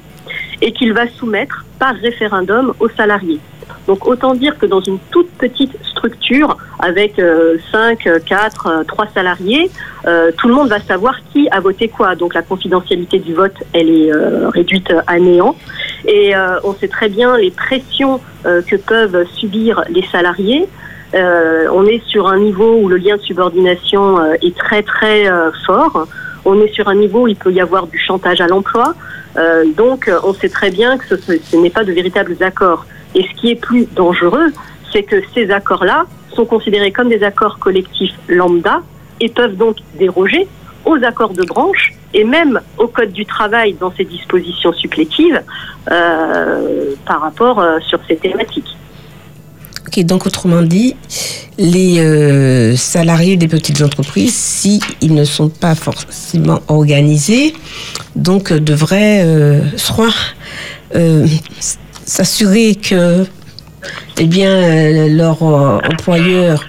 et 0.62 0.72
qu'il 0.72 0.94
va 0.94 1.08
soumettre 1.08 1.66
par 1.80 1.96
référendum 1.96 2.74
aux 2.80 2.90
salariés. 2.90 3.40
Donc 3.88 4.08
autant 4.08 4.36
dire 4.36 4.58
que 4.58 4.66
dans 4.66 4.82
une 4.82 5.00
toute 5.12 5.30
petite 5.32 5.76
structure 5.84 6.58
avec 6.80 7.18
euh, 7.18 7.58
5, 7.72 8.08
4, 8.26 8.86
3 8.88 9.08
salariés, 9.14 9.72
euh, 10.06 10.32
tout 10.38 10.48
le 10.48 10.54
monde 10.54 10.70
va 10.70 10.80
savoir 10.80 11.16
qui 11.32 11.50
a 11.50 11.60
voté 11.60 11.88
quoi. 11.88 12.16
Donc 12.16 12.34
la 12.34 12.42
confidentialité 12.42 13.20
du 13.20 13.34
vote, 13.34 13.56
elle 13.74 13.90
est 13.90 14.12
euh, 14.12 14.50
réduite 14.50 14.94
à 15.08 15.20
néant. 15.20 15.56
Et 16.06 16.36
euh, 16.36 16.60
on 16.64 16.74
sait 16.74 16.88
très 16.88 17.10
bien 17.10 17.38
les 17.38 17.52
pressions 17.52 18.22
que 18.44 18.78
peuvent 18.78 19.28
subir 19.34 19.84
les 19.90 20.06
salariés. 20.12 20.66
On 21.14 21.86
est 21.86 22.02
sur 22.08 22.28
un 22.28 22.40
niveau 22.40 22.78
où 22.82 22.88
le 22.88 22.96
lien 22.96 23.18
de 23.18 23.22
subordination 23.22 24.24
est 24.36 24.56
très 24.56 24.82
très 24.82 25.28
fort. 25.66 26.08
On 26.46 26.62
est 26.62 26.74
sur 26.74 26.88
un 26.88 26.96
niveau 26.96 27.24
où 27.24 27.28
il 27.28 27.36
peut 27.36 27.52
y 27.52 27.60
avoir 27.60 27.88
du 27.88 28.00
chantage 28.00 28.40
à 28.40 28.48
l'emploi. 28.48 28.96
Euh, 29.38 29.66
donc 29.76 30.08
euh, 30.08 30.20
on 30.24 30.34
sait 30.34 30.50
très 30.50 30.72
bien 30.72 30.98
que 30.98 31.16
ce, 31.16 31.56
n'est 31.56 31.70
pas 31.70 31.84
de 31.84 31.92
véritables 31.92 32.36
accords. 32.42 32.86
Et 33.16 33.24
ce 33.24 33.40
qui 33.40 33.52
est 33.52 33.56
plus 33.56 33.86
dangereux, 33.86 34.52
c'est 34.92 35.04
que 35.04 35.22
ces 35.34 35.52
accords-là 35.52 36.06
sont 36.34 36.46
considérés 36.46 36.92
comme 36.92 37.10
des 37.10 37.24
accords 37.24 37.60
collectifs 37.60 38.14
lambda 38.28 38.82
et 39.20 39.30
peuvent 39.30 39.56
donc 39.56 39.78
déroger 39.96 40.48
aux 40.86 41.04
accords 41.04 41.34
de 41.34 41.44
branche 41.44 41.94
et 42.14 42.24
même 42.24 42.60
au 42.78 42.88
Code 42.88 43.12
du 43.12 43.26
travail 43.26 43.74
dans 43.74 43.92
ses 43.92 44.06
dispositions 44.06 44.74
supplétives 44.74 45.42
euh, 45.92 46.96
par 47.06 47.22
rapport 47.22 47.60
euh, 47.60 47.80
sur 47.82 48.00
ces 48.08 48.16
thématiques. 48.16 48.78
Donc 49.98 50.26
autrement 50.26 50.62
dit, 50.62 50.96
les 51.58 52.00
euh, 52.00 52.76
salariés 52.76 53.38
des 53.38 53.48
petites 53.48 53.82
entreprises, 53.82 54.34
si 54.34 54.80
ils 55.02 55.14
ne 55.14 55.26
sont 55.26 55.50
pas 55.50 55.76
forcément 55.76 56.62
organisés, 56.68 57.54
donc 58.16 58.52
euh, 58.52 58.60
devraient 58.60 59.24
euh, 59.26 59.62
s'assurer 62.06 62.76
que 62.76 63.26
eh 64.20 64.26
bien, 64.26 65.08
leur 65.08 65.42
employeur 65.42 66.66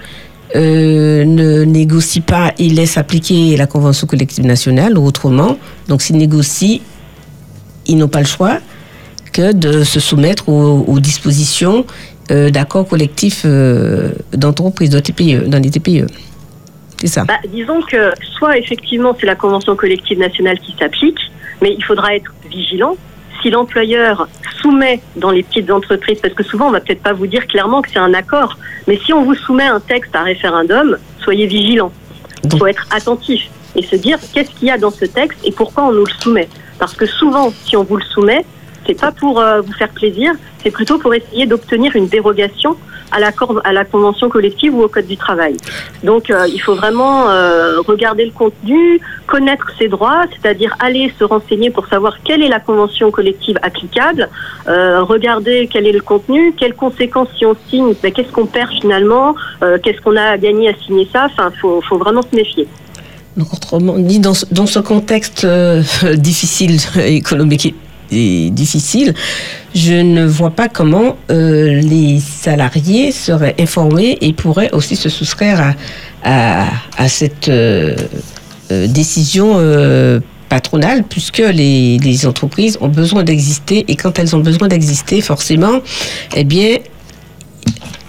ne 0.55 1.63
négocie 1.63 2.21
pas 2.21 2.53
et 2.57 2.69
laisse 2.69 2.97
appliquer 2.97 3.55
la 3.57 3.67
convention 3.67 4.07
collective 4.07 4.45
nationale, 4.45 4.97
ou 4.97 5.05
autrement, 5.05 5.57
donc 5.87 6.01
s'ils 6.01 6.17
négocient, 6.17 6.79
ils 7.87 7.97
n'ont 7.97 8.07
pas 8.07 8.19
le 8.19 8.25
choix 8.25 8.59
que 9.31 9.53
de 9.53 9.83
se 9.83 9.99
soumettre 9.99 10.49
aux, 10.49 10.99
dispositions 10.99 11.85
d'accords 12.31 12.87
collectifs 12.87 13.43
euh, 13.45 14.09
d'entreprise, 14.33 14.89
de 14.89 14.99
TPE, 14.99 15.49
dans 15.49 15.59
les 15.61 15.69
TPE. 15.69 16.07
C'est 16.99 17.07
ça. 17.07 17.23
Bah, 17.25 17.39
disons 17.47 17.81
que 17.81 18.11
soit 18.37 18.57
effectivement 18.57 19.15
c'est 19.19 19.25
la 19.25 19.35
convention 19.35 19.75
collective 19.75 20.19
nationale 20.19 20.59
qui 20.59 20.75
s'applique, 20.77 21.19
mais 21.61 21.73
il 21.77 21.83
faudra 21.83 22.15
être 22.15 22.31
vigilant. 22.49 22.95
Si 23.41 23.49
l'employeur 23.49 24.29
soumet 24.61 25.01
dans 25.15 25.31
les 25.31 25.43
petites 25.43 25.71
entreprises, 25.71 26.19
parce 26.21 26.33
que 26.33 26.43
souvent 26.43 26.67
on 26.67 26.71
va 26.71 26.79
peut-être 26.79 27.01
pas 27.01 27.13
vous 27.13 27.27
dire 27.27 27.47
clairement 27.47 27.81
que 27.81 27.89
c'est 27.91 27.99
un 27.99 28.13
accord, 28.13 28.57
mais 28.87 28.99
si 29.03 29.13
on 29.13 29.23
vous 29.23 29.35
soumet 29.35 29.65
un 29.65 29.79
texte 29.79 30.15
à 30.15 30.23
référendum, 30.23 30.97
soyez 31.23 31.47
vigilant. 31.47 31.91
Il 32.43 32.57
faut 32.57 32.67
être 32.67 32.87
attentif 32.91 33.49
et 33.75 33.83
se 33.83 33.95
dire 33.95 34.19
qu'est-ce 34.33 34.51
qu'il 34.51 34.67
y 34.67 34.71
a 34.71 34.77
dans 34.77 34.91
ce 34.91 35.05
texte 35.05 35.39
et 35.43 35.51
pourquoi 35.51 35.85
on 35.85 35.91
nous 35.91 36.05
le 36.05 36.21
soumet. 36.21 36.47
Parce 36.79 36.93
que 36.93 37.05
souvent, 37.05 37.51
si 37.65 37.75
on 37.77 37.83
vous 37.83 37.97
le 37.97 38.03
soumet, 38.03 38.45
c'est 38.85 38.99
pas 38.99 39.11
pour 39.11 39.39
euh, 39.39 39.61
vous 39.61 39.73
faire 39.73 39.89
plaisir, 39.89 40.33
c'est 40.63 40.71
plutôt 40.71 40.97
pour 40.97 41.13
essayer 41.13 41.45
d'obtenir 41.45 41.95
une 41.95 42.07
dérogation 42.07 42.75
à 43.11 43.19
la, 43.19 43.31
à 43.65 43.73
la 43.73 43.83
convention 43.83 44.29
collective 44.29 44.73
ou 44.73 44.83
au 44.83 44.87
code 44.87 45.05
du 45.05 45.17
travail. 45.17 45.57
Donc 46.03 46.29
euh, 46.29 46.47
il 46.47 46.59
faut 46.59 46.75
vraiment 46.75 47.29
euh, 47.29 47.81
regarder 47.81 48.25
le 48.25 48.31
contenu, 48.31 49.01
connaître 49.27 49.67
ses 49.77 49.89
droits, 49.89 50.23
c'est-à-dire 50.31 50.75
aller 50.79 51.13
se 51.19 51.23
renseigner 51.23 51.69
pour 51.69 51.87
savoir 51.87 52.17
quelle 52.23 52.41
est 52.41 52.47
la 52.47 52.59
convention 52.59 53.11
collective 53.11 53.57
applicable, 53.61 54.29
regarder 54.65 55.67
quel 55.71 55.87
est 55.87 55.91
le 55.91 56.01
contenu, 56.01 56.53
quelles 56.57 56.75
conséquences 56.75 57.27
si 57.37 57.45
on 57.45 57.55
signe, 57.69 57.93
ben, 58.01 58.11
qu'est-ce 58.11 58.31
qu'on 58.31 58.45
perd 58.45 58.71
finalement, 58.71 59.35
qu'est-ce 59.83 59.99
qu'on 60.01 60.15
a 60.15 60.23
à 60.23 60.37
gagner 60.37 60.69
à 60.69 60.73
signer 60.85 61.07
ça, 61.11 61.25
enfin 61.25 61.51
faut, 61.61 61.97
vraiment 61.97 62.21
se 62.21 62.35
méfier. 62.35 62.67
Donc, 63.37 63.53
autrement 63.53 63.97
dit, 63.97 64.19
dans, 64.19 64.33
dans 64.51 64.65
ce 64.65 64.79
contexte 64.79 65.45
difficile 66.15 66.77
économique 66.97 67.73
difficile, 68.11 69.13
je 69.73 69.93
ne 69.93 70.25
vois 70.25 70.51
pas 70.51 70.67
comment 70.67 71.17
euh, 71.29 71.79
les 71.81 72.19
salariés 72.19 73.11
seraient 73.11 73.55
informés 73.59 74.17
et 74.21 74.33
pourraient 74.33 74.71
aussi 74.71 74.95
se 74.95 75.09
soustraire 75.09 75.75
à, 76.23 76.65
à, 76.97 77.07
cette 77.07 77.49
euh, 77.49 77.95
euh, 78.71 78.87
décision 78.87 79.57
patronale, 80.49 81.03
puisque 81.03 81.37
les, 81.37 81.97
les, 81.99 82.25
entreprises 82.25 82.77
ont 82.81 82.89
besoin 82.89 83.23
d'exister 83.23 83.85
et 83.87 83.95
quand 83.95 84.19
elles 84.19 84.35
ont 84.35 84.39
besoin 84.39 84.67
d'exister, 84.67 85.21
forcément, 85.21 85.79
eh 86.35 86.43
bien, 86.43 86.77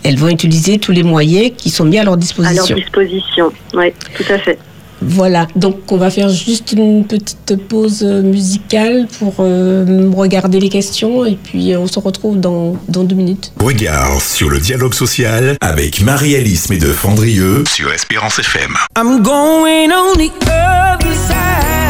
elles 0.03 0.19
vont 0.19 0.29
utiliser 0.29 0.79
tous 0.79 0.91
les 0.91 1.05
moyens 1.05 1.53
qui 1.57 1.71
sont 1.71 1.85
mis 1.85 1.99
à 1.99 2.05
leur 2.05 2.17
disposition. 2.17 2.65
À 2.65 2.69
leur 2.69 2.79
disposition, 2.79 3.53
oui, 3.75 3.93
tout 4.17 4.33
à 4.33 4.39
fait. 4.39 4.59
Voilà, 5.05 5.47
donc 5.57 5.77
on 5.91 5.97
va 5.97 6.11
faire 6.11 6.29
juste 6.29 6.73
une 6.73 7.05
petite 7.05 7.57
pause 7.69 8.03
musicale 8.03 9.07
pour 9.19 9.35
euh, 9.41 10.11
regarder 10.15 10.61
les 10.61 10.69
questions 10.69 11.25
et 11.25 11.37
puis 11.43 11.73
euh, 11.73 11.81
on 11.81 11.87
se 11.87 11.99
retrouve 11.99 12.39
dans, 12.41 12.77
dans 12.89 13.05
deux 13.05 13.17
minutes. 13.17 13.53
Regard 13.61 14.21
sur 14.21 14.49
le 14.49 14.59
dialogue 14.59 14.95
social 14.95 15.57
avec 15.61 16.01
Marie-Alice 16.03 16.69
de 16.69 16.93
Fandrieux 16.93 17.65
sur 17.69 17.93
Espérance 17.93 18.39
FM. 18.39 18.75
I'm 18.97 19.23
going 19.23 19.91
on 19.91 20.17
the 20.17 20.31
other 20.47 21.13
side. 21.27 21.82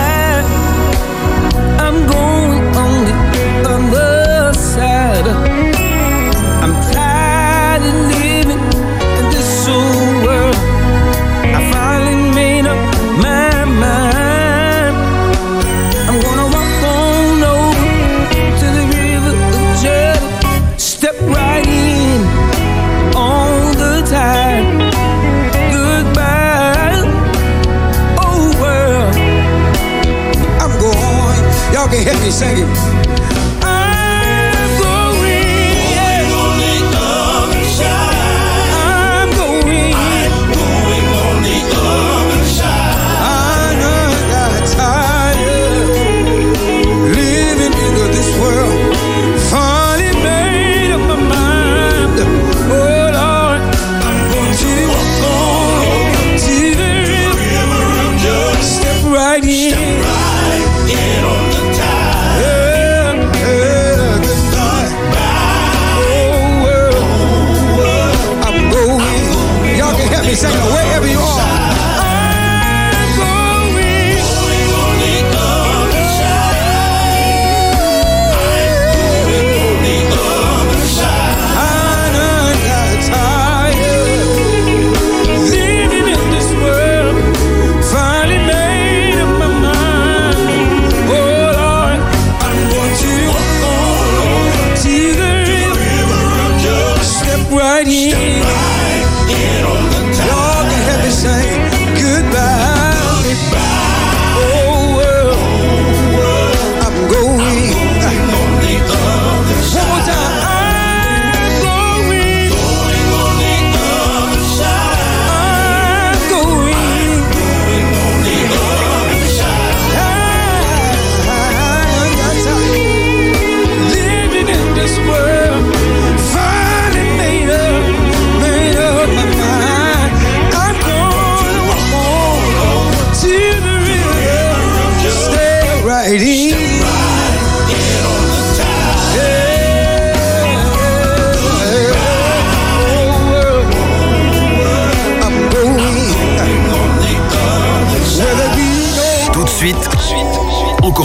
seconds. 32.43 32.82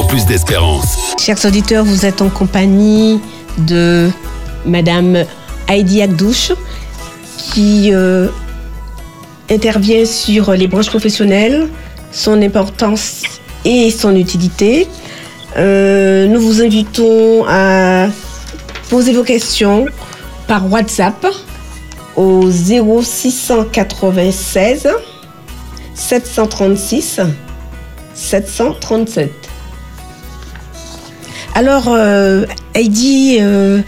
Plus 0.07 0.25
d'espérance. 0.25 1.15
Chers 1.19 1.43
auditeurs, 1.45 1.83
vous 1.83 2.05
êtes 2.05 2.21
en 2.21 2.29
compagnie 2.29 3.19
de 3.57 4.09
Madame 4.65 5.25
Heidi 5.67 6.01
Agdouche 6.01 6.53
qui 7.53 7.93
euh, 7.93 8.29
intervient 9.49 10.05
sur 10.05 10.53
les 10.53 10.67
branches 10.67 10.89
professionnelles, 10.89 11.67
son 12.11 12.41
importance 12.41 13.23
et 13.65 13.91
son 13.91 14.15
utilité. 14.15 14.87
Euh, 15.57 16.27
nous 16.27 16.39
vous 16.39 16.61
invitons 16.61 17.43
à 17.47 18.07
poser 18.89 19.11
vos 19.13 19.23
questions 19.23 19.85
par 20.47 20.71
WhatsApp 20.71 21.27
au 22.15 22.49
0696 22.49 24.87
736 25.93 27.19
737. 28.13 29.56
Alors, 31.57 31.87
euh, 31.87 32.45
Heidi, 32.75 33.39
euh, 33.41 33.81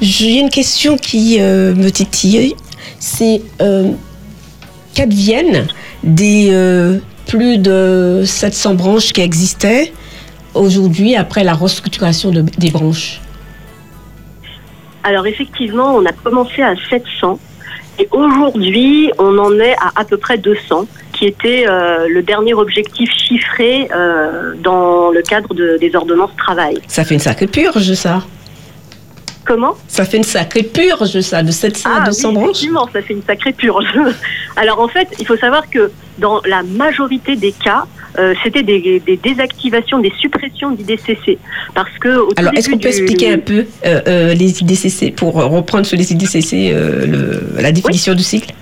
j'ai 0.00 0.38
une 0.38 0.48
question 0.48 0.96
qui 0.96 1.38
euh, 1.40 1.74
me 1.74 1.90
titille. 1.90 2.54
C'est 3.00 3.42
qu'adviennent 4.94 5.66
des 6.04 6.52
plus 7.26 7.58
de 7.58 8.22
700 8.24 8.74
branches 8.74 9.12
qui 9.12 9.22
existaient 9.22 9.92
aujourd'hui 10.54 11.16
après 11.16 11.42
la 11.42 11.54
restructuration 11.54 12.30
de- 12.30 12.42
des 12.42 12.70
branches? 12.70 13.20
Alors 15.02 15.26
effectivement, 15.26 15.96
on 15.96 16.06
a 16.06 16.12
commencé 16.12 16.62
à 16.62 16.74
700 16.88 17.40
et 17.98 18.08
aujourd'hui, 18.12 19.10
on 19.18 19.36
en 19.38 19.58
est 19.58 19.74
à 19.74 19.90
à 19.96 20.04
peu 20.04 20.16
près 20.16 20.38
200, 20.38 20.86
qui 21.16 21.26
était 21.26 21.64
euh, 21.66 22.06
le 22.08 22.22
dernier 22.22 22.52
objectif 22.54 23.10
chiffré 23.10 23.88
euh, 23.94 24.52
dans 24.62 25.10
le 25.10 25.22
cadre 25.22 25.54
de- 25.54 25.78
des 25.80 25.94
ordonnances 25.96 26.36
travail. 26.36 26.78
Ça 26.88 27.04
fait 27.04 27.14
une 27.14 27.20
sacrée 27.20 27.46
purge, 27.46 27.92
ça. 27.94 28.22
Comment? 29.46 29.74
Ça 29.88 30.04
fait 30.04 30.16
une 30.18 30.24
sacrée 30.24 30.64
purge, 30.64 31.20
ça, 31.20 31.42
de 31.42 31.50
700 31.52 31.88
à 31.88 32.04
200 32.04 32.28
oui, 32.28 32.34
branches. 32.34 32.44
effectivement, 32.50 32.88
ça 32.92 33.00
fait 33.00 33.14
une 33.14 33.22
sacrée 33.22 33.52
purge. 33.52 33.86
Alors 34.56 34.80
en 34.80 34.88
fait, 34.88 35.08
il 35.20 35.26
faut 35.26 35.36
savoir 35.36 35.70
que 35.70 35.90
dans 36.18 36.40
la 36.46 36.62
majorité 36.62 37.36
des 37.36 37.52
cas, 37.52 37.84
c'était 38.42 38.62
des, 38.62 39.02
désactivations, 39.22 39.98
des 39.98 40.12
suppressions 40.18 40.70
d'IDCC. 40.70 41.38
Parce 41.74 41.90
que 42.00 42.26
Alors, 42.40 42.52
est-ce 42.54 42.70
qu'on 42.70 42.78
peut 42.78 42.88
expliquer 42.88 43.30
un 43.34 43.38
peu 43.38 43.66
les 43.84 44.62
IDCC 44.62 45.14
pour 45.14 45.34
reprendre 45.34 45.84
sur 45.84 45.98
les 45.98 46.10
IDCC 46.12 46.74
la 47.58 47.72
définition 47.72 48.14
du 48.14 48.22
cycle? 48.22 48.54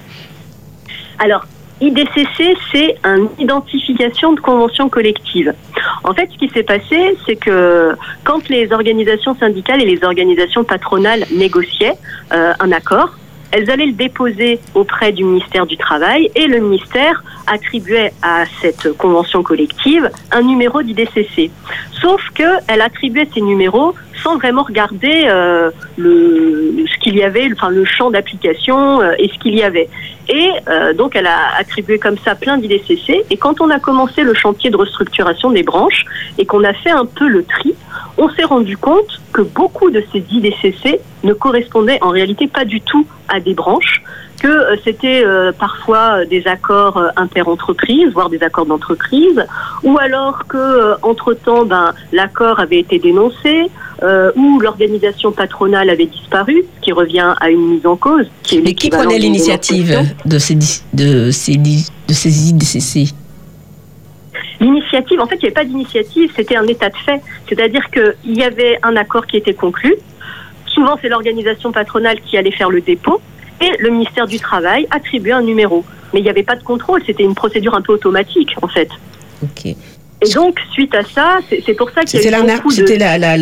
Alors, 1.21 1.47
IDCC, 1.87 2.57
c'est 2.73 2.97
une 3.05 3.29
identification 3.39 4.33
de 4.33 4.41
convention 4.41 4.89
collective. 4.89 5.55
En 6.03 6.15
fait, 6.15 6.29
ce 6.33 6.39
qui 6.39 6.49
s'est 6.49 6.63
passé, 6.63 7.17
c'est 7.27 7.37
que 7.37 7.95
quand 8.25 8.49
les 8.49 8.73
organisations 8.73 9.35
syndicales 9.37 9.83
et 9.83 9.85
les 9.85 10.03
organisations 10.05 10.65
patronales 10.65 11.25
négociaient 11.31 11.97
un 12.31 12.73
accord, 12.73 13.11
elles 13.53 13.71
allaient 13.71 13.87
le 13.87 13.93
déposer 13.93 14.59
auprès 14.75 15.13
du 15.13 15.23
ministère 15.23 15.65
du 15.65 15.77
Travail 15.77 16.29
et 16.35 16.47
le 16.47 16.59
ministère 16.59 17.23
attribuait 17.47 18.13
à 18.21 18.45
cette 18.61 18.93
convention 18.97 19.45
collective 19.45 20.11
un 20.33 20.43
numéro 20.43 20.83
d'IDCC. 20.83 21.51
Sauf 21.93 22.21
qu'elle 22.35 22.81
attribuait 22.81 23.29
ces 23.33 23.41
numéros 23.41 23.95
sans 24.25 24.39
vraiment 24.39 24.63
regarder 24.63 25.27
euh, 25.27 25.71
le, 25.97 26.85
ce 26.91 26.99
qu'il 26.99 27.17
y 27.17 27.23
avait, 27.23 27.49
enfin 27.53 27.69
le 27.69 27.85
champ 27.85 28.11
d'application 28.11 29.03
euh, 29.03 29.13
et 29.19 29.29
ce 29.29 29.39
qu'il 29.39 29.55
y 29.55 29.63
avait. 29.63 29.89
Et 30.29 30.49
euh, 30.69 30.95
donc 30.95 31.15
elle 31.15 31.27
a 31.27 31.55
attribué 31.59 31.99
comme 31.99 32.17
ça 32.25 32.35
plein 32.35 32.57
d'IDCC. 32.57 33.27
Et 33.31 33.37
quand 33.37 33.61
on 33.61 33.71
a 33.71 33.79
commencé 33.79 34.23
le 34.23 34.35
chantier 34.35 34.71
de 34.71 34.77
restructuration 34.77 35.51
des 35.51 35.63
branches 35.63 36.05
et 36.39 36.47
qu'on 36.47 36.65
a 36.65 36.73
fait 36.73 36.91
un 36.91 37.05
peu 37.05 37.29
le 37.29 37.45
tri, 37.45 37.75
on 38.17 38.31
s'est 38.31 38.45
rendu 38.45 38.77
compte 38.79 39.21
que 39.33 39.43
beaucoup 39.43 39.91
de 39.91 40.03
ces 40.11 40.25
IDCC 40.31 41.01
ne 41.23 41.35
correspondaient 41.35 41.99
en 42.01 42.09
réalité 42.09 42.49
pas 42.49 42.65
du 42.65 42.81
tout 42.81 43.07
à 43.29 43.41
des 43.41 43.55
branches, 43.55 44.03
que 44.45 44.49
euh, 44.49 44.77
c'était 44.85 45.25
euh, 45.25 45.53
parfois 45.59 46.27
des 46.27 46.47
accords 46.47 46.99
euh, 46.99 47.09
interentreprises, 47.17 48.11
voire 48.13 48.29
des 48.29 48.43
accords 48.43 48.67
d'entreprise, 48.67 49.43
ou 49.83 49.97
alors 49.99 50.47
que 50.47 51.03
entre 51.03 51.33
temps, 51.33 51.65
ben, 51.65 51.95
l'accord 52.13 52.61
avait 52.61 52.79
été 52.79 52.99
dénoncé, 52.99 53.71
ou 54.37 54.61
l'organisation 54.61 55.33
patronale 55.33 55.89
avait 55.89 56.05
disparu, 56.05 56.63
ce 56.77 56.85
qui 56.85 56.93
revient 56.93 57.33
à 57.41 57.49
une 57.49 57.67
mise 57.71 57.87
en 57.87 57.97
cause. 57.97 58.27
Qui 58.43 58.61
Mais 58.61 58.75
qui 58.75 58.91
prenait 58.91 59.19
l'initiative 59.19 59.97
de 60.27 60.39
ces, 60.39 60.57
de 60.93 61.31
ces, 61.31 61.57
de 61.57 62.13
ces 62.13 62.51
IDCC 62.51 63.15
L'initiative, 64.61 65.21
en 65.21 65.27
fait, 65.27 65.37
il 65.37 65.45
n'y 65.45 65.47
avait 65.47 65.55
pas 65.55 65.65
d'initiative, 65.65 66.31
c'était 66.37 66.57
un 66.57 66.67
état 66.67 66.91
de 66.91 66.97
fait. 66.97 67.23
C'est-à-dire 67.49 67.89
qu'il 67.91 68.37
y 68.37 68.43
avait 68.43 68.79
un 68.83 68.95
accord 68.97 69.27
qui 69.27 69.39
était 69.39 69.55
conclu. 69.55 69.95
Souvent, 70.67 70.99
c'est 71.01 71.09
l'organisation 71.09 71.73
patronale 71.73 72.21
qui 72.27 72.37
allait 72.37 72.53
faire 72.53 72.69
le 72.69 72.83
dépôt 72.83 73.23
et 73.61 73.71
le 73.79 73.91
ministère 73.91 74.27
du 74.27 74.39
Travail 74.39 74.87
attribuait 74.91 75.33
un 75.33 75.43
numéro. 75.43 75.85
Mais 76.13 76.21
il 76.21 76.23
n'y 76.23 76.31
avait 76.31 76.43
pas 76.43 76.57
de 76.57 76.63
contrôle, 76.63 77.03
c'était 77.05 77.25
une 77.25 77.35
procédure 77.35 77.75
un 77.75 77.83
peu 77.83 77.93
automatique, 77.93 78.55
en 78.63 78.69
fait. 78.69 78.89
Et 80.25 80.33
donc, 80.33 80.59
suite 80.73 80.95
à 80.95 81.03
ça, 81.03 81.39
c'est 81.49 81.75
pour 81.75 81.91
ça 81.91 82.03
qu'il 82.03 82.21
y 82.21 82.35
a 82.35 82.41
beaucoup 82.41 82.69
de... 82.69 82.75
C'était 82.75 82.99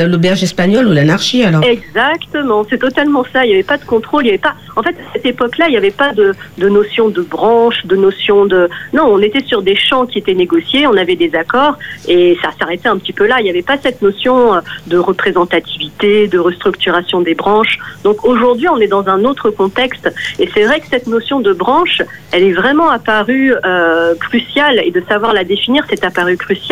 l'auberge 0.06 0.42
espagnole 0.42 0.86
ou 0.88 0.92
l'anarchie, 0.92 1.44
alors? 1.44 1.62
Exactement, 1.64 2.64
c'est 2.68 2.78
totalement 2.78 3.24
ça. 3.32 3.44
Il 3.44 3.48
n'y 3.48 3.54
avait 3.54 3.62
pas 3.62 3.78
de 3.78 3.84
contrôle, 3.84 4.22
il 4.22 4.26
n'y 4.26 4.30
avait 4.30 4.38
pas... 4.38 4.54
En 4.76 4.82
fait, 4.82 4.90
à 4.90 5.12
cette 5.12 5.26
époque-là, 5.26 5.66
il 5.68 5.72
n'y 5.72 5.76
avait 5.76 5.90
pas 5.90 6.12
de, 6.12 6.34
de, 6.58 6.68
notion 6.68 7.08
de 7.08 7.22
branche, 7.22 7.84
de 7.84 7.96
notion 7.96 8.46
de... 8.46 8.68
Non, 8.92 9.04
on 9.06 9.20
était 9.20 9.44
sur 9.44 9.62
des 9.62 9.76
champs 9.76 10.06
qui 10.06 10.18
étaient 10.18 10.34
négociés, 10.34 10.86
on 10.86 10.96
avait 10.96 11.16
des 11.16 11.34
accords, 11.34 11.76
et 12.08 12.38
ça 12.42 12.50
s'arrêtait 12.58 12.88
un 12.88 12.98
petit 12.98 13.12
peu 13.12 13.26
là. 13.26 13.36
Il 13.40 13.44
n'y 13.44 13.50
avait 13.50 13.62
pas 13.62 13.78
cette 13.82 14.00
notion 14.02 14.54
euh, 14.54 14.60
de 14.86 14.96
représentativité, 14.96 16.26
de 16.26 16.38
restructuration 16.38 17.20
des 17.20 17.34
branches. 17.34 17.78
Donc 18.02 18.24
aujourd'hui, 18.24 18.68
on 18.68 18.78
est 18.78 18.88
dans 18.88 19.06
un 19.08 19.24
autre 19.24 19.50
contexte, 19.50 20.10
et 20.38 20.48
c'est 20.54 20.64
vrai 20.64 20.80
que 20.80 20.86
cette 20.88 21.06
notion 21.06 21.40
de 21.40 21.52
branche, 21.52 22.02
elle 22.32 22.44
est 22.44 22.52
vraiment 22.52 22.88
apparue 22.90 23.54
euh, 23.64 24.14
cruciale, 24.16 24.80
et 24.84 24.90
de 24.90 25.02
savoir 25.08 25.32
la 25.32 25.44
définir, 25.44 25.84
c'est 25.88 26.04
apparu 26.04 26.36
crucial 26.36 26.71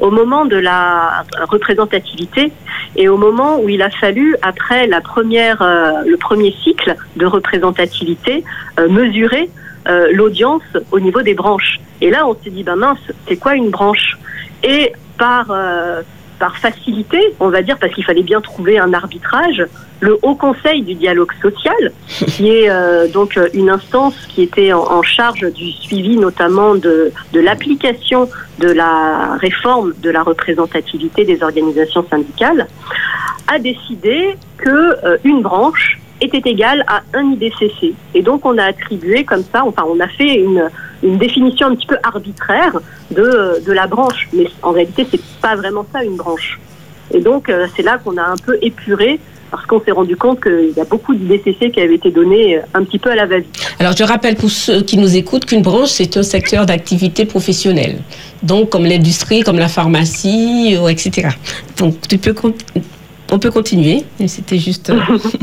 au 0.00 0.10
moment 0.10 0.44
de 0.44 0.56
la 0.56 1.24
représentativité 1.48 2.52
et 2.96 3.08
au 3.08 3.16
moment 3.16 3.60
où 3.60 3.68
il 3.68 3.82
a 3.82 3.90
fallu, 3.90 4.36
après 4.42 4.86
la 4.86 5.00
première, 5.00 5.60
euh, 5.62 6.02
le 6.06 6.16
premier 6.16 6.54
cycle 6.64 6.96
de 7.16 7.26
représentativité, 7.26 8.44
euh, 8.80 8.88
mesurer 8.88 9.50
euh, 9.88 10.08
l'audience 10.12 10.62
au 10.90 11.00
niveau 11.00 11.22
des 11.22 11.34
branches. 11.34 11.78
Et 12.00 12.10
là, 12.10 12.26
on 12.26 12.34
s'est 12.34 12.50
dit, 12.50 12.62
ben 12.62 12.76
mince, 12.76 12.98
c'est 13.28 13.36
quoi 13.36 13.54
une 13.54 13.70
branche? 13.70 14.18
Et 14.62 14.92
par 15.18 15.46
par 16.38 16.56
facilité, 16.56 17.18
on 17.40 17.48
va 17.48 17.62
dire, 17.62 17.78
parce 17.78 17.92
qu'il 17.94 18.04
fallait 18.04 18.22
bien 18.22 18.40
trouver 18.40 18.78
un 18.78 18.92
arbitrage, 18.92 19.64
le 20.00 20.18
Haut 20.22 20.34
Conseil 20.34 20.82
du 20.82 20.94
dialogue 20.94 21.32
social, 21.40 21.92
qui 22.08 22.50
est 22.50 22.68
euh, 22.68 23.08
donc 23.08 23.38
une 23.54 23.70
instance 23.70 24.14
qui 24.28 24.42
était 24.42 24.72
en, 24.72 25.02
charge 25.02 25.50
du 25.52 25.70
suivi 25.72 26.16
notamment 26.16 26.74
de, 26.74 27.12
de 27.32 27.40
l'application 27.40 28.28
de 28.58 28.68
la 28.68 29.36
réforme 29.36 29.94
de 30.02 30.10
la 30.10 30.22
représentativité 30.22 31.24
des 31.24 31.42
organisations 31.42 32.04
syndicales, 32.08 32.66
a 33.46 33.58
décidé 33.58 34.36
que 34.56 34.70
euh, 35.04 35.18
une 35.24 35.42
branche 35.42 35.98
était 36.20 36.48
égale 36.50 36.84
à 36.86 37.02
un 37.14 37.32
IDCC. 37.32 37.94
Et 38.14 38.22
donc 38.22 38.44
on 38.44 38.58
a 38.58 38.64
attribué 38.64 39.24
comme 39.24 39.44
ça, 39.52 39.64
enfin 39.64 39.84
on 39.86 40.00
a 40.00 40.08
fait 40.08 40.34
une, 40.34 40.70
une 41.02 41.18
définition 41.18 41.68
un 41.68 41.74
petit 41.74 41.86
peu 41.86 41.96
arbitraire 42.02 42.78
de, 43.10 43.62
de 43.64 43.72
la 43.72 43.86
branche. 43.86 44.28
Mais 44.32 44.46
en 44.62 44.72
réalité, 44.72 45.06
c'est 45.10 45.22
pas 45.40 45.56
vraiment 45.56 45.86
ça 45.92 46.02
une 46.04 46.16
branche. 46.16 46.58
Et 47.12 47.20
donc 47.20 47.48
euh, 47.48 47.66
c'est 47.76 47.82
là 47.82 47.98
qu'on 48.02 48.16
a 48.16 48.22
un 48.22 48.36
peu 48.36 48.58
épuré 48.62 49.20
parce 49.50 49.64
qu'on 49.66 49.80
s'est 49.80 49.92
rendu 49.92 50.16
compte 50.16 50.42
qu'il 50.42 50.72
y 50.76 50.80
a 50.80 50.84
beaucoup 50.84 51.14
d'IDCC 51.14 51.70
qui 51.70 51.80
avaient 51.80 51.94
été 51.94 52.10
donnés 52.10 52.58
euh, 52.58 52.62
un 52.74 52.84
petit 52.84 52.98
peu 52.98 53.10
à 53.10 53.14
la 53.14 53.26
va-vite. 53.26 53.74
Alors 53.78 53.94
je 53.96 54.02
rappelle 54.02 54.34
pour 54.34 54.50
ceux 54.50 54.82
qui 54.82 54.98
nous 54.98 55.16
écoutent 55.16 55.44
qu'une 55.44 55.62
branche, 55.62 55.90
c'est 55.90 56.16
un 56.16 56.22
secteur 56.22 56.66
d'activité 56.66 57.24
professionnelle. 57.24 57.98
Donc 58.42 58.70
comme 58.70 58.84
l'industrie, 58.84 59.42
comme 59.42 59.58
la 59.58 59.68
pharmacie, 59.68 60.76
euh, 60.76 60.88
etc. 60.88 61.28
Donc 61.78 61.94
tu 62.08 62.18
peux 62.18 62.34
on 63.32 63.38
peut 63.38 63.50
continuer, 63.50 64.04
c'était 64.26 64.58
juste. 64.58 64.90
Euh, 64.90 65.00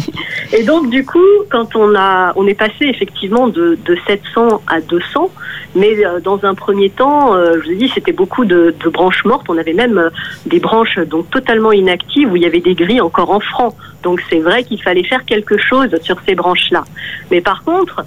et 0.57 0.63
donc, 0.63 0.89
du 0.89 1.05
coup, 1.05 1.19
quand 1.49 1.75
on 1.75 1.95
a, 1.95 2.31
on 2.35 2.47
est 2.47 2.53
passé 2.53 2.85
effectivement 2.85 3.49
de, 3.49 3.77
de 3.85 3.97
700 4.07 4.61
à 4.67 4.79
200, 4.79 5.29
mais 5.75 6.05
euh, 6.05 6.19
dans 6.21 6.45
un 6.45 6.55
premier 6.55 6.89
temps, 6.89 7.35
euh, 7.35 7.55
je 7.55 7.65
vous 7.65 7.71
ai 7.71 7.75
dit, 7.75 7.91
c'était 7.93 8.13
beaucoup 8.13 8.45
de, 8.45 8.73
branches 8.85 9.25
mortes. 9.25 9.45
On 9.49 9.57
avait 9.57 9.73
même 9.73 10.09
des 10.45 10.59
branches 10.59 10.99
donc 10.99 11.29
totalement 11.29 11.71
inactives 11.71 12.31
où 12.31 12.35
il 12.35 12.43
y 12.43 12.45
avait 12.45 12.61
des 12.61 12.75
grilles 12.75 13.01
encore 13.01 13.31
en 13.31 13.39
francs. 13.39 13.75
Donc, 14.01 14.21
c'est 14.29 14.39
vrai 14.39 14.63
qu'il 14.63 14.81
fallait 14.81 15.03
faire 15.03 15.25
quelque 15.25 15.57
chose 15.57 15.89
sur 16.01 16.17
ces 16.25 16.35
branches-là. 16.35 16.83
Mais 17.31 17.41
par 17.41 17.63
contre, 17.63 18.05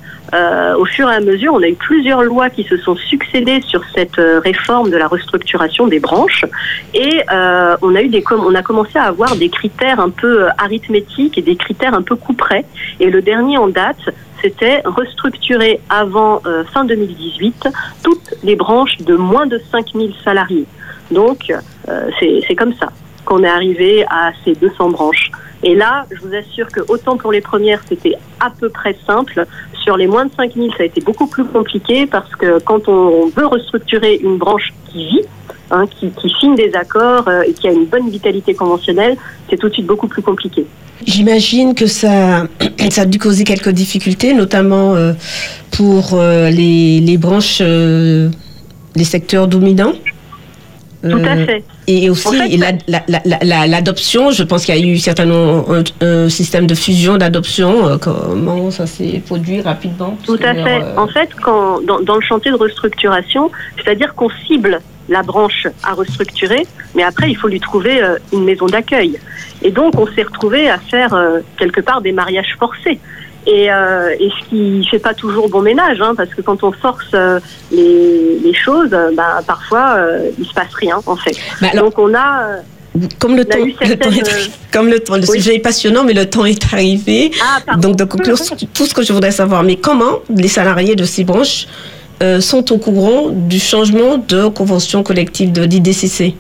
au 0.79 0.85
fur 0.85 1.11
et 1.11 1.15
à 1.15 1.21
mesure, 1.21 1.55
on 1.55 1.63
a 1.63 1.69
eu 1.69 1.75
plusieurs 1.75 2.23
lois 2.23 2.51
qui 2.51 2.65
se 2.65 2.77
sont 2.77 2.97
succédées 2.97 3.63
sur 3.67 3.83
cette 3.95 4.21
réforme 4.45 4.91
de 4.91 4.97
la 4.99 5.09
restructuration 5.09 5.87
des 5.87 5.99
branches, 5.99 6.45
et 6.93 7.23
on 7.31 7.95
a 7.95 8.03
eu 8.03 8.09
des, 8.09 8.23
on 8.31 8.55
a 8.55 8.63
commencé 8.63 8.99
à 8.99 9.05
avoir 9.05 9.37
des 9.37 9.49
critères 9.49 9.66
critères 9.69 10.01
un 10.01 10.11
peu 10.11 10.45
euh, 10.45 10.49
arithmétiques 10.59 11.39
et 11.39 11.43
des 11.43 11.57
critères 11.57 11.95
un 11.95 12.03
peu 12.03 12.17
couperets. 12.17 12.65
Et 13.01 13.11
le 13.11 13.23
dernier 13.23 13.59
en 13.59 13.69
date, 13.69 13.99
c'était 14.43 14.83
restructurer 14.85 15.81
avant 15.89 16.41
euh, 16.47 16.65
fin 16.73 16.85
2018 16.85 17.69
toutes 18.03 18.35
les 18.43 18.57
branches 18.57 18.99
de 18.99 19.17
moins 19.17 19.47
de 19.47 19.61
5000 19.71 20.15
salariés. 20.25 20.67
Donc, 21.11 21.53
euh, 21.89 22.11
c'est 22.21 22.55
comme 22.55 22.75
ça 22.75 22.89
qu'on 23.25 23.43
est 23.43 23.49
arrivé 23.49 24.05
à 24.09 24.31
ces 24.45 24.55
200 24.55 24.91
branches. 24.91 25.31
Et 25.65 25.75
là, 25.75 26.07
je 26.13 26.21
vous 26.21 26.35
assure 26.35 26.69
que 26.69 26.81
autant 26.89 27.17
pour 27.17 27.33
les 27.33 27.41
premières, 27.41 27.81
c'était 27.89 28.15
à 28.39 28.51
peu 28.51 28.69
près 28.69 28.97
simple. 29.05 29.47
Sur 29.83 29.97
les 29.97 30.07
moins 30.07 30.27
de 30.27 30.31
5000, 30.37 30.73
ça 30.77 30.85
a 30.85 30.87
été 30.87 31.01
beaucoup 31.01 31.27
plus 31.27 31.45
compliqué 31.45 32.07
parce 32.07 32.33
que 32.37 32.61
quand 32.61 32.89
on 32.89 33.27
veut 33.27 33.47
restructurer 33.47 34.15
une 34.23 34.37
branche 34.37 34.73
qui 34.89 35.07
vit, 35.07 35.23
Hein, 35.69 35.87
qui, 35.99 36.13
signe 36.39 36.55
des 36.55 36.73
accords 36.75 37.27
euh, 37.27 37.43
et 37.43 37.53
qui 37.53 37.67
a 37.67 37.73
une 37.73 37.87
bonne 37.87 38.09
vitalité 38.09 38.55
conventionnelle, 38.55 39.17
c'est 39.51 39.57
tout 39.57 39.69
de 39.69 39.73
suite 39.73 39.87
beaucoup 39.87 40.07
plus 40.07 40.23
compliqué. 40.23 40.65
J'imagine 41.05 41.75
que 41.75 41.87
ça, 41.87 42.47
a 42.97 43.05
dû 43.05 43.19
causer 43.19 43.43
quelques 43.43 43.71
difficultés, 43.71 44.33
notamment 44.33 44.95
euh, 44.95 45.13
pour 45.73 46.11
euh, 46.13 46.51
les, 46.51 47.19
branches, 47.19 47.61
les 47.61 49.05
secteurs 49.05 49.49
dominants. 49.49 49.95
Tout 51.03 51.23
à 51.25 51.37
fait. 51.37 51.65
Et 51.87 52.11
aussi 52.11 52.59
l'adoption, 53.43 54.31
je 54.31 54.43
pense 54.43 54.65
qu'il 54.65 54.75
y 54.77 54.83
a 54.83 54.87
eu 54.87 54.99
certainement 54.99 55.65
un, 56.01 56.29
système 56.29 56.67
de 56.67 56.75
fusion 56.75 57.17
d'adoption. 57.17 57.99
comment 58.01 58.71
ça 58.71 58.87
s'est 58.87 59.23
produit 59.25 59.61
rapidement 59.61 60.17
Tout 60.25 60.39
à 60.43 60.55
fait. 60.55 60.83
En 60.97 61.07
fait, 61.07 61.31
quand, 61.43 61.81
dans, 61.83 62.01
dans, 62.01 62.17
le 62.17 62.23
chantier 62.23 62.51
de 62.51 62.57
restructuration, 62.57 63.51
c'est-à-dire 63.77 64.15
qu'on 64.15 64.31
cible 64.47 64.81
la 65.09 65.23
branche 65.23 65.67
à 65.83 65.93
restructurer, 65.93 66.67
mais 66.95 67.03
après, 67.03 67.31
il 67.31 67.37
faut 67.37 67.49
lui 67.49 67.61
trouver 67.61 68.03
euh, 68.03 68.17
une 68.33 68.45
maison 68.45 68.67
d'accueil. 68.67 69.19
Et 69.63 69.71
donc, 69.71 69.99
on 69.99 70.07
s'est 70.07 70.23
retrouvé 70.23 70.69
à 70.69 70.79
faire 70.79 71.15
euh, 71.15 71.41
quelque 71.59 71.81
part 71.81 72.01
des 72.01 72.13
mariages 72.13 72.57
forcés. 72.59 72.99
Et, 73.47 73.71
euh, 73.71 74.15
et, 74.19 74.29
ce 74.29 74.49
qui 74.49 74.85
fait 74.91 74.99
pas 74.99 75.15
toujours 75.15 75.49
bon 75.49 75.63
ménage, 75.63 76.01
hein, 76.01 76.15
parce 76.17 76.31
que 76.31 76.43
quand 76.43 76.65
on 76.65 76.73
force 76.73 77.15
les, 77.71 78.39
les, 78.43 78.55
choses, 78.55 78.91
bah, 78.91 79.41
parfois 79.47 79.99
il 80.37 80.45
se 80.45 80.53
passe 80.53 80.75
rien 80.75 80.99
en 81.07 81.17
fait. 81.17 81.37
Bah, 81.61 81.69
donc 81.75 81.97
on 81.99 82.13
a 82.15 82.59
comme 83.19 83.37
le, 83.37 83.45
temps, 83.45 83.59
est, 83.59 84.51
comme 84.73 84.89
le 84.89 85.01
temps, 85.01 85.17
le 85.17 85.27
sujet 85.27 85.57
est 85.57 85.61
passionnant, 85.61 86.05
mais 86.05 86.13
le 86.13 86.29
temps 86.29 86.45
est 86.45 86.63
arrivé. 86.73 87.31
Ah, 87.43 87.77
donc 87.77 87.97
de 87.97 88.05
conclure 88.05 88.39
tout 88.75 88.87
ce 88.87 88.95
que 88.95 89.03
je 89.03 89.13
voudrais 89.13 89.31
savoir. 89.31 89.63
Mais 89.63 89.77
comment 89.77 90.21
les 90.29 90.49
salariés 90.49 90.97
de 90.97 91.05
ces 91.05 91.25
branches 91.25 91.67
euh, 92.23 92.41
sont 92.41 92.73
au 92.73 92.79
courant 92.79 93.29
du 93.31 93.59
changement 93.59 94.19
de 94.19 94.49
convention 94.49 95.03
collective 95.03 95.53
de 95.53 95.63
l'IDCC 95.63 96.35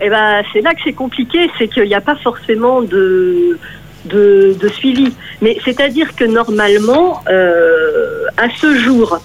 Eh 0.00 0.10
ben, 0.10 0.42
c'est 0.52 0.60
là 0.60 0.74
que 0.74 0.80
c'est 0.84 0.92
compliqué, 0.92 1.50
c'est 1.58 1.68
qu'il 1.68 1.84
n'y 1.84 1.94
a 1.94 2.00
pas 2.00 2.16
forcément 2.16 2.82
de, 2.82 3.58
de, 4.04 4.56
suivi. 4.74 5.12
Mais 5.40 5.58
c'est-à-dire 5.64 6.14
que 6.14 6.24
normalement, 6.24 7.22
euh, 7.28 8.24
à 8.36 8.48
ce 8.60 8.74
jour, 8.76 9.20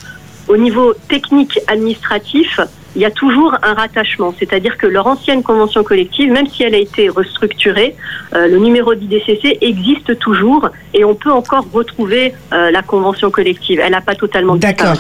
au 0.48 0.58
niveau 0.58 0.94
technique 1.08 1.60
administratif, 1.68 2.60
il 2.96 3.02
y 3.02 3.06
a 3.06 3.12
toujours 3.12 3.56
un 3.62 3.74
rattachement, 3.74 4.34
c'est-à-dire 4.38 4.78
que 4.78 4.88
leur 4.88 5.08
ancienne 5.08 5.44
convention 5.44 5.84
collective, 5.84 6.32
même 6.32 6.48
si 6.48 6.64
elle 6.64 6.76
a 6.76 6.78
été 6.78 7.10
restructurée, 7.10 7.96
euh, 8.34 8.48
le 8.48 8.58
numéro 8.58 8.96
d'IDCC 8.96 9.58
existe 9.62 10.18
toujours 10.20 10.70
et 10.94 11.04
on 11.04 11.14
peut 11.16 11.32
encore 11.32 11.66
retrouver 11.74 12.34
euh, 12.54 12.72
la 12.72 12.82
convention 12.82 13.32
collective. 13.32 13.82
Elle 13.84 13.92
n'a 13.92 14.02
pas 14.02 14.16
totalement 14.16 14.56
D'accord. 14.56 14.98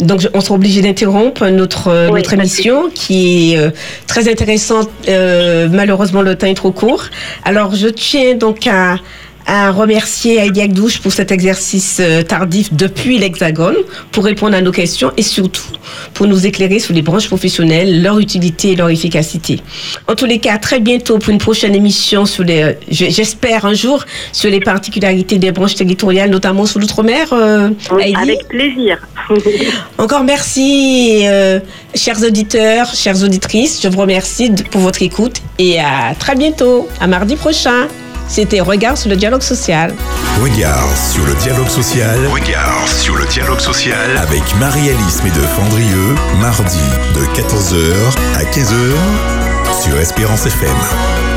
Donc 0.00 0.20
on 0.34 0.40
sera 0.40 0.54
obligé 0.54 0.82
d'interrompre 0.82 1.46
notre, 1.46 1.88
euh, 1.88 2.10
notre 2.10 2.34
émission 2.34 2.90
qui 2.94 3.54
est 3.54 3.72
très 4.06 4.30
intéressante. 4.30 4.90
malheureusement, 5.08 6.22
le 6.22 6.36
temps 6.36 6.46
est 6.46 6.54
trop 6.54 6.72
court. 6.72 7.04
Alors 7.44 7.74
je 7.74 7.88
tiens 7.88 8.34
donc 8.34 8.66
à 8.66 8.96
à 9.48 9.70
remercier 9.70 10.36
Heidi 10.36 10.60
Agdouche 10.60 11.00
pour 11.00 11.10
cet 11.10 11.32
exercice 11.32 12.00
euh, 12.00 12.22
tardif 12.22 12.70
depuis 12.74 13.16
l'Hexagone 13.16 13.76
pour 14.12 14.24
répondre 14.24 14.54
à 14.54 14.60
nos 14.60 14.72
questions 14.72 15.10
et 15.16 15.22
surtout 15.22 15.64
pour 16.12 16.26
nous 16.26 16.46
éclairer 16.46 16.78
sur 16.78 16.92
les 16.92 17.00
branches 17.00 17.28
professionnelles, 17.28 18.02
leur 18.02 18.18
utilité 18.18 18.72
et 18.72 18.76
leur 18.76 18.90
efficacité. 18.90 19.60
En 20.06 20.14
tous 20.14 20.26
les 20.26 20.38
cas, 20.38 20.52
à 20.52 20.58
très 20.58 20.80
bientôt 20.80 21.18
pour 21.18 21.30
une 21.30 21.38
prochaine 21.38 21.74
émission 21.74 22.26
sur 22.26 22.44
les, 22.44 22.62
euh, 22.62 22.72
j'espère 22.90 23.64
un 23.64 23.72
jour, 23.72 24.04
sur 24.32 24.50
les 24.50 24.60
particularités 24.60 25.38
des 25.38 25.50
branches 25.50 25.76
territoriales, 25.76 26.28
notamment 26.28 26.66
sur 26.66 26.78
l'outre-mer. 26.78 27.32
Euh, 27.32 27.70
avec 27.90 28.46
plaisir. 28.48 28.98
Encore 29.98 30.24
merci, 30.24 31.24
chers 31.94 32.22
auditeurs, 32.22 32.94
chères 32.94 33.22
auditrices. 33.22 33.80
Je 33.82 33.88
vous 33.88 34.00
remercie 34.00 34.52
pour 34.70 34.82
votre 34.82 35.02
écoute 35.02 35.40
et 35.58 35.80
à 35.80 36.14
très 36.18 36.34
bientôt, 36.34 36.86
à 37.00 37.06
mardi 37.06 37.34
prochain. 37.36 37.88
C'était 38.28 38.60
Regard 38.60 38.96
sur 38.98 39.08
le 39.10 39.16
dialogue 39.16 39.42
social. 39.42 39.94
Regard 40.42 40.86
sur 40.96 41.24
le 41.24 41.34
dialogue 41.34 41.68
social. 41.68 42.18
Regard 42.26 42.86
sur 42.86 43.16
le 43.16 43.24
dialogue 43.26 43.60
social. 43.60 44.16
Avec 44.18 44.42
Marie-Alice 44.60 45.22
Médeux-Fandrieux, 45.24 46.14
mardi 46.40 46.78
de 47.14 47.20
14h 47.34 47.94
à 48.36 48.44
15h 48.44 49.82
sur 49.82 49.98
Espérance 49.98 50.46
FM. 50.46 51.27